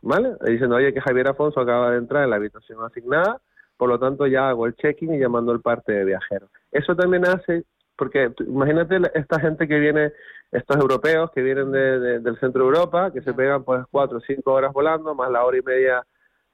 ¿vale? 0.03 0.37
Diciendo, 0.45 0.76
oye, 0.76 0.95
que 0.95 1.01
Javier 1.01 1.28
Afonso 1.28 1.61
acaba 1.61 1.91
de 1.91 1.99
entrar 1.99 2.24
en 2.24 2.30
la 2.30 2.37
habitación 2.37 2.82
asignada, 2.84 3.41
por 3.76 3.89
lo 3.89 3.99
tanto 3.99 4.26
ya 4.26 4.49
hago 4.49 4.66
el 4.66 4.76
check-in 4.76 5.14
y 5.14 5.18
llamando 5.18 5.53
el 5.53 5.61
parte 5.61 5.93
de 5.93 6.05
viajero. 6.05 6.49
Eso 6.70 6.95
también 6.95 7.26
hace 7.26 7.64
porque 7.97 8.30
imagínate 8.47 8.99
esta 9.14 9.41
gente 9.41 9.66
que 9.66 9.78
viene, 9.78 10.12
estos 10.53 10.76
europeos 10.76 11.30
que 11.32 11.43
vienen 11.43 11.72
de, 11.72 12.20
del 12.20 12.39
centro 12.39 12.62
de 12.62 12.68
Europa, 12.68 13.11
que 13.11 13.22
se 13.22 13.32
pegan 13.32 13.64
pues 13.64 13.84
cuatro 13.91 14.18
o 14.18 14.20
cinco 14.20 14.53
horas 14.53 14.72
volando, 14.72 15.14
más 15.14 15.30
la 15.30 15.45
hora 15.45 15.59
y 15.59 15.62
media 15.62 16.07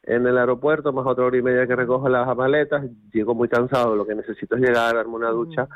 en 0.05 0.27
el 0.27 0.39
aeropuerto, 0.39 0.93
más 0.93 1.07
otra 1.07 1.25
hora 1.25 1.37
y 1.37 1.43
media 1.43 1.67
que 1.67 1.77
recojo 1.77 2.09
las 2.09 2.37
maletas, 2.37 2.85
llego 3.13 3.35
muy 3.35 3.49
cansado, 3.49 3.95
lo 3.95 4.07
que 4.07 4.15
necesito 4.15 4.57
es 4.57 4.63
llegar, 4.63 4.95
darme 4.95 5.15
una 5.15 5.31
ducha 5.31 5.69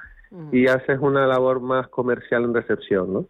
y 0.53 0.66
haces 0.66 0.99
una 1.01 1.26
labor 1.26 1.61
más 1.61 1.89
comercial 1.89 2.45
en 2.45 2.55
recepción, 2.55 3.12
¿no? 3.12 3.28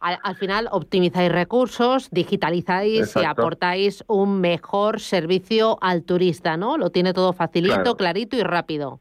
Al, 0.00 0.34
final 0.34 0.68
optimizáis 0.72 1.30
recursos, 1.30 2.10
digitalizáis 2.10 3.14
y 3.16 3.24
aportáis 3.24 4.04
un 4.08 4.40
mejor 4.40 5.00
servicio 5.00 5.78
al 5.80 6.02
turista, 6.02 6.56
¿no? 6.56 6.76
Lo 6.76 6.90
tiene 6.90 7.12
todo 7.14 7.32
facilito, 7.32 7.96
clarito 7.96 8.36
y 8.36 8.42
rápido. 8.42 9.00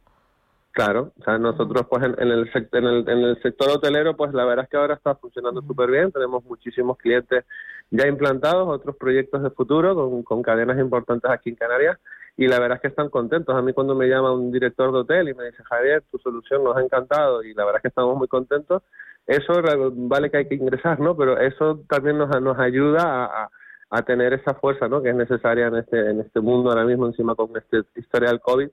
Claro, 0.72 1.12
o 1.20 1.24
sea, 1.24 1.38
nosotros 1.38 1.86
pues 1.89 2.04
en, 2.04 2.16
el, 2.20 2.50
en, 2.54 2.86
el, 2.86 3.10
en 3.10 3.20
el 3.20 3.41
sector 3.44 3.70
hotelero 3.70 4.16
pues 4.16 4.34
la 4.34 4.44
verdad 4.44 4.64
es 4.66 4.72
que 4.72 4.78
ahora 4.78 4.96
está 4.96 5.16
funcionando 5.16 5.62
súper 5.62 5.91
bien, 5.91 6.12
tenemos 6.12 6.44
muchísimos 6.46 6.98
clientes 6.98 7.46
ya 7.91 8.08
implantados, 8.08 8.68
otros 8.68 8.96
proyectos 8.96 9.44
de 9.44 9.52
futuro 9.52 9.94
con, 9.94 10.24
con 10.24 10.41
cadenas 10.41 10.80
importantes 10.80 11.30
aquí 11.30 11.50
en 11.50 11.56
Canarias 11.58 12.00
y 12.36 12.48
la 12.48 12.60
verdad 12.60 12.78
es 12.78 12.82
que 12.82 12.88
están 12.88 13.10
contentos. 13.10 13.56
A 13.56 13.62
mí 13.62 13.74
cuando 13.74 13.96
me 13.96 14.08
llama 14.08 14.32
un 14.32 14.52
director 14.52 14.92
de 14.92 15.00
hotel 15.00 15.30
y 15.30 15.34
me 15.34 15.46
dice, 15.46 15.64
Javier, 15.64 16.04
tu 16.12 16.18
solución 16.18 16.64
nos 16.64 16.76
ha 16.76 16.82
encantado 16.82 17.44
y 17.44 17.54
la 17.54 17.66
verdad 17.66 17.78
es 17.80 17.82
que 17.84 17.88
estamos 17.90 18.18
muy 18.18 18.28
contentos, 18.28 18.82
eso 19.26 19.54
vale 19.94 20.30
que 20.30 20.38
hay 20.38 20.48
que 20.48 20.56
ingresar, 20.56 21.00
¿no? 21.00 21.16
Pero 21.16 21.40
eso 21.40 21.82
también 21.88 22.18
nos, 22.18 22.30
nos 22.42 22.60
ayuda 22.60 23.26
a, 23.26 23.50
a, 23.90 24.02
tener 24.02 24.34
esa 24.34 24.54
fuerza, 24.56 24.88
¿no? 24.88 25.02
Que 25.02 25.10
es 25.10 25.16
necesaria 25.16 25.68
en 25.68 25.76
este, 25.78 26.10
en 26.10 26.20
este 26.20 26.42
mundo 26.42 26.70
ahora 26.70 26.84
mismo, 26.84 27.06
encima 27.06 27.36
con 27.36 27.52
esta 27.56 27.78
historia 27.96 28.30
del 28.30 28.42
COVID, 28.42 28.70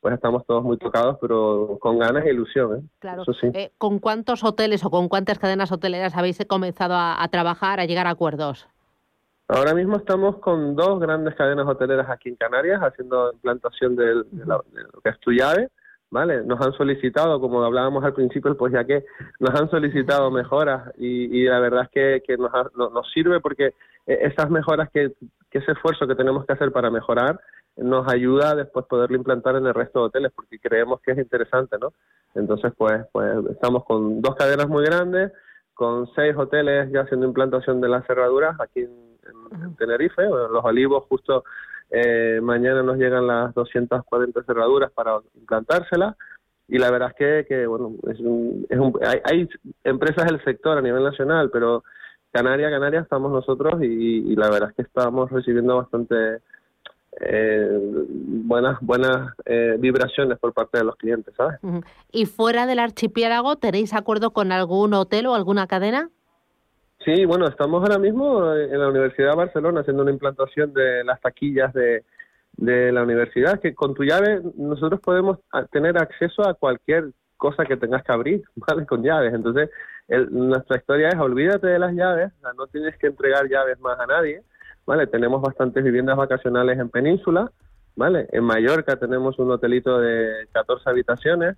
pues 0.00 0.14
estamos 0.14 0.44
todos 0.44 0.62
muy 0.62 0.76
tocados, 0.76 1.16
pero 1.18 1.78
con 1.80 1.98
ganas 1.98 2.26
e 2.26 2.30
ilusión, 2.30 2.76
¿eh? 2.76 2.82
Claro. 2.98 3.22
Eso 3.22 3.32
sí. 3.32 3.46
Eh, 3.54 3.72
¿Con 3.78 3.98
cuántos 3.98 4.44
hoteles 4.44 4.84
o 4.84 4.90
con 4.90 5.08
cuántas 5.08 5.38
cadenas 5.38 5.72
hoteleras 5.72 6.14
habéis 6.14 6.44
comenzado 6.46 6.94
a, 6.94 7.26
trabajar, 7.30 7.80
a 7.80 7.86
llegar 7.86 8.06
a 8.06 8.10
acuerdos? 8.10 8.68
Ahora 9.54 9.72
mismo 9.72 9.98
estamos 9.98 10.38
con 10.38 10.74
dos 10.74 10.98
grandes 10.98 11.36
cadenas 11.36 11.68
hoteleras 11.68 12.10
aquí 12.10 12.28
en 12.28 12.34
Canarias 12.34 12.80
haciendo 12.82 13.32
implantación 13.32 13.94
de, 13.94 14.24
lo 14.46 14.64
que 15.00 15.10
es 15.10 15.20
tu 15.20 15.30
llave 15.30 15.68
¿vale? 16.10 16.42
Nos 16.42 16.60
han 16.60 16.72
solicitado, 16.72 17.40
como 17.40 17.62
hablábamos 17.62 18.02
al 18.02 18.14
principio, 18.14 18.56
pues 18.56 18.72
ya 18.72 18.82
que 18.82 19.04
nos 19.38 19.54
han 19.54 19.70
solicitado 19.70 20.28
mejoras 20.32 20.92
y, 20.98 21.44
la 21.44 21.60
verdad 21.60 21.88
es 21.92 22.22
que, 22.24 22.36
nos, 22.36 22.50
nos 22.74 23.08
sirve 23.12 23.38
porque 23.38 23.74
eh, 24.06 24.18
esas 24.22 24.50
mejoras, 24.50 24.90
que, 24.90 25.12
que 25.48 25.58
ese 25.58 25.70
esfuerzo 25.70 26.08
que 26.08 26.16
tenemos 26.16 26.44
que 26.46 26.54
hacer 26.54 26.72
para 26.72 26.90
mejorar, 26.90 27.38
nos 27.76 28.12
ayuda 28.12 28.50
a 28.50 28.54
después 28.56 28.86
poderlo 28.86 29.16
implantar 29.16 29.54
en 29.54 29.66
el 29.66 29.74
resto 29.74 30.00
de 30.00 30.06
hoteles 30.06 30.32
porque 30.34 30.58
creemos 30.58 31.00
que 31.00 31.12
es 31.12 31.18
interesante, 31.18 31.76
¿no? 31.80 31.92
Entonces, 32.34 32.72
pues, 32.76 33.06
pues 33.12 33.36
estamos 33.50 33.84
con 33.84 34.20
dos 34.20 34.34
cadenas 34.34 34.68
muy 34.68 34.84
grandes, 34.84 35.30
con 35.74 36.08
seis 36.16 36.34
hoteles 36.36 36.90
ya 36.90 37.02
haciendo 37.02 37.26
implantación 37.26 37.80
de 37.80 37.88
las 37.88 38.04
cerraduras 38.04 38.60
aquí 38.60 38.80
en, 38.80 39.03
Tenerife, 39.78 40.22
Los 40.22 40.64
Olivos 40.64 41.04
justo 41.08 41.44
eh, 41.90 42.40
mañana 42.42 42.82
nos 42.82 42.96
llegan 42.96 43.26
las 43.26 43.54
240 43.54 44.42
cerraduras 44.44 44.90
para 44.92 45.18
implantárselas 45.34 46.16
y 46.66 46.78
la 46.78 46.90
verdad 46.90 47.10
es 47.10 47.16
que, 47.16 47.46
que 47.48 47.66
bueno, 47.66 47.92
es 48.04 48.18
es 48.18 48.78
un, 48.78 48.98
hay, 49.24 49.48
empresas 49.84 50.26
del 50.26 50.42
sector 50.44 50.78
a 50.78 50.82
nivel 50.82 51.04
nacional, 51.04 51.50
pero 51.52 51.84
Canaria, 52.32 52.70
Canaria 52.70 53.00
estamos 53.00 53.30
nosotros 53.30 53.82
y, 53.82 54.34
la 54.34 54.50
verdad 54.50 54.70
es 54.70 54.76
que 54.76 54.82
estamos 54.82 55.30
recibiendo 55.30 55.76
bastante 55.76 56.38
eh, 57.20 57.78
buenas 58.44 58.80
buenas 58.80 59.34
eh, 59.44 59.76
vibraciones 59.78 60.38
por 60.38 60.52
parte 60.52 60.78
de 60.78 60.84
los 60.84 60.96
clientes, 60.96 61.32
¿sabes? 61.36 61.60
¿Y 62.10 62.26
fuera 62.26 62.66
del 62.66 62.80
archipiélago 62.80 63.56
tenéis 63.56 63.94
acuerdo 63.94 64.32
con 64.32 64.50
algún 64.50 64.94
hotel 64.94 65.26
o 65.26 65.34
alguna 65.34 65.66
cadena? 65.66 66.10
Sí, 67.04 67.26
bueno, 67.26 67.46
estamos 67.46 67.82
ahora 67.82 67.98
mismo 67.98 68.54
en 68.54 68.78
la 68.78 68.88
Universidad 68.88 69.30
de 69.32 69.36
Barcelona 69.36 69.80
haciendo 69.80 70.02
una 70.02 70.12
implantación 70.12 70.72
de 70.72 71.04
las 71.04 71.20
taquillas 71.20 71.72
de, 71.74 72.02
la 72.56 73.02
universidad, 73.02 73.60
que 73.60 73.74
con 73.74 73.94
tu 73.94 74.04
llave 74.04 74.40
nosotros 74.56 75.00
podemos 75.00 75.38
tener 75.70 75.98
acceso 75.98 76.48
a 76.48 76.54
cualquier 76.54 77.10
cosa 77.36 77.66
que 77.66 77.76
tengas 77.76 78.02
que 78.04 78.12
abrir, 78.12 78.42
¿vale? 78.56 78.86
Con 78.86 79.02
llaves. 79.02 79.34
Entonces, 79.34 79.68
nuestra 80.30 80.78
historia 80.78 81.08
es, 81.08 81.16
olvídate 81.16 81.66
de 81.66 81.78
las 81.78 81.92
llaves, 81.92 82.32
no 82.56 82.66
tienes 82.68 82.96
que 82.96 83.08
entregar 83.08 83.48
llaves 83.48 83.78
más 83.80 84.00
a 84.00 84.06
nadie, 84.06 84.42
¿vale? 84.86 85.06
Tenemos 85.06 85.42
bastantes 85.42 85.84
viviendas 85.84 86.16
vacacionales 86.16 86.78
en 86.78 86.88
Península, 86.88 87.50
¿vale? 87.96 88.28
En 88.32 88.44
Mallorca 88.44 88.96
tenemos 88.96 89.38
un 89.38 89.50
hotelito 89.50 89.98
de 89.98 90.46
14 90.52 90.88
habitaciones, 90.88 91.56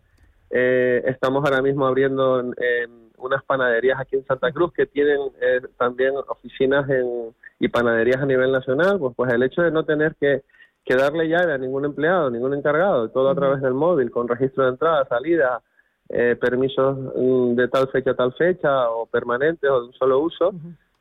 eh, 0.51 1.03
estamos 1.07 1.44
ahora 1.44 1.62
mismo 1.62 1.86
abriendo 1.86 2.40
en 2.40 3.06
unas 3.19 3.43
panaderías 3.45 3.99
aquí 4.01 4.17
en 4.17 4.27
Santa 4.27 4.53
Cruz 4.53 4.73
que 4.73 4.87
tienen 4.87 5.19
eh, 5.41 5.61
también 5.79 6.14
oficinas 6.29 6.89
en, 6.91 7.35
y 7.59 7.69
panaderías 7.69 8.23
a 8.23 8.27
nivel 8.27 8.53
nacional, 8.53 8.99
pues, 8.99 9.14
pues 9.17 9.33
el 9.33 9.43
hecho 9.43 9.62
de 9.62 9.71
no 9.71 9.85
tener 9.85 10.14
que, 10.17 10.43
que 10.85 10.97
darle 10.97 11.29
llave 11.29 11.53
a 11.53 11.59
ningún 11.59 11.85
empleado, 11.85 12.31
ningún 12.31 12.55
encargado, 12.55 13.09
todo 13.11 13.31
a 13.31 13.35
través 13.35 13.61
del 13.62 13.75
móvil, 13.75 14.11
con 14.11 14.29
registro 14.29 14.64
de 14.64 14.71
entrada, 14.71 15.07
salida, 15.09 15.62
eh, 16.09 16.37
permisos 16.41 16.97
mm, 17.17 17.55
de 17.55 17.69
tal 17.69 17.89
fecha 17.89 18.12
a 18.12 18.14
tal 18.14 18.33
fecha, 18.35 18.91
o 18.91 19.07
permanentes 19.07 19.69
o 19.69 19.81
de 19.81 19.87
un 19.89 19.93
solo 19.95 20.21
uso, 20.21 20.53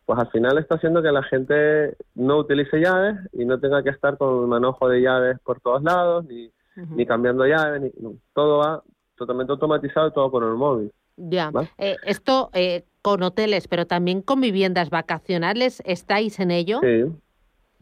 pues 0.05 0.20
al 0.20 0.30
final 0.30 0.57
está 0.57 0.76
haciendo 0.76 1.01
que 1.01 1.11
la 1.11 1.24
gente 1.24 1.95
no 2.16 2.38
utilice 2.38 2.80
llaves 2.80 3.18
y 3.34 3.45
no 3.45 3.59
tenga 3.59 3.84
que 3.84 3.89
estar 3.89 4.18
con 4.18 4.43
el 4.43 4.47
manojo 4.47 4.88
de 4.88 5.01
llaves 5.01 5.39
por 5.43 5.59
todos 5.59 5.84
lados, 5.84 6.26
ni, 6.26 6.51
ni 6.76 7.05
cambiando 7.05 7.45
llaves, 7.45 7.82
ni, 7.82 7.91
todo 8.34 8.59
va 8.59 8.84
totalmente 9.16 9.51
automatizado 9.51 10.07
y 10.07 10.13
todo 10.13 10.32
con 10.32 10.43
el 10.43 10.55
móvil. 10.55 10.91
Ya. 11.18 11.51
Eh, 11.78 11.95
esto 12.03 12.49
eh, 12.53 12.84
con 13.01 13.24
hoteles, 13.24 13.68
pero 13.68 13.86
también 13.86 14.22
con 14.22 14.41
viviendas 14.41 14.89
vacacionales, 14.89 15.82
¿estáis 15.86 16.39
en 16.39 16.51
ello? 16.51 16.80
Sí. 16.82 17.05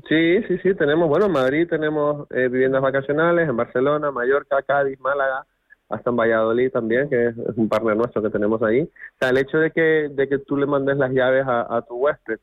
Sí, 0.10 0.44
sí, 0.50 0.58
sí, 0.62 0.76
tenemos, 0.76 1.08
bueno, 1.08 1.28
en 1.28 1.32
Madrid 1.32 1.68
tenemos 1.70 2.28
eh, 2.32 2.50
viviendas 2.50 2.82
vacacionales, 2.82 3.48
en 3.48 3.56
Barcelona, 3.56 4.12
Mallorca, 4.12 4.62
Cádiz, 4.64 5.00
Málaga, 5.00 5.46
hasta 5.88 6.10
en 6.10 6.18
Valladolid 6.18 6.72
también, 6.72 7.10
que 7.10 7.28
es, 7.28 7.36
un 7.56 7.70
partner 7.70 7.96
nuestro 7.96 8.22
que 8.22 8.30
tenemos 8.30 8.62
ahí. 8.64 8.82
O 8.82 9.18
sea, 9.20 9.30
el 9.30 9.38
hecho 9.38 9.60
de 9.60 9.72
que, 9.72 10.10
de 10.12 10.28
que 10.28 10.40
tú 10.40 10.58
le 10.58 10.66
mandes 10.66 10.98
las 10.98 11.12
llaves 11.12 11.46
a, 11.48 11.82
tu 11.88 11.96
huésped, 11.96 12.40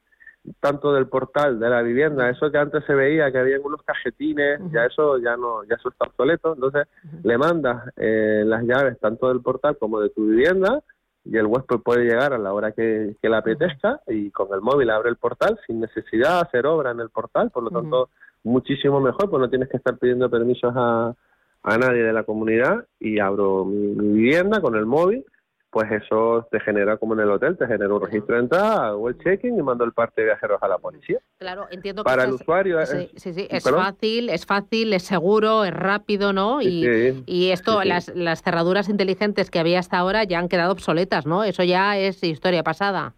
tanto 0.58 0.92
del 0.92 1.06
portal, 1.06 1.60
de 1.60 1.68
la 1.68 1.82
vivienda, 1.82 2.30
eso 2.30 2.50
que 2.50 2.58
antes 2.58 2.84
se 2.86 2.94
veía, 2.94 3.30
que 3.30 3.38
había 3.38 3.60
unos 3.60 3.82
cajetines, 3.82 4.60
ya 4.72 4.86
eso 4.86 5.18
ya 5.18 5.36
no, 5.36 5.64
ya 5.64 5.74
eso 5.74 5.90
está 5.90 6.06
obsoleto, 6.06 6.54
entonces 6.54 6.86
le 7.22 7.38
mandas 7.38 7.92
eh, 7.96 8.42
las 8.46 8.64
llaves 8.64 8.98
tanto 9.00 9.28
del 9.28 9.42
portal 9.42 9.76
como 9.78 10.00
de 10.00 10.10
tu 10.10 10.26
vivienda 10.26 10.82
y 11.24 11.36
el 11.36 11.46
huésped 11.46 11.80
puede 11.80 12.04
llegar 12.04 12.32
a 12.32 12.38
la 12.38 12.54
hora 12.54 12.72
que, 12.72 13.16
que 13.20 13.28
le 13.28 13.36
apetezca 13.36 14.00
y 14.06 14.30
con 14.30 14.48
el 14.54 14.62
móvil 14.62 14.90
abre 14.90 15.10
el 15.10 15.16
portal 15.16 15.58
sin 15.66 15.80
necesidad 15.80 16.36
de 16.36 16.48
hacer 16.48 16.66
obra 16.66 16.92
en 16.92 17.00
el 17.00 17.10
portal, 17.10 17.50
por 17.50 17.62
lo 17.62 17.70
tanto 17.70 18.08
muchísimo 18.42 19.00
mejor, 19.00 19.28
pues 19.28 19.40
no 19.40 19.50
tienes 19.50 19.68
que 19.68 19.76
estar 19.76 19.98
pidiendo 19.98 20.30
permisos 20.30 20.72
a, 20.74 21.14
a 21.62 21.78
nadie 21.78 22.02
de 22.02 22.12
la 22.14 22.24
comunidad 22.24 22.86
y 22.98 23.18
abro 23.18 23.66
mi 23.66 23.94
vivienda 23.94 24.62
con 24.62 24.74
el 24.76 24.86
móvil 24.86 25.24
pues 25.70 25.90
eso 25.92 26.48
te 26.50 26.58
genera, 26.60 26.96
como 26.96 27.14
en 27.14 27.20
el 27.20 27.30
hotel, 27.30 27.56
te 27.56 27.66
genera 27.66 27.94
un 27.94 28.02
registro 28.02 28.34
de 28.34 28.42
entrada, 28.42 28.88
hago 28.88 29.08
el 29.08 29.18
check-in 29.18 29.56
y 29.56 29.62
mando 29.62 29.84
el 29.84 29.92
parte 29.92 30.20
de 30.20 30.26
viajeros 30.26 30.60
a 30.62 30.68
la 30.68 30.78
policía. 30.78 31.18
Claro, 31.38 31.68
entiendo 31.70 32.02
que 32.02 32.10
Para 32.10 32.24
el 32.24 32.32
usuario 32.32 32.84
sí, 32.86 33.08
sí, 33.14 33.32
sí, 33.32 33.46
es 33.48 33.62
fácil, 33.70 34.30
es 34.30 34.46
fácil, 34.46 34.92
es 34.92 35.04
seguro, 35.04 35.64
es 35.64 35.72
rápido, 35.72 36.32
¿no? 36.32 36.60
Y, 36.60 37.22
y 37.24 37.50
esto, 37.52 37.84
Las, 37.84 38.08
las 38.16 38.42
cerraduras 38.42 38.88
inteligentes 38.88 39.50
que 39.50 39.60
había 39.60 39.78
hasta 39.78 39.98
ahora 39.98 40.24
ya 40.24 40.40
han 40.40 40.48
quedado 40.48 40.72
obsoletas, 40.72 41.24
¿no? 41.24 41.44
Eso 41.44 41.62
ya 41.62 41.96
es 41.96 42.22
historia 42.24 42.64
pasada. 42.64 43.14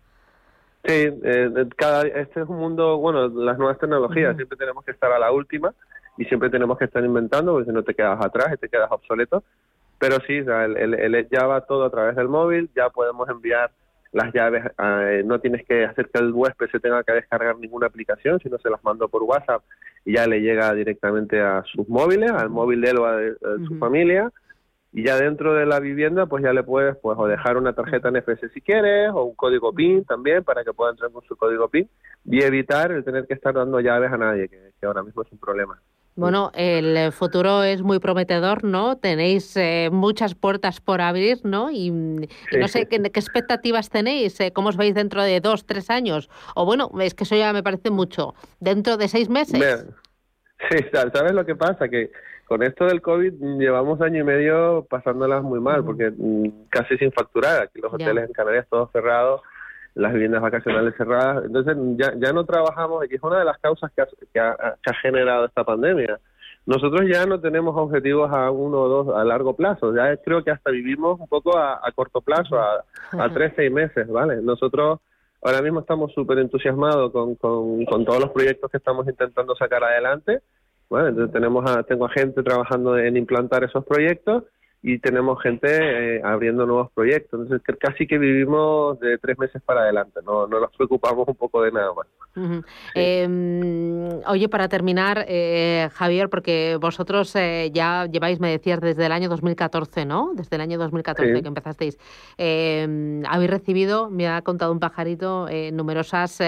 Sí, 0.84 1.08
eh, 1.22 1.68
cada, 1.76 2.02
este 2.02 2.42
es 2.42 2.48
un 2.48 2.58
mundo, 2.58 2.98
bueno, 2.98 3.28
las 3.28 3.56
nuevas 3.56 3.78
tecnologías, 3.78 4.36
siempre 4.36 4.58
tenemos 4.58 4.84
que 4.84 4.90
estar 4.90 5.10
a 5.10 5.18
la 5.18 5.32
última 5.32 5.72
y 6.18 6.24
siempre 6.26 6.50
tenemos 6.50 6.76
que 6.76 6.84
estar 6.84 7.02
inventando, 7.02 7.52
porque 7.52 7.70
si 7.70 7.74
no 7.74 7.82
te 7.82 7.94
quedas 7.94 8.22
atrás 8.22 8.48
y 8.52 8.56
te 8.58 8.68
quedas 8.68 8.90
obsoleto. 8.90 9.42
Pero 10.02 10.16
sí, 10.26 10.34
el, 10.34 11.28
ya 11.30 11.46
va 11.46 11.60
todo 11.60 11.84
a 11.84 11.90
través 11.90 12.16
del 12.16 12.28
móvil, 12.28 12.68
ya 12.74 12.90
podemos 12.90 13.28
enviar 13.28 13.70
las 14.10 14.34
llaves, 14.34 14.64
eh, 14.76 15.22
no 15.24 15.38
tienes 15.38 15.64
que 15.64 15.84
hacer 15.84 16.10
que 16.12 16.18
el 16.18 16.32
huésped 16.32 16.68
se 16.72 16.80
tenga 16.80 17.04
que 17.04 17.12
descargar 17.12 17.56
ninguna 17.56 17.86
aplicación, 17.86 18.40
sino 18.40 18.58
se 18.58 18.68
las 18.68 18.82
mando 18.82 19.08
por 19.08 19.22
WhatsApp 19.22 19.62
y 20.04 20.14
ya 20.14 20.26
le 20.26 20.40
llega 20.40 20.74
directamente 20.74 21.40
a 21.40 21.62
sus 21.72 21.88
móviles, 21.88 22.32
al 22.32 22.50
móvil 22.50 22.80
de 22.80 22.90
él 22.90 22.98
o 22.98 23.16
de, 23.16 23.36
su 23.68 23.78
familia, 23.78 24.32
y 24.92 25.04
ya 25.04 25.14
dentro 25.18 25.54
de 25.54 25.66
la 25.66 25.78
vivienda 25.78 26.26
pues 26.26 26.42
ya 26.42 26.52
le 26.52 26.64
puedes 26.64 26.96
pues 26.96 27.16
o 27.16 27.28
dejar 27.28 27.56
una 27.56 27.72
tarjeta 27.72 28.10
NFC 28.10 28.52
si 28.52 28.60
quieres 28.60 29.08
o 29.14 29.22
un 29.22 29.36
código 29.36 29.72
PIN 29.72 30.04
también 30.04 30.42
para 30.42 30.64
que 30.64 30.72
pueda 30.72 30.90
entrar 30.90 31.12
con 31.12 31.22
su 31.22 31.36
código 31.36 31.68
PIN 31.68 31.88
y 32.24 32.42
evitar 32.42 32.90
el 32.90 33.04
tener 33.04 33.28
que 33.28 33.34
estar 33.34 33.54
dando 33.54 33.78
llaves 33.78 34.10
a 34.10 34.18
nadie, 34.18 34.48
que 34.48 34.84
ahora 34.84 35.04
mismo 35.04 35.22
es 35.22 35.30
un 35.30 35.38
problema. 35.38 35.80
Bueno, 36.14 36.50
el 36.54 37.10
futuro 37.12 37.62
es 37.62 37.80
muy 37.82 37.98
prometedor, 37.98 38.64
¿no? 38.64 38.98
Tenéis 38.98 39.56
eh, 39.56 39.88
muchas 39.90 40.34
puertas 40.34 40.80
por 40.80 41.00
abrir, 41.00 41.38
¿no? 41.42 41.70
Y, 41.70 41.90
no 41.90 42.68
sé, 42.68 42.86
¿qué, 42.86 42.96
expectativas 42.96 43.88
tenéis? 43.88 44.38
Eh, 44.40 44.52
¿Cómo 44.52 44.68
os 44.68 44.76
veis 44.76 44.94
dentro 44.94 45.22
de 45.22 45.40
dos, 45.40 45.64
tres 45.64 45.88
años? 45.88 46.28
O 46.54 46.66
bueno, 46.66 46.90
es 47.00 47.14
que 47.14 47.24
eso 47.24 47.34
ya 47.34 47.52
me 47.54 47.62
parece 47.62 47.90
mucho. 47.90 48.34
¿Dentro 48.60 48.98
de 48.98 49.08
seis 49.08 49.30
meses? 49.30 49.86
Sí, 50.70 50.78
¿sabes 50.92 51.32
lo 51.32 51.46
que 51.46 51.56
pasa? 51.56 51.88
Que 51.88 52.10
con 52.44 52.62
esto 52.62 52.84
del 52.84 53.00
COVID 53.00 53.32
llevamos 53.58 54.02
año 54.02 54.20
y 54.20 54.24
medio 54.24 54.86
pasándolas 54.90 55.42
muy 55.42 55.60
mal, 55.60 55.82
porque 55.82 56.12
mm, 56.14 56.68
casi 56.68 56.98
sin 56.98 57.10
facturar. 57.12 57.62
Aquí 57.62 57.80
los 57.80 57.94
hoteles 57.94 58.26
en 58.26 58.32
Canarias 58.34 58.66
todos 58.68 58.90
cerrados, 58.92 59.40
las 59.94 60.12
viviendas 60.12 60.42
vacacionales 60.42 60.94
cerradas. 60.96 61.44
Entonces 61.44 61.76
ya, 61.96 62.12
ya 62.16 62.32
no 62.32 62.44
trabajamos, 62.44 63.04
y 63.10 63.14
es 63.14 63.22
una 63.22 63.38
de 63.38 63.44
las 63.44 63.58
causas 63.58 63.90
que 63.94 64.02
ha, 64.02 64.06
que 64.32 64.40
ha, 64.40 64.76
que 64.82 64.90
ha 64.90 64.94
generado 64.94 65.46
esta 65.46 65.64
pandemia. 65.64 66.18
Nosotros 66.64 67.02
ya 67.12 67.26
no 67.26 67.40
tenemos 67.40 67.74
objetivos 67.76 68.30
a 68.32 68.50
uno 68.50 68.82
o 68.82 68.88
dos 68.88 69.16
a 69.16 69.24
largo 69.24 69.56
plazo, 69.56 69.94
ya 69.94 70.16
creo 70.18 70.44
que 70.44 70.52
hasta 70.52 70.70
vivimos 70.70 71.18
un 71.18 71.26
poco 71.26 71.58
a, 71.58 71.80
a 71.82 71.92
corto 71.92 72.20
plazo, 72.20 72.56
a, 72.58 72.84
a 73.18 73.28
tres, 73.30 73.52
seis 73.56 73.72
meses, 73.72 74.06
¿vale? 74.08 74.40
Nosotros 74.42 75.00
ahora 75.42 75.60
mismo 75.60 75.80
estamos 75.80 76.12
súper 76.12 76.38
entusiasmados 76.38 77.10
con, 77.10 77.34
con, 77.34 77.84
con 77.84 78.04
todos 78.04 78.20
los 78.20 78.30
proyectos 78.30 78.70
que 78.70 78.76
estamos 78.76 79.08
intentando 79.08 79.56
sacar 79.56 79.82
adelante 79.82 80.40
bueno, 80.92 81.08
entonces 81.08 81.32
tenemos 81.32 81.64
a, 81.70 81.82
tengo 81.84 82.04
a 82.04 82.10
gente 82.10 82.42
trabajando 82.42 82.98
en 82.98 83.16
implantar 83.16 83.64
esos 83.64 83.82
proyectos 83.82 84.44
y 84.82 84.98
tenemos 84.98 85.40
gente 85.40 85.68
eh, 86.16 86.20
abriendo 86.24 86.66
nuevos 86.66 86.90
proyectos. 86.92 87.40
Entonces 87.40 87.76
casi 87.78 88.06
que 88.06 88.18
vivimos 88.18 88.98
de 88.98 89.16
tres 89.18 89.38
meses 89.38 89.62
para 89.62 89.82
adelante, 89.82 90.20
no, 90.24 90.46
no 90.46 90.60
nos 90.60 90.76
preocupamos 90.76 91.28
un 91.28 91.36
poco 91.36 91.62
de 91.62 91.70
nada 91.70 91.92
más. 91.94 92.06
Em, 92.94 94.20
oye, 94.26 94.48
para 94.48 94.68
terminar, 94.68 95.24
eh, 95.28 95.88
Javier, 95.92 96.30
porque 96.30 96.78
vosotros 96.80 97.34
eh, 97.36 97.70
ya 97.72 98.06
lleváis, 98.06 98.40
me 98.40 98.50
decías, 98.50 98.80
desde 98.80 99.06
el 99.06 99.12
año 99.12 99.28
2014, 99.28 100.06
¿no? 100.06 100.32
Desde 100.34 100.56
el 100.56 100.62
año 100.62 100.78
2014 100.78 101.42
que 101.42 101.48
empezasteis. 101.48 101.98
Em, 102.38 103.22
habéis 103.26 103.50
recibido, 103.50 104.10
me 104.10 104.28
ha 104.28 104.40
contado 104.42 104.72
un 104.72 104.80
pajarito, 104.80 105.46
eh, 105.48 105.70
numerosas 105.72 106.40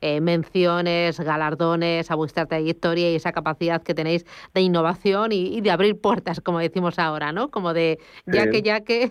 menciones, 0.00 1.20
galardones 1.20 2.10
a 2.10 2.14
vuestra 2.14 2.46
trayectoria 2.46 3.12
y 3.12 3.16
esa 3.16 3.32
capacidad 3.32 3.82
que 3.82 3.94
tenéis 3.94 4.24
de 4.54 4.60
innovación 4.60 5.32
y, 5.32 5.60
de 5.60 5.70
abrir 5.70 6.00
puertas, 6.00 6.40
como 6.40 6.58
decimos 6.58 6.98
ahora, 6.98 7.32
¿no? 7.32 7.50
Como 7.60 7.74
de 7.74 7.98
ya 8.24 8.48
que, 8.48 8.62
ya 8.62 8.80
que 8.80 9.10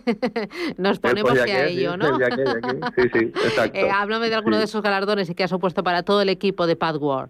nos 0.78 0.98
pues 0.98 1.14
ponemos 1.14 1.38
a 1.38 1.66
ello, 1.66 1.98
¿no? 1.98 2.18
Sí, 2.18 3.04
sí, 3.14 3.20
exacto. 3.46 3.80
háblame 3.94 4.30
de 4.30 4.36
alguno 4.36 4.58
de 4.58 4.64
esos 4.64 4.82
galardones 4.82 5.30
y 5.30 5.36
que 5.36 5.44
has 5.44 5.52
supuesto 5.52 5.84
para 5.84 6.02
todo 6.02 6.24
el 6.24 6.30
equipo 6.30 6.66
de 6.66 6.76
Padward? 6.76 7.30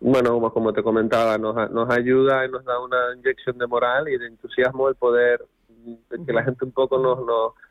Bueno, 0.00 0.40
como 0.52 0.72
te 0.72 0.82
comentaba, 0.82 1.38
nos, 1.38 1.70
nos 1.70 1.88
ayuda 1.88 2.44
y 2.44 2.50
nos 2.50 2.64
da 2.64 2.80
una 2.80 3.14
inyección 3.16 3.56
de 3.58 3.68
moral 3.68 4.08
y 4.08 4.18
de 4.18 4.26
entusiasmo 4.26 4.88
el 4.88 4.96
poder 4.96 5.46
que 6.26 6.32
la 6.32 6.42
gente 6.42 6.64
un 6.64 6.72
poco 6.72 6.98
nos, 6.98 7.20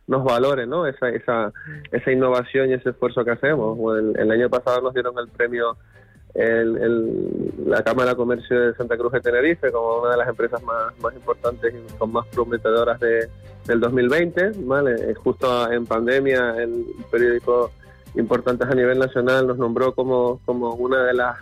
nos, 0.07 0.23
valore 0.23 0.65
¿no? 0.65 0.87
esa, 0.87 1.09
esa, 1.09 1.51
esa 1.91 2.11
innovación 2.11 2.69
y 2.69 2.73
ese 2.73 2.91
esfuerzo 2.91 3.25
que 3.25 3.31
hacemos. 3.31 3.77
El, 4.17 4.31
año 4.31 4.49
pasado 4.49 4.81
nos 4.81 4.93
dieron 4.93 5.17
el 5.19 5.27
premio 5.27 5.77
el, 6.33 7.51
la 7.65 7.83
Cámara 7.83 8.11
de 8.11 8.15
Comercio 8.15 8.59
de 8.59 8.75
Santa 8.75 8.97
Cruz 8.97 9.11
de 9.13 9.21
Tenerife 9.21 9.71
como 9.71 10.01
una 10.01 10.11
de 10.11 10.17
las 10.17 10.29
empresas 10.29 10.61
más, 10.63 10.97
más 10.99 11.13
importantes 11.13 11.73
y 11.73 11.97
con 11.97 12.11
más 12.11 12.25
prometedoras 12.27 12.99
de, 12.99 13.29
del 13.65 13.79
2020. 13.79 14.51
¿vale? 14.59 15.13
Justo 15.15 15.71
en 15.71 15.85
pandemia 15.85 16.55
el 16.57 16.85
periódico 17.11 17.71
importantes 18.15 18.67
a 18.67 18.75
nivel 18.75 18.99
nacional, 18.99 19.47
nos 19.47 19.57
nombró 19.57 19.93
como, 19.93 20.39
como 20.45 20.73
una 20.73 21.03
de 21.03 21.13
las, 21.13 21.37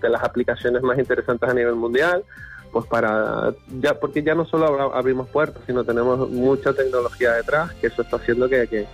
de 0.00 0.08
las 0.08 0.22
aplicaciones 0.22 0.82
más 0.82 0.98
interesantes 0.98 1.48
a 1.48 1.54
nivel 1.54 1.76
mundial, 1.76 2.24
pues 2.72 2.86
para, 2.86 3.54
ya 3.80 3.98
porque 3.98 4.22
ya 4.22 4.34
no 4.34 4.44
solo 4.44 4.94
abrimos 4.94 5.28
puertas, 5.28 5.62
sino 5.66 5.84
tenemos 5.84 6.28
mucha 6.28 6.72
tecnología 6.72 7.32
detrás, 7.32 7.72
que 7.74 7.86
eso 7.86 8.02
está 8.02 8.16
haciendo 8.16 8.48
que, 8.48 8.66
que 8.66 8.86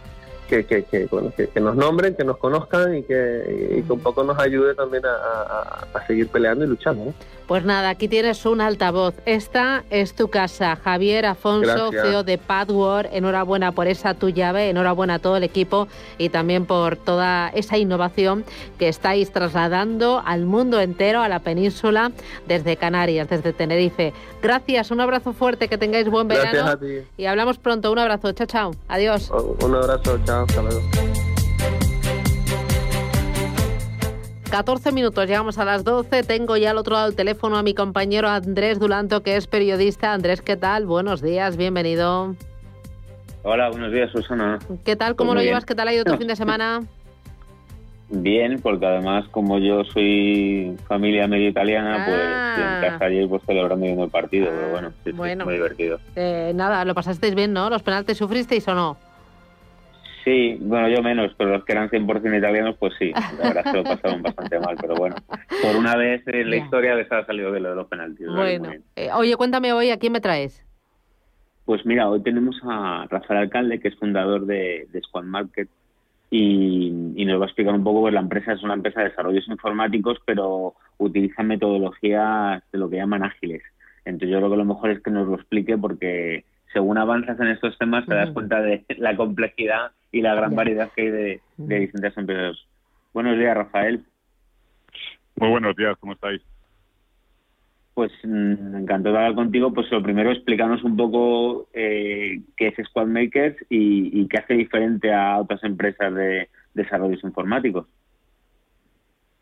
que, 0.52 0.84
que, 0.84 1.08
que, 1.54 1.60
nos 1.60 1.76
nombren, 1.76 2.14
que 2.14 2.24
nos 2.24 2.36
conozcan 2.36 2.94
y 2.96 3.02
que, 3.04 3.82
un 3.88 4.00
poco 4.00 4.22
nos 4.22 4.38
ayude 4.38 4.74
también 4.74 5.02
a, 5.06 5.86
a, 5.94 6.06
seguir 6.06 6.28
peleando 6.28 6.64
y 6.64 6.68
luchando. 6.68 7.14
Pues 7.52 7.66
nada, 7.66 7.90
aquí 7.90 8.08
tienes 8.08 8.46
un 8.46 8.62
altavoz. 8.62 9.14
Esta 9.26 9.84
es 9.90 10.14
tu 10.14 10.28
casa. 10.28 10.74
Javier 10.74 11.26
Afonso, 11.26 11.90
CEO 11.90 12.24
de 12.24 12.38
Padward. 12.38 13.08
Enhorabuena 13.12 13.72
por 13.72 13.88
esa 13.88 14.14
tu 14.14 14.30
llave, 14.30 14.70
enhorabuena 14.70 15.16
a 15.16 15.18
todo 15.18 15.36
el 15.36 15.42
equipo 15.42 15.86
y 16.16 16.30
también 16.30 16.64
por 16.64 16.96
toda 16.96 17.50
esa 17.50 17.76
innovación 17.76 18.46
que 18.78 18.88
estáis 18.88 19.32
trasladando 19.32 20.22
al 20.24 20.46
mundo 20.46 20.80
entero, 20.80 21.20
a 21.20 21.28
la 21.28 21.40
península, 21.40 22.12
desde 22.48 22.78
Canarias, 22.78 23.28
desde 23.28 23.52
Tenerife. 23.52 24.14
Gracias, 24.40 24.90
un 24.90 25.02
abrazo 25.02 25.34
fuerte, 25.34 25.68
que 25.68 25.76
tengáis 25.76 26.08
buen 26.08 26.28
verano. 26.28 26.78
Y 27.18 27.26
hablamos 27.26 27.58
pronto. 27.58 27.92
Un 27.92 27.98
abrazo, 27.98 28.32
chao, 28.32 28.46
chao. 28.46 28.70
Adiós. 28.88 29.30
Un 29.30 29.74
abrazo, 29.74 30.18
chao, 30.24 30.46
hasta 30.48 30.62
luego. 30.62 30.80
14 34.52 34.92
minutos, 34.92 35.26
llegamos 35.26 35.56
a 35.56 35.64
las 35.64 35.82
12. 35.82 36.24
Tengo 36.24 36.58
ya 36.58 36.72
al 36.72 36.76
otro 36.76 36.92
lado 36.92 37.06
del 37.06 37.16
teléfono 37.16 37.56
a 37.56 37.62
mi 37.62 37.72
compañero 37.72 38.28
Andrés 38.28 38.78
Dulanto, 38.78 39.22
que 39.22 39.36
es 39.36 39.46
periodista. 39.46 40.12
Andrés, 40.12 40.42
¿qué 40.42 40.58
tal? 40.58 40.84
Buenos 40.84 41.22
días, 41.22 41.56
bienvenido. 41.56 42.36
Hola, 43.44 43.70
buenos 43.70 43.90
días, 43.92 44.10
Susana. 44.10 44.58
¿Qué 44.84 44.94
tal? 44.94 45.16
¿Cómo 45.16 45.32
pues 45.32 45.42
lo 45.42 45.48
llevas? 45.48 45.64
¿Qué 45.64 45.74
tal 45.74 45.88
ha 45.88 45.94
ido 45.94 46.04
tu 46.04 46.14
fin 46.18 46.26
de 46.26 46.36
semana? 46.36 46.82
Bien, 48.10 48.60
porque 48.60 48.84
además, 48.84 49.24
como 49.30 49.58
yo 49.58 49.84
soy 49.84 50.76
familia 50.86 51.26
medio 51.26 51.48
italiana, 51.48 52.04
pues 52.06 52.20
ah. 52.22 52.82
en 52.82 52.90
casa 52.90 53.06
ayer 53.06 53.26
pues 53.30 53.42
celebrando 53.46 53.86
viendo 53.86 54.04
el 54.04 54.10
partido, 54.10 54.50
pero 54.54 54.70
bueno, 54.70 54.92
sí, 55.02 55.12
bueno. 55.12 55.46
muy 55.46 55.54
divertido. 55.54 55.98
Eh, 56.14 56.52
nada, 56.54 56.84
lo 56.84 56.94
pasasteis 56.94 57.34
bien, 57.34 57.54
¿no? 57.54 57.70
¿Los 57.70 57.82
penaltis 57.82 58.18
sufristeis 58.18 58.68
o 58.68 58.74
no? 58.74 58.98
Sí, 60.24 60.56
bueno, 60.60 60.88
yo 60.88 61.02
menos, 61.02 61.32
pero 61.36 61.50
los 61.50 61.64
que 61.64 61.72
eran 61.72 61.90
100% 61.90 62.38
italianos, 62.38 62.76
pues 62.78 62.92
sí, 62.98 63.12
la 63.12 63.48
verdad 63.48 63.64
se 63.64 63.76
lo 63.76 63.82
pasaron 63.82 64.22
bastante 64.22 64.60
mal, 64.60 64.76
pero 64.80 64.94
bueno, 64.94 65.16
por 65.62 65.76
una 65.76 65.96
vez 65.96 66.22
en 66.26 66.50
la 66.50 66.56
historia 66.56 66.94
les 66.94 67.10
ha 67.10 67.24
salido 67.26 67.50
de 67.50 67.60
lo 67.60 67.70
de 67.70 67.76
los 67.76 67.88
penaltis. 67.88 68.26
Bueno, 68.28 68.70
eh, 68.94 69.10
oye, 69.14 69.34
cuéntame 69.36 69.72
hoy, 69.72 69.90
¿a 69.90 69.98
quién 69.98 70.12
me 70.12 70.20
traes? 70.20 70.64
Pues 71.64 71.84
mira, 71.86 72.08
hoy 72.08 72.22
tenemos 72.22 72.56
a 72.64 73.06
Rafael 73.08 73.40
Alcalde, 73.40 73.80
que 73.80 73.88
es 73.88 73.96
fundador 73.96 74.46
de, 74.46 74.86
Squad 75.06 75.24
Market, 75.24 75.68
y, 76.30 76.90
nos 76.90 77.40
va 77.40 77.44
a 77.44 77.48
explicar 77.48 77.74
un 77.74 77.84
poco, 77.84 78.02
pues 78.02 78.14
la 78.14 78.20
empresa 78.20 78.52
es 78.52 78.62
una 78.62 78.74
empresa 78.74 79.00
de 79.00 79.10
desarrollos 79.10 79.46
informáticos, 79.48 80.18
pero 80.24 80.74
utiliza 80.98 81.42
metodologías 81.42 82.62
de 82.70 82.78
lo 82.78 82.88
que 82.88 82.96
llaman 82.96 83.24
ágiles. 83.24 83.62
Entonces 84.04 84.30
yo 84.30 84.38
creo 84.38 84.50
que 84.50 84.56
lo 84.56 84.64
mejor 84.64 84.90
es 84.90 85.02
que 85.02 85.10
nos 85.10 85.28
lo 85.28 85.34
explique 85.36 85.76
porque 85.78 86.44
según 86.72 86.98
avanzas 86.98 87.38
en 87.38 87.48
estos 87.48 87.76
temas 87.78 88.06
te 88.06 88.14
das 88.14 88.30
cuenta 88.30 88.60
de 88.60 88.84
la 88.96 89.16
complejidad 89.16 89.92
y 90.12 90.20
la 90.20 90.34
gran 90.34 90.54
variedad 90.54 90.90
que 90.94 91.02
hay 91.02 91.10
de, 91.10 91.40
distintas 91.56 92.16
empresas. 92.16 92.56
Buenos 93.14 93.38
días, 93.38 93.56
Rafael. 93.56 94.04
Muy 95.36 95.48
buenos 95.48 95.74
días, 95.74 95.96
¿cómo 95.98 96.12
estáis? 96.12 96.42
Pues 97.94 98.12
mm, 98.22 98.76
encantado 98.76 99.14
de 99.14 99.22
hablar 99.22 99.34
contigo. 99.34 99.72
Pues 99.72 99.90
lo 99.90 100.02
primero, 100.02 100.30
explícanos 100.30 100.84
un 100.84 100.96
poco 100.96 101.68
eh, 101.72 102.40
qué 102.56 102.68
es 102.68 102.86
Squad 102.86 103.06
Makers 103.06 103.56
y, 103.70 104.26
qué 104.28 104.38
hace 104.38 104.54
diferente 104.54 105.12
a 105.12 105.38
otras 105.38 105.64
empresas 105.64 106.14
de 106.14 106.48
desarrollos 106.74 107.24
informáticos. 107.24 107.86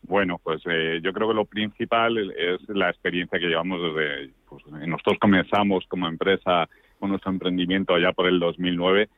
Bueno, 0.03 0.39
pues 0.43 0.61
eh, 0.65 0.99
yo 1.03 1.13
creo 1.13 1.29
que 1.29 1.35
lo 1.35 1.45
principal 1.45 2.17
es 2.17 2.67
la 2.69 2.89
experiencia 2.89 3.39
que 3.39 3.47
llevamos 3.47 3.79
desde, 3.81 4.31
pues 4.49 4.65
nosotros 4.67 5.17
comenzamos 5.19 5.85
como 5.87 6.07
empresa 6.07 6.67
con 6.99 7.11
nuestro 7.11 7.31
emprendimiento 7.31 7.93
allá 7.93 8.11
por 8.11 8.27
el 8.27 8.39
2009 8.39 9.03
eh, 9.03 9.09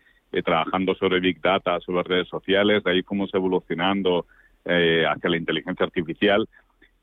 trabajando 0.42 0.96
sobre 0.96 1.20
Big 1.20 1.40
Data, 1.42 1.80
sobre 1.82 2.04
redes 2.04 2.28
sociales, 2.28 2.84
de 2.84 2.92
ahí 2.92 3.04
fuimos 3.04 3.34
evolucionando 3.34 4.26
eh, 4.66 5.06
hacia 5.06 5.30
la 5.30 5.38
inteligencia 5.38 5.86
artificial. 5.86 6.48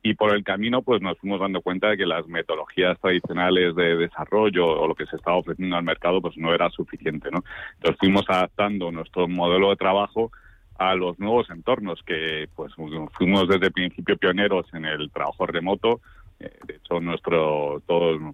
Y 0.03 0.15
por 0.15 0.35
el 0.35 0.43
camino 0.43 0.81
pues 0.81 1.03
nos 1.03 1.19
fuimos 1.19 1.41
dando 1.41 1.61
cuenta 1.61 1.91
de 1.91 1.99
que 1.99 2.07
las 2.07 2.27
metodologías 2.27 2.99
tradicionales 3.01 3.75
de 3.75 3.97
desarrollo 3.97 4.67
o 4.67 4.89
lo 4.89 4.95
que 4.95 5.05
se 5.05 5.17
estaba 5.17 5.37
ofreciendo 5.37 5.77
al 5.77 5.85
mercado 5.85 6.23
pues 6.23 6.39
no 6.39 6.55
era 6.55 6.71
suficiente, 6.71 7.31
¿no? 7.31 7.45
Entonces 7.75 7.99
fuimos 8.01 8.25
adaptando 8.29 8.91
nuestro 8.91 9.29
modelo 9.29 9.69
de 9.69 9.77
trabajo 9.77 10.33
a 10.79 10.95
los 10.95 11.19
nuevos 11.19 11.51
entornos 11.51 12.03
que 12.03 12.49
pues 12.57 12.73
fuimos 12.75 13.47
desde 13.47 13.67
el 13.67 13.73
principio 13.73 14.17
pioneros 14.17 14.67
en 14.73 14.87
el 14.87 15.11
trabajo 15.11 15.47
remoto. 15.47 16.01
Eh, 16.41 16.51
de 16.67 16.77
hecho 16.77 16.99
nuestro 17.01 17.83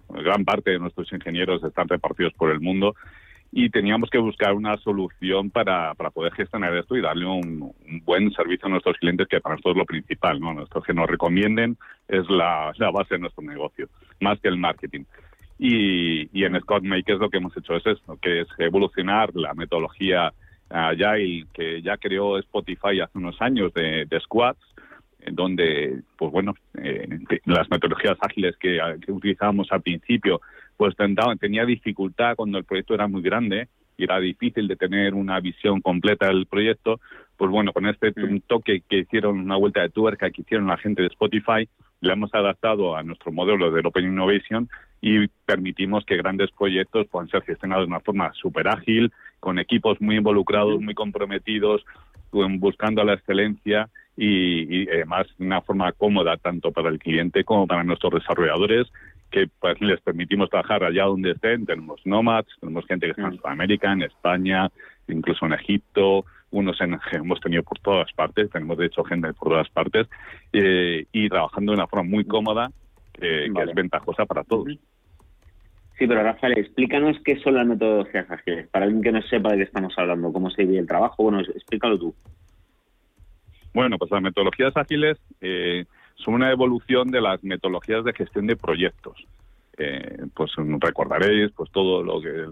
gran 0.07 0.45
parte 0.45 0.71
de 0.71 0.79
nuestros 0.79 1.11
ingenieros 1.11 1.61
están 1.65 1.89
repartidos 1.89 2.31
por 2.31 2.49
el 2.49 2.61
mundo 2.61 2.95
y 3.51 3.69
teníamos 3.69 4.09
que 4.09 4.17
buscar 4.17 4.53
una 4.53 4.77
solución 4.77 5.49
para, 5.49 5.93
para 5.95 6.09
poder 6.09 6.33
gestionar 6.33 6.75
esto 6.75 6.95
y 6.95 7.01
darle 7.01 7.25
un, 7.25 7.73
buen 8.03 8.31
servicio 8.33 8.67
a 8.67 8.69
nuestros 8.69 8.97
clientes, 8.97 9.27
que 9.27 9.39
para 9.39 9.55
nosotros 9.55 9.75
es 9.75 9.79
lo 9.79 9.85
principal, 9.85 10.39
¿no? 10.39 10.53
Nuestros 10.53 10.83
que 10.83 10.93
nos 10.93 11.07
recomienden 11.07 11.77
es 12.07 12.29
la, 12.29 12.73
la 12.77 12.91
base 12.91 13.15
de 13.15 13.21
nuestro 13.21 13.43
negocio, 13.43 13.87
más 14.19 14.39
que 14.39 14.49
el 14.49 14.57
marketing. 14.57 15.05
Y, 15.59 16.29
y 16.37 16.43
en 16.43 16.59
Scott 16.61 16.83
Makers 16.83 17.19
lo 17.19 17.29
que 17.29 17.37
hemos 17.37 17.55
hecho 17.57 17.75
es 17.75 17.85
esto, 17.85 18.17
que 18.21 18.41
es 18.41 18.47
evolucionar 18.59 19.31
la 19.33 19.53
metodología 19.53 20.33
Agile 20.69 21.47
que 21.53 21.81
ya 21.81 21.97
creó 21.97 22.37
Spotify 22.39 22.99
hace 23.01 23.17
unos 23.17 23.41
años 23.41 23.73
de, 23.73 24.05
de 24.05 24.19
squads, 24.19 24.59
donde, 25.31 26.01
pues 26.17 26.31
bueno, 26.31 26.53
eh, 26.81 27.07
las 27.45 27.69
metodologías 27.69 28.17
ágiles 28.21 28.55
que, 28.57 28.79
que 29.03 29.11
utilizábamos 29.11 29.71
al 29.71 29.81
principio 29.81 30.41
pues 30.77 30.95
tenía 31.39 31.65
dificultad 31.65 32.35
cuando 32.35 32.59
el 32.59 32.63
proyecto 32.63 32.93
era 32.93 33.07
muy 33.07 33.21
grande 33.21 33.67
y 33.97 34.03
era 34.03 34.19
difícil 34.19 34.67
de 34.67 34.75
tener 34.75 35.15
una 35.15 35.39
visión 35.39 35.81
completa 35.81 36.27
del 36.27 36.45
proyecto, 36.45 36.99
pues 37.35 37.49
bueno, 37.49 37.73
con 37.73 37.87
este 37.87 38.11
mm. 38.11 38.41
toque 38.47 38.83
que 38.87 38.99
hicieron, 38.99 39.39
una 39.39 39.57
vuelta 39.57 39.81
de 39.81 39.89
tuerca 39.89 40.29
que 40.29 40.41
hicieron 40.41 40.67
la 40.67 40.77
gente 40.77 41.01
de 41.01 41.07
Spotify, 41.07 41.67
le 41.99 42.13
hemos 42.13 42.31
adaptado 42.33 42.95
a 42.95 43.01
nuestro 43.01 43.31
modelo 43.31 43.71
del 43.71 43.87
Open 43.87 44.05
Innovation 44.05 44.69
y 45.01 45.27
permitimos 45.45 46.05
que 46.05 46.17
grandes 46.17 46.51
proyectos 46.51 47.07
puedan 47.07 47.29
ser 47.29 47.41
gestionados 47.41 47.85
de 47.85 47.93
una 47.93 47.99
forma 47.99 48.31
súper 48.33 48.67
ágil, 48.67 49.11
con 49.39 49.57
equipos 49.57 49.99
muy 49.99 50.17
involucrados, 50.17 50.79
muy 50.79 50.93
comprometidos, 50.93 51.83
buscando 52.31 53.03
la 53.03 53.13
excelencia 53.13 53.89
y, 54.15 54.83
y, 54.83 54.89
además 54.89 55.27
de 55.37 55.45
una 55.45 55.61
forma 55.61 55.91
cómoda 55.91 56.37
tanto 56.37 56.71
para 56.71 56.89
el 56.89 56.99
cliente 56.99 57.43
como 57.43 57.65
para 57.65 57.83
nuestros 57.83 58.13
desarrolladores 58.13 58.87
que 59.31 59.47
pues, 59.59 59.79
les 59.81 59.99
permitimos 60.01 60.49
trabajar 60.49 60.83
allá 60.83 61.05
donde 61.05 61.31
estén. 61.31 61.65
Tenemos 61.65 62.01
nomads, 62.05 62.49
tenemos 62.59 62.85
gente 62.85 63.07
que 63.07 63.11
está 63.11 63.27
en 63.27 63.37
Sudamérica, 63.37 63.91
en 63.91 64.03
España, 64.03 64.69
incluso 65.07 65.45
en 65.45 65.53
Egipto, 65.53 66.25
unos 66.51 66.79
en, 66.81 66.97
hemos 67.11 67.39
tenido 67.39 67.63
por 67.63 67.79
todas 67.79 68.11
partes, 68.13 68.49
tenemos 68.51 68.77
de 68.77 68.87
hecho 68.87 69.03
gente 69.03 69.33
por 69.33 69.49
todas 69.49 69.69
partes, 69.69 70.07
eh, 70.53 71.05
y 71.11 71.29
trabajando 71.29 71.71
de 71.71 71.77
una 71.77 71.87
forma 71.87 72.09
muy 72.09 72.25
cómoda, 72.25 72.71
eh, 73.19 73.49
que 73.53 73.61
es 73.63 73.73
ventajosa 73.73 74.25
para 74.25 74.43
todos. 74.43 74.67
Sí, 75.97 76.05
pero 76.05 76.21
Rafael, 76.21 76.57
explícanos 76.59 77.17
qué 77.25 77.39
son 77.39 77.55
las 77.55 77.65
metodologías 77.65 78.29
ágiles. 78.29 78.67
Para 78.67 78.85
alguien 78.85 79.01
que 79.01 79.11
no 79.11 79.21
sepa 79.23 79.49
de 79.51 79.57
qué 79.57 79.63
estamos 79.63 79.93
hablando, 79.97 80.31
cómo 80.31 80.51
se 80.51 80.63
vive 80.63 80.77
el 80.77 80.87
trabajo, 80.87 81.23
bueno, 81.23 81.39
explícalo 81.39 81.97
tú. 81.97 82.15
Bueno, 83.73 83.97
pues 83.97 84.11
las 84.11 84.21
metodologías 84.21 84.77
ágiles 84.77 85.17
eh, 85.41 85.85
son 86.17 86.35
una 86.35 86.51
evolución 86.51 87.09
de 87.09 87.21
las 87.21 87.43
metodologías 87.43 88.03
de 88.03 88.13
gestión 88.13 88.47
de 88.47 88.55
proyectos. 88.55 89.25
Eh, 89.79 90.25
pues 90.33 90.51
recordaréis 90.79 91.51
pues 91.51 91.69
todo 91.71 92.01
lo 92.01 92.19
que 92.19 92.47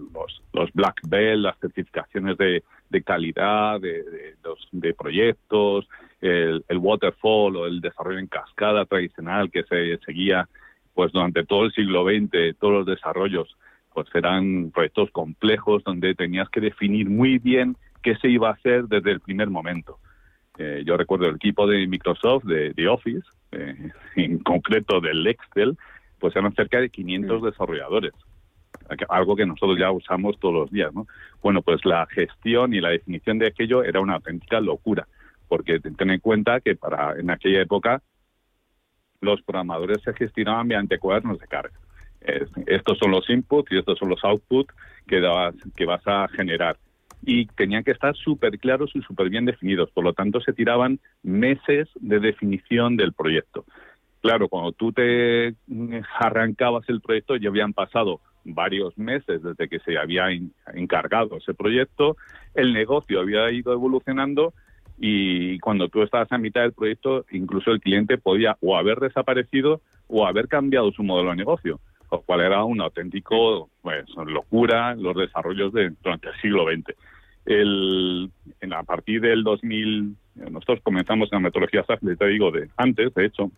los, 0.52 0.72
black 0.72 1.00
belt, 1.08 1.42
las 1.42 1.58
certificaciones 1.58 2.38
de, 2.38 2.62
de 2.88 3.02
calidad 3.02 3.80
de, 3.80 4.04
de, 4.04 4.34
de 4.70 4.94
proyectos, 4.94 5.88
el, 6.20 6.64
el, 6.68 6.78
waterfall 6.78 7.56
o 7.56 7.66
el 7.66 7.80
desarrollo 7.80 8.20
en 8.20 8.28
cascada 8.28 8.84
tradicional 8.84 9.50
que 9.50 9.64
se 9.64 9.98
seguía 10.06 10.48
pues 10.94 11.10
durante 11.12 11.44
todo 11.44 11.64
el 11.64 11.72
siglo 11.72 12.04
XX, 12.04 12.56
todos 12.60 12.74
los 12.74 12.86
desarrollos 12.86 13.56
pues 13.92 14.06
eran 14.14 14.70
proyectos 14.70 15.10
complejos 15.10 15.82
donde 15.82 16.14
tenías 16.14 16.48
que 16.48 16.60
definir 16.60 17.10
muy 17.10 17.38
bien 17.38 17.76
qué 18.04 18.14
se 18.16 18.28
iba 18.28 18.50
a 18.50 18.52
hacer 18.52 18.84
desde 18.84 19.10
el 19.10 19.20
primer 19.20 19.50
momento. 19.50 19.98
Eh, 20.58 20.84
yo 20.86 20.96
recuerdo 20.96 21.26
el 21.26 21.36
equipo 21.36 21.66
de 21.66 21.86
Microsoft, 21.88 22.44
de, 22.44 22.72
de 22.72 22.88
Office, 22.88 23.26
eh, 23.52 23.90
en 24.16 24.38
concreto 24.38 25.00
del 25.00 25.26
Excel, 25.26 25.76
pues 26.18 26.34
eran 26.36 26.54
cerca 26.54 26.80
de 26.80 26.90
500 26.90 27.42
desarrolladores, 27.42 28.12
algo 29.08 29.36
que 29.36 29.46
nosotros 29.46 29.78
ya 29.78 29.90
usamos 29.90 30.38
todos 30.38 30.54
los 30.54 30.70
días, 30.70 30.92
¿no? 30.94 31.06
Bueno, 31.42 31.62
pues 31.62 31.84
la 31.84 32.06
gestión 32.06 32.74
y 32.74 32.80
la 32.80 32.90
definición 32.90 33.38
de 33.38 33.48
aquello 33.48 33.82
era 33.82 34.00
una 34.00 34.14
auténtica 34.14 34.60
locura, 34.60 35.06
porque 35.48 35.80
ten 35.80 36.10
en 36.10 36.20
cuenta 36.20 36.60
que 36.60 36.76
para 36.76 37.18
en 37.18 37.30
aquella 37.30 37.62
época 37.62 38.02
los 39.20 39.42
programadores 39.42 40.02
se 40.02 40.14
gestionaban 40.14 40.68
mediante 40.68 40.98
cuadernos 40.98 41.38
de 41.38 41.46
carga. 41.46 41.78
estos 42.66 42.98
son 42.98 43.10
los 43.10 43.28
inputs 43.30 43.70
y 43.72 43.78
estos 43.78 43.98
son 43.98 44.08
los 44.08 44.22
outputs 44.24 44.74
que, 45.06 45.20
que 45.76 45.84
vas 45.84 46.06
a 46.06 46.28
generar. 46.28 46.76
Y 47.26 47.46
tenían 47.46 47.84
que 47.84 47.90
estar 47.90 48.16
súper 48.16 48.58
claros 48.58 48.92
y 48.94 49.02
súper 49.02 49.28
bien 49.28 49.44
definidos. 49.44 49.90
Por 49.90 50.04
lo 50.04 50.14
tanto, 50.14 50.40
se 50.40 50.54
tiraban 50.54 51.00
meses 51.22 51.88
de 51.96 52.20
definición 52.20 52.96
del 52.96 53.12
proyecto. 53.12 53.66
Claro, 54.22 54.48
cuando 54.48 54.72
tú 54.72 54.92
te 54.92 55.54
arrancabas 56.18 56.88
el 56.88 57.00
proyecto 57.00 57.36
ya 57.36 57.48
habían 57.48 57.72
pasado 57.72 58.20
varios 58.44 58.96
meses 58.96 59.42
desde 59.42 59.68
que 59.68 59.80
se 59.80 59.98
había 59.98 60.26
encargado 60.74 61.36
ese 61.36 61.52
proyecto, 61.52 62.16
el 62.54 62.72
negocio 62.72 63.20
había 63.20 63.50
ido 63.50 63.72
evolucionando 63.72 64.54
y 64.98 65.58
cuando 65.58 65.88
tú 65.88 66.02
estabas 66.02 66.30
a 66.32 66.38
mitad 66.38 66.62
del 66.62 66.72
proyecto, 66.72 67.26
incluso 67.30 67.70
el 67.70 67.80
cliente 67.80 68.18
podía 68.18 68.56
o 68.60 68.76
haber 68.76 68.98
desaparecido 68.98 69.80
o 70.08 70.26
haber 70.26 70.48
cambiado 70.48 70.90
su 70.92 71.02
modelo 71.02 71.30
de 71.30 71.36
negocio, 71.36 71.80
lo 72.10 72.20
cual 72.22 72.40
era 72.40 72.64
un 72.64 72.80
auténtico 72.80 73.68
pues, 73.82 74.06
locura 74.26 74.94
los 74.94 75.14
desarrollos 75.16 75.72
de, 75.72 75.92
durante 76.02 76.28
el 76.28 76.40
siglo 76.40 76.64
XX. 76.64 76.96
El, 77.46 78.30
en, 78.60 78.72
a 78.72 78.82
partir 78.82 79.20
del 79.20 79.44
2000, 79.44 80.16
nosotros 80.50 80.80
comenzamos 80.82 81.32
en 81.32 81.36
la 81.36 81.48
metodología 81.48 81.84
SAF, 81.84 82.00
te 82.00 82.26
digo, 82.26 82.50
de 82.50 82.68
antes, 82.76 83.14
de 83.14 83.24
hecho, 83.24 83.50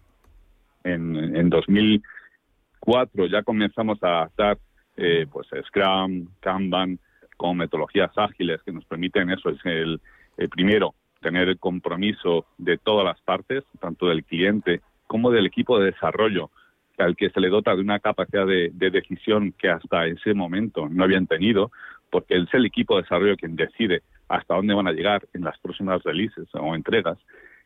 en, 0.84 1.36
en 1.36 1.48
2004 1.50 3.26
ya 3.26 3.42
comenzamos 3.42 4.02
a 4.02 4.18
adaptar 4.18 4.58
eh, 4.96 5.26
pues 5.30 5.48
Scrum, 5.66 6.28
Kanban, 6.40 6.98
como 7.36 7.54
metodologías 7.54 8.10
ágiles 8.16 8.60
que 8.62 8.72
nos 8.72 8.84
permiten 8.84 9.30
eso, 9.30 9.50
es 9.50 9.58
el, 9.64 10.00
el 10.36 10.48
primero, 10.48 10.94
tener 11.20 11.48
el 11.48 11.58
compromiso 11.58 12.46
de 12.58 12.78
todas 12.78 13.04
las 13.04 13.20
partes, 13.20 13.64
tanto 13.80 14.08
del 14.08 14.24
cliente 14.24 14.80
como 15.06 15.30
del 15.30 15.46
equipo 15.46 15.78
de 15.78 15.92
desarrollo, 15.92 16.50
al 16.98 17.16
que 17.16 17.30
se 17.30 17.40
le 17.40 17.48
dota 17.48 17.74
de 17.74 17.80
una 17.80 18.00
capacidad 18.00 18.46
de, 18.46 18.70
decisión 18.72 19.52
que 19.52 19.68
hasta 19.68 20.06
ese 20.06 20.34
momento 20.34 20.88
no 20.88 21.04
habían 21.04 21.26
tenido, 21.26 21.70
porque 22.10 22.36
es 22.36 22.52
el 22.52 22.66
equipo 22.66 22.96
de 22.96 23.02
desarrollo 23.02 23.36
quien 23.36 23.56
decide 23.56 24.02
hasta 24.28 24.54
dónde 24.54 24.74
van 24.74 24.88
a 24.88 24.92
llegar 24.92 25.26
en 25.32 25.44
las 25.44 25.58
próximas 25.58 26.02
releases 26.02 26.48
o 26.54 26.74
entregas. 26.74 27.18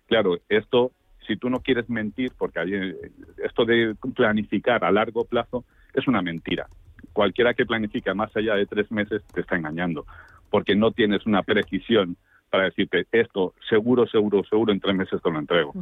Claro, 0.07 0.39
esto 0.49 0.93
si 1.27 1.37
tú 1.37 1.51
no 1.51 1.61
quieres 1.61 1.89
mentir, 1.89 2.33
porque 2.37 2.59
hay, 2.59 2.97
esto 3.45 3.65
de 3.65 3.95
planificar 4.15 4.85
a 4.85 4.91
largo 4.91 5.25
plazo 5.25 5.65
es 5.95 6.07
una 6.09 6.23
mentira. 6.23 6.67
Cualquiera 7.13 7.55
que 7.55 7.67
planifica 7.67 8.15
más 8.15 8.35
allá 8.37 8.55
de 8.55 8.67
tres 8.67 8.91
meses 8.91 9.23
te 9.33 9.41
está 9.41 9.57
engañando, 9.57 10.05
porque 10.51 10.75
no 10.75 10.91
tienes 10.91 11.25
una 11.27 11.43
precisión 11.43 12.17
para 12.51 12.65
decirte 12.65 13.07
esto 13.13 13.55
seguro, 13.69 14.07
seguro, 14.07 14.43
seguro 14.45 14.73
en 14.73 14.81
tres 14.81 14.95
meses 14.95 15.23
te 15.23 15.31
lo 15.31 15.39
entrego. 15.39 15.73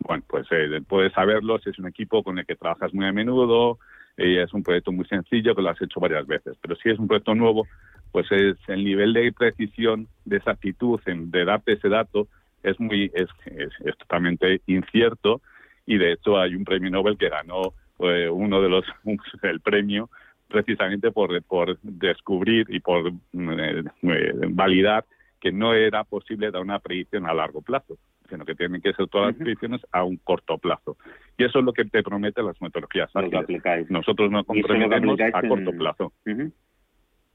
Bueno, 0.00 0.22
pues 0.28 0.46
eh, 0.50 0.80
puedes 0.86 1.12
saberlo 1.12 1.58
si 1.58 1.70
es 1.70 1.78
un 1.78 1.86
equipo 1.86 2.22
con 2.22 2.38
el 2.38 2.46
que 2.46 2.56
trabajas 2.56 2.92
muy 2.92 3.06
a 3.06 3.12
menudo, 3.12 3.78
y 4.16 4.36
es 4.36 4.52
un 4.52 4.62
proyecto 4.62 4.92
muy 4.92 5.04
sencillo 5.06 5.54
que 5.54 5.62
lo 5.62 5.70
has 5.70 5.82
hecho 5.82 5.98
varias 5.98 6.26
veces, 6.26 6.56
pero 6.60 6.76
si 6.76 6.90
es 6.90 6.98
un 6.98 7.08
proyecto 7.08 7.34
nuevo, 7.34 7.66
pues 8.14 8.30
es 8.30 8.56
el 8.68 8.84
nivel 8.84 9.12
de 9.12 9.32
precisión, 9.32 10.06
de 10.24 10.36
exactitud, 10.36 11.00
de 11.04 11.44
darte 11.44 11.72
ese 11.72 11.88
dato, 11.88 12.28
es 12.62 12.78
muy 12.78 13.10
es, 13.12 13.28
es, 13.44 13.98
totalmente 13.98 14.60
incierto 14.68 15.42
y 15.84 15.98
de 15.98 16.12
hecho 16.12 16.38
hay 16.38 16.54
un 16.54 16.64
premio 16.64 16.92
Nobel 16.92 17.18
que 17.18 17.28
ganó 17.28 17.74
eh, 17.98 18.28
uno 18.28 18.62
de 18.62 18.68
los 18.68 18.84
el 19.42 19.60
premio 19.60 20.10
precisamente 20.46 21.10
por, 21.10 21.42
por 21.42 21.76
descubrir 21.80 22.68
y 22.70 22.78
por 22.78 23.08
eh, 23.08 23.82
eh, 24.02 24.32
validar 24.48 25.04
que 25.40 25.50
no 25.50 25.74
era 25.74 26.04
posible 26.04 26.52
dar 26.52 26.62
una 26.62 26.78
predicción 26.78 27.26
a 27.26 27.34
largo 27.34 27.62
plazo, 27.62 27.98
sino 28.28 28.44
que 28.44 28.54
tienen 28.54 28.80
que 28.80 28.92
ser 28.92 29.08
todas 29.08 29.32
las 29.32 29.36
predicciones 29.38 29.80
a 29.90 30.04
un 30.04 30.18
corto 30.18 30.56
plazo. 30.58 30.96
Y 31.36 31.42
eso 31.42 31.58
es 31.58 31.64
lo 31.64 31.72
que 31.72 31.84
te 31.84 32.04
prometen 32.04 32.46
las 32.46 32.62
metodologías 32.62 33.10
ágiles. 33.12 33.90
Nosotros 33.90 34.30
nos 34.30 34.46
comprometemos 34.46 35.18
a 35.20 35.42
corto 35.48 35.72
plazo. 35.72 36.12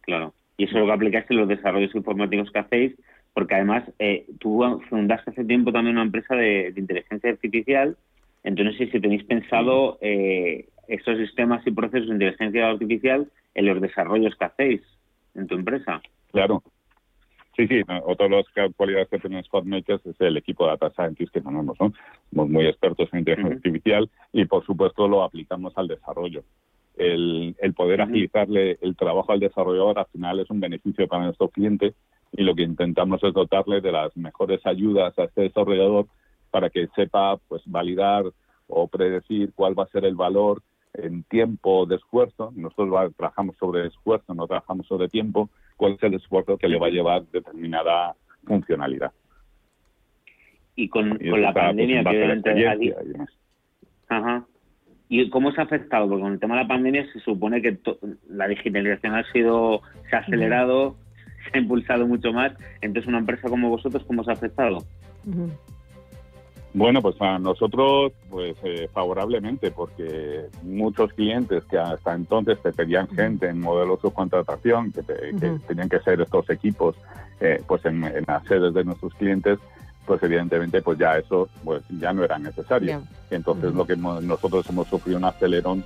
Claro. 0.04 0.34
Y 0.60 0.66
eso 0.66 0.76
es 0.76 0.82
lo 0.82 0.86
que 0.86 0.93
aplicáis 0.93 1.26
en 1.32 1.38
los 1.38 1.47
desarrollos 1.47 1.95
informáticos 1.95 2.51
que 2.51 2.60
hacéis 2.60 2.95
porque 3.34 3.55
además 3.55 3.84
eh, 3.99 4.26
tú 4.39 4.82
fundaste 4.89 5.32
hace 5.32 5.45
tiempo 5.45 5.72
también 5.72 5.95
una 5.95 6.05
empresa 6.05 6.36
de, 6.36 6.72
de 6.74 6.82
inteligencia 6.82 7.30
artificial, 7.30 7.95
entonces 8.43 8.80
no 8.80 8.91
si 8.91 8.99
tenéis 8.99 9.24
pensado 9.24 9.97
eh, 10.01 10.68
estos 10.88 11.18
sistemas 11.18 11.66
y 11.66 11.72
procesos 11.72 12.07
de 12.07 12.16
inteligencia 12.16 12.70
artificial 12.70 13.28
en 13.55 13.66
los 13.66 13.82
desarrollos 13.82 14.36
que 14.36 14.45
hacéis 14.45 14.82
en 15.36 15.47
tu 15.47 15.55
empresa. 15.55 16.01
Claro. 16.32 16.64
Sí, 17.55 17.68
sí, 17.68 17.82
otra 18.05 18.28
de 18.28 18.36
las 18.38 18.74
cualidades 18.76 19.10
que 19.10 19.20
tenemos 19.20 19.47
Codmakers 19.49 20.05
es 20.05 20.20
el 20.22 20.38
equipo 20.38 20.66
de 20.66 20.72
Data 20.72 20.91
Scientists 20.91 21.32
que 21.32 21.41
tenemos, 21.41 21.78
¿no? 21.80 21.93
Somos 22.32 22.49
muy 22.49 22.66
expertos 22.66 23.10
en 23.12 23.20
inteligencia 23.20 23.49
uh 23.49 23.53
-huh. 23.53 23.57
artificial 23.57 24.10
y, 24.32 24.45
por 24.45 24.66
supuesto, 24.66 25.07
lo 25.10 25.24
aplicamos 25.24 25.78
al 25.78 25.88
desarrollo. 25.88 26.43
El, 27.00 27.56
el 27.60 27.74
poder 27.74 28.02
uh 28.02 28.04
-huh. 28.04 28.10
agilizarle 28.10 28.78
el 28.82 28.95
trabajo 28.97 29.32
al 29.32 29.39
desarrollador 29.39 30.00
al 30.00 30.06
final 30.08 30.39
es 30.39 30.50
un 30.50 30.60
beneficio 30.60 31.08
para 31.08 31.24
nuestro 31.24 31.47
cliente 31.47 31.93
y 32.34 32.43
lo 32.43 32.54
que 32.54 32.64
intentamos 32.64 33.24
es 33.24 33.34
dotarle 33.34 33.80
de 33.80 33.91
las 33.91 34.16
mejores 34.18 34.60
ayudas 34.66 35.18
a 35.18 35.24
este 35.24 35.43
desarrollador 35.43 36.08
para 36.52 36.70
que 36.70 36.88
sepa 36.95 37.38
pues 37.47 37.62
validar 37.66 38.26
o 38.68 38.88
predecir 38.88 39.54
cuál 39.56 39.80
va 39.80 39.84
a 39.84 39.88
ser 39.88 40.04
el 40.04 40.16
valor 40.16 40.62
en 40.93 41.24
tiempo 41.24 41.86
de 41.86 41.95
esfuerzo. 41.95 42.52
Nosotros 42.56 43.16
trabajamos 43.16 43.56
sobre 43.58 43.88
esfuerzo, 43.88 44.34
no 44.34 44.45
trabajamos 44.45 44.86
sobre 44.88 45.08
tiempo. 45.08 45.50
¿Cuál 45.78 45.93
es 45.93 46.04
el 46.04 46.16
esfuerzo 46.16 46.58
que 46.58 46.68
le 46.68 46.78
va 46.78 46.88
a 46.88 46.91
llevar 46.91 47.24
determinada 47.32 48.14
funcionalidad? 48.45 49.14
Y 50.76 50.89
con, 50.89 51.18
y 51.20 51.30
con 51.30 51.41
la 51.41 51.54
pandemia 51.54 52.04
que 52.04 53.28
Ajá. 54.10 54.45
¿Y 55.10 55.30
cómo 55.30 55.51
se 55.51 55.60
ha 55.60 55.64
afectado? 55.66 56.07
Porque 56.07 56.22
con 56.22 56.34
el 56.34 56.39
tema 56.39 56.55
de 56.55 56.62
la 56.62 56.68
pandemia 56.68 57.12
se 57.12 57.20
supone 57.20 57.62
que 57.62 57.78
la 58.30 58.47
digitalización 58.47 59.16
ha 59.16 59.24
sido, 59.32 59.82
se 60.10 60.16
ha 60.16 60.20
acelerado, 60.20 60.89
uh 60.89 60.91
-huh 60.93 61.10
se 61.51 61.57
ha 61.57 61.62
impulsado 61.62 62.07
mucho 62.07 62.32
más. 62.32 62.53
Entonces, 62.82 63.07
una 63.07 63.20
empresa 63.20 63.49
como 63.49 63.70
vosotros, 63.70 64.03
¿cómo 64.05 64.22
os 64.22 64.28
ha 64.28 64.34
afectado? 64.34 64.78
Uh 65.26 65.32
-huh. 65.32 65.49
Bueno, 66.72 67.01
pues 67.01 67.20
a 67.20 67.39
nosotros, 67.39 68.14
pues 68.30 68.55
eh, 68.64 68.88
favorablemente, 68.93 69.72
porque 69.72 70.45
muchos 70.62 71.12
clientes 71.14 71.64
que 71.66 71.80
hasta 71.80 72.14
entonces 72.14 72.62
te 72.62 72.72
pedían 72.72 73.07
gente 73.07 73.49
en 73.49 73.60
modelos 73.60 73.97
de 73.97 74.10
subcontratación, 74.10 74.91
que, 74.91 75.01
te, 75.01 75.14
uh 75.14 75.18
-huh. 75.36 75.39
que, 75.39 75.68
tenían 75.68 75.89
que 75.89 75.99
ser 75.99 76.22
estos 76.22 76.47
equipos, 76.51 76.95
eh, 77.39 77.62
pues 77.68 77.84
en, 77.86 78.03
en, 78.03 78.24
las 78.28 78.43
sedes 78.45 78.74
de 78.76 78.84
nuestros 78.84 79.14
clientes, 79.16 79.57
pues 80.06 80.22
evidentemente 80.24 80.82
pues 80.82 80.97
ya 80.97 81.18
eso 81.18 81.50
pues 81.64 81.84
ya 81.89 82.14
no 82.14 82.24
era 82.24 82.39
necesario. 82.39 83.04
Entonces 83.30 83.74
lo 83.74 83.86
que 83.86 83.95
nosotros 83.95 84.66
hemos 84.70 84.88
sufrido 84.88 85.18
un 85.18 85.26
acelerón 85.26 85.84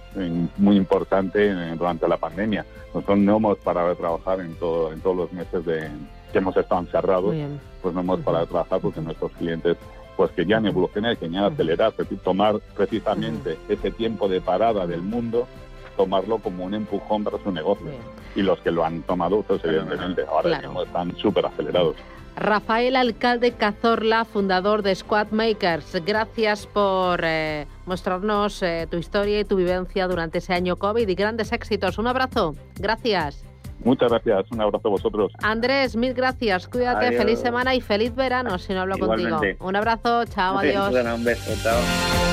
muy 0.58 0.78
importante 0.78 1.54
durante 1.76 2.08
la 2.08 2.18
pandemia. 2.18 2.66
Nosotros 2.94 3.18
no 3.18 3.38
hemos 3.38 3.58
parado 3.60 3.90
de 3.90 3.96
trabajar 3.96 4.40
en 4.40 4.56
todo 4.56 4.94
en 4.94 5.02
todos 5.02 5.16
los 5.16 5.34
meses 5.34 5.66
de 5.66 5.90
que 6.32 6.38
hemos 6.38 6.56
estado 6.56 6.82
encerrados, 6.82 7.36
pues 7.82 7.94
no 7.94 8.02
hemos 8.02 8.22
parado 8.22 8.46
de 8.46 8.52
trabajar 8.52 8.80
porque 8.80 9.02
nuestros 9.02 9.32
clientes 9.34 9.78
pues 10.16 10.32
querían 10.32 10.66
evolucionar, 10.66 11.18
querían 11.18 11.46
acelerar, 11.46 11.94
tomar 12.24 12.60
precisamente 12.76 13.58
ese 13.68 13.92
tiempo 13.92 14.30
de 14.30 14.42
parada 14.42 14.86
del 14.88 15.02
mundo 15.02 15.48
tomarlo 15.96 16.40
como 16.40 16.66
un 16.66 16.74
empujón 16.74 17.24
para 17.24 17.38
su 17.44 17.52
negocio. 17.52 17.88
Y 18.36 18.42
los 18.42 18.60
que 18.60 18.72
lo 18.72 18.84
han 18.84 19.04
tomado, 19.04 19.44
pues 19.44 19.64
evidentemente 19.64 20.24
ahora 20.28 20.60
mismo 20.60 20.84
están 20.84 21.16
súper 21.18 21.46
acelerados. 21.46 21.96
Rafael 22.36 22.96
Alcalde 22.96 23.52
Cazorla, 23.52 24.26
fundador 24.26 24.82
de 24.82 24.96
Squad 24.96 25.28
Makers, 25.32 26.04
gracias 26.06 26.66
por 26.68 27.22
eh, 27.24 27.68
mostrarnos 27.86 28.62
eh, 28.64 28.88
tu 28.90 28.98
historia 28.98 29.40
y 29.40 29.46
tu 29.46 29.56
vivencia 29.56 30.08
durante 30.08 30.40
ese 30.40 30.54
año 30.54 30.76
COVID 30.78 31.08
y 31.08 31.16
grandes 31.16 31.52
éxitos. 31.52 31.98
Un 31.98 32.08
abrazo, 32.08 32.56
gracias. 32.80 33.46
Muchas 33.84 34.10
gracias, 34.10 34.52
un 34.52 34.62
abrazo 34.62 34.88
a 34.88 34.92
vosotros. 34.92 35.32
Andrés, 35.42 35.96
mil 35.96 36.14
gracias, 36.14 36.68
cuídate, 36.68 37.12
feliz 37.18 37.40
semana 37.40 37.76
y 37.76 37.82
feliz 37.82 38.16
verano 38.16 38.58
si 38.58 38.74
no 38.74 38.82
hablo 38.82 38.98
contigo. 38.98 39.40
Un 39.60 39.76
abrazo, 39.76 40.26
chao, 40.26 40.58
adiós. 40.60 40.94
un 40.94 41.24
beso, 41.24 41.52
chao. 41.62 42.33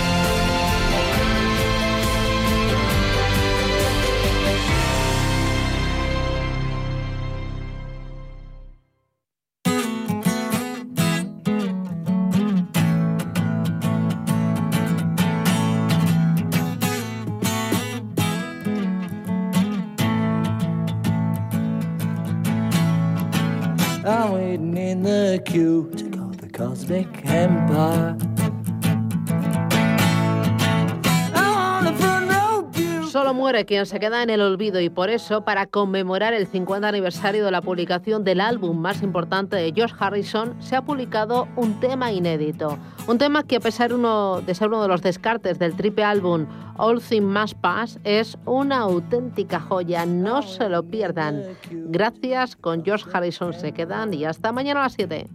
Solo 33.10 33.34
muere 33.34 33.66
quien 33.66 33.84
se 33.84 34.00
queda 34.00 34.22
en 34.22 34.30
el 34.30 34.40
olvido 34.40 34.80
y 34.80 34.88
por 34.88 35.10
eso, 35.10 35.44
para 35.44 35.66
conmemorar 35.66 36.32
el 36.32 36.46
50 36.46 36.88
aniversario 36.88 37.44
de 37.44 37.50
la 37.50 37.60
publicación 37.60 38.24
del 38.24 38.40
álbum 38.40 38.78
más 38.78 39.02
importante 39.02 39.56
de 39.56 39.72
George 39.74 39.94
Harrison, 39.98 40.54
se 40.62 40.76
ha 40.76 40.82
publicado 40.82 41.46
un 41.56 41.78
tema 41.80 42.10
inédito. 42.10 42.78
Un 43.06 43.18
tema 43.18 43.42
que 43.42 43.56
a 43.56 43.60
pesar 43.60 43.90
de 43.90 44.54
ser 44.54 44.68
uno 44.68 44.82
de 44.82 44.88
los 44.88 45.02
descartes 45.02 45.58
del 45.58 45.74
triple 45.74 46.04
álbum 46.04 46.46
All 46.78 47.02
Things 47.02 47.26
Must 47.26 47.58
Pass, 47.60 47.98
es 48.04 48.38
una 48.46 48.78
auténtica 48.78 49.60
joya. 49.60 50.06
No 50.06 50.40
se 50.40 50.68
lo 50.68 50.82
pierdan. 50.82 51.42
Gracias, 51.70 52.56
con 52.56 52.84
George 52.84 53.10
Harrison 53.12 53.52
se 53.52 53.72
quedan 53.72 54.14
y 54.14 54.24
hasta 54.24 54.52
mañana 54.52 54.80
a 54.80 54.82
las 54.84 54.94
7. 54.94 55.28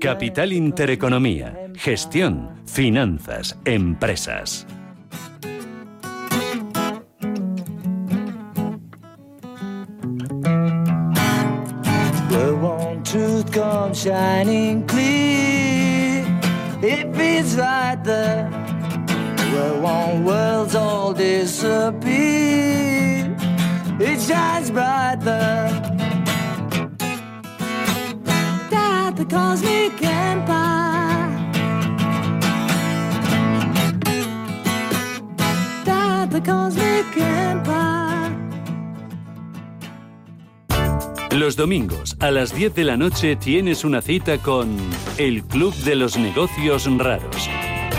Capital 0.00 0.52
Intereconomía, 0.52 1.70
gestión, 1.74 2.50
finanzas, 2.66 3.56
empresas. 3.64 4.66
truth 13.04 13.52
comes 13.52 14.02
shining 14.02 14.84
clear. 14.86 16.24
It 16.82 17.14
feels 17.14 17.54
right 17.56 18.02
there 18.02 18.63
where 19.54 19.74
one 19.80 20.24
world's 20.24 20.74
all 20.74 21.12
disappear. 21.12 22.84
It 24.00 24.20
shines 24.20 24.70
bright 24.70 25.20
there. 25.20 25.70
That 28.70 29.14
the 29.16 29.24
cosmic 29.24 30.02
empire. 30.02 31.30
That 35.84 36.30
the 36.30 36.40
cosmic 36.40 37.16
empire. 37.16 38.32
Los 41.30 41.56
domingos 41.56 42.16
a 42.20 42.30
las 42.30 42.54
10 42.54 42.74
de 42.74 42.84
la 42.84 42.96
noche 42.96 43.36
tienes 43.36 43.84
una 43.84 44.00
cita 44.02 44.38
con 44.38 44.76
El 45.18 45.44
Club 45.44 45.74
de 45.84 45.96
los 45.96 46.16
Negocios 46.16 46.88
Raros. 46.98 47.48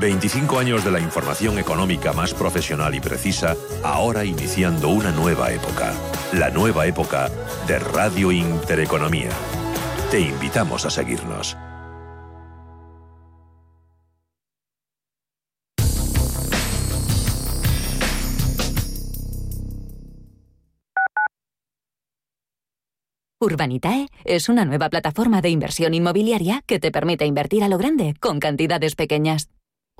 ...25 0.00 0.58
años 0.58 0.82
de 0.82 0.90
la 0.90 0.98
información 0.98 1.58
económica 1.58 2.14
más 2.14 2.32
profesional 2.32 2.94
y 2.94 3.00
precisa... 3.00 3.54
...ahora 3.84 4.24
iniciando 4.24 4.88
una 4.88 5.12
nueva 5.12 5.52
época... 5.52 5.92
...la 6.32 6.48
nueva 6.48 6.86
época 6.86 7.30
de 7.66 7.78
Radio 7.78 8.32
Intereconomía. 8.32 9.28
Te 10.10 10.20
invitamos 10.20 10.86
a 10.86 10.90
seguirnos. 10.90 11.56
Urbanitae 23.42 24.08
es 24.24 24.48
una 24.48 24.64
nueva 24.64 24.90
plataforma 24.90 25.40
de 25.40 25.48
inversión 25.48 25.94
inmobiliaria 25.94 26.62
que 26.66 26.78
te 26.78 26.90
permite 26.90 27.24
invertir 27.24 27.64
a 27.64 27.68
lo 27.68 27.78
grande 27.78 28.14
con 28.20 28.38
cantidades 28.38 28.94
pequeñas. 28.96 29.48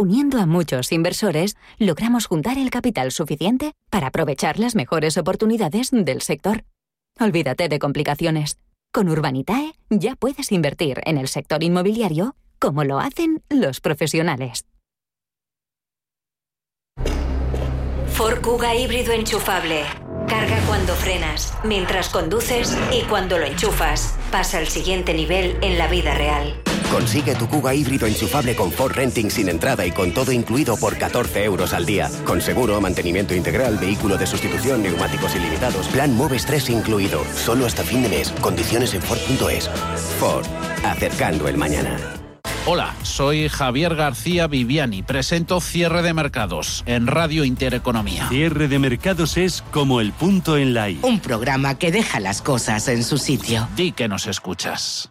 Uniendo 0.00 0.38
a 0.38 0.46
muchos 0.46 0.92
inversores, 0.92 1.58
logramos 1.76 2.24
juntar 2.24 2.56
el 2.56 2.70
capital 2.70 3.12
suficiente 3.12 3.74
para 3.90 4.06
aprovechar 4.06 4.58
las 4.58 4.74
mejores 4.74 5.18
oportunidades 5.18 5.90
del 5.92 6.22
sector. 6.22 6.64
Olvídate 7.20 7.68
de 7.68 7.78
complicaciones. 7.78 8.56
Con 8.94 9.10
Urbanitae 9.10 9.74
ya 9.90 10.16
puedes 10.16 10.52
invertir 10.52 11.02
en 11.04 11.18
el 11.18 11.28
sector 11.28 11.62
inmobiliario 11.62 12.34
como 12.58 12.82
lo 12.84 12.98
hacen 12.98 13.42
los 13.50 13.82
profesionales. 13.82 14.64
Ford 18.06 18.40
Kuga 18.40 18.74
híbrido 18.74 19.12
enchufable. 19.12 19.82
Carga 20.26 20.60
cuando 20.66 20.94
frenas, 20.94 21.52
mientras 21.62 22.08
conduces 22.08 22.74
y 22.90 23.02
cuando 23.02 23.36
lo 23.36 23.44
enchufas. 23.44 24.18
Pasa 24.32 24.56
al 24.56 24.68
siguiente 24.68 25.12
nivel 25.12 25.58
en 25.60 25.76
la 25.76 25.88
vida 25.88 26.14
real. 26.14 26.58
Consigue 26.90 27.34
tu 27.36 27.48
Kuga 27.48 27.74
híbrido 27.74 28.06
enchufable 28.06 28.56
con 28.56 28.72
Ford 28.72 28.92
Renting 28.92 29.30
sin 29.30 29.48
entrada 29.48 29.86
y 29.86 29.92
con 29.92 30.12
todo 30.12 30.32
incluido 30.32 30.76
por 30.76 30.98
14 30.98 31.44
euros 31.44 31.72
al 31.72 31.86
día. 31.86 32.10
Con 32.24 32.40
seguro, 32.40 32.80
mantenimiento 32.80 33.34
integral, 33.34 33.78
vehículo 33.78 34.18
de 34.18 34.26
sustitución, 34.26 34.82
neumáticos 34.82 35.34
ilimitados, 35.36 35.86
plan 35.88 36.14
Moves 36.16 36.46
3 36.46 36.70
incluido. 36.70 37.24
Solo 37.34 37.66
hasta 37.66 37.84
fin 37.84 38.02
de 38.02 38.08
mes. 38.08 38.30
Condiciones 38.40 38.94
en 38.94 39.02
Ford.es. 39.02 39.68
Ford. 40.18 40.46
Acercando 40.84 41.48
el 41.48 41.56
mañana. 41.56 41.96
Hola, 42.66 42.94
soy 43.02 43.48
Javier 43.48 43.94
García 43.94 44.46
Viviani. 44.46 45.02
Presento 45.02 45.60
Cierre 45.60 46.02
de 46.02 46.12
Mercados 46.12 46.82
en 46.86 47.06
Radio 47.06 47.44
Intereconomía. 47.44 48.28
Cierre 48.28 48.68
de 48.68 48.78
Mercados 48.78 49.36
es 49.38 49.62
como 49.70 50.00
el 50.00 50.12
punto 50.12 50.58
en 50.58 50.74
la 50.74 50.90
I. 50.90 50.98
Un 51.02 51.20
programa 51.20 51.78
que 51.78 51.90
deja 51.90 52.20
las 52.20 52.42
cosas 52.42 52.88
en 52.88 53.02
su 53.02 53.16
sitio. 53.16 53.66
Di 53.76 53.92
que 53.92 54.08
nos 54.08 54.26
escuchas. 54.26 55.10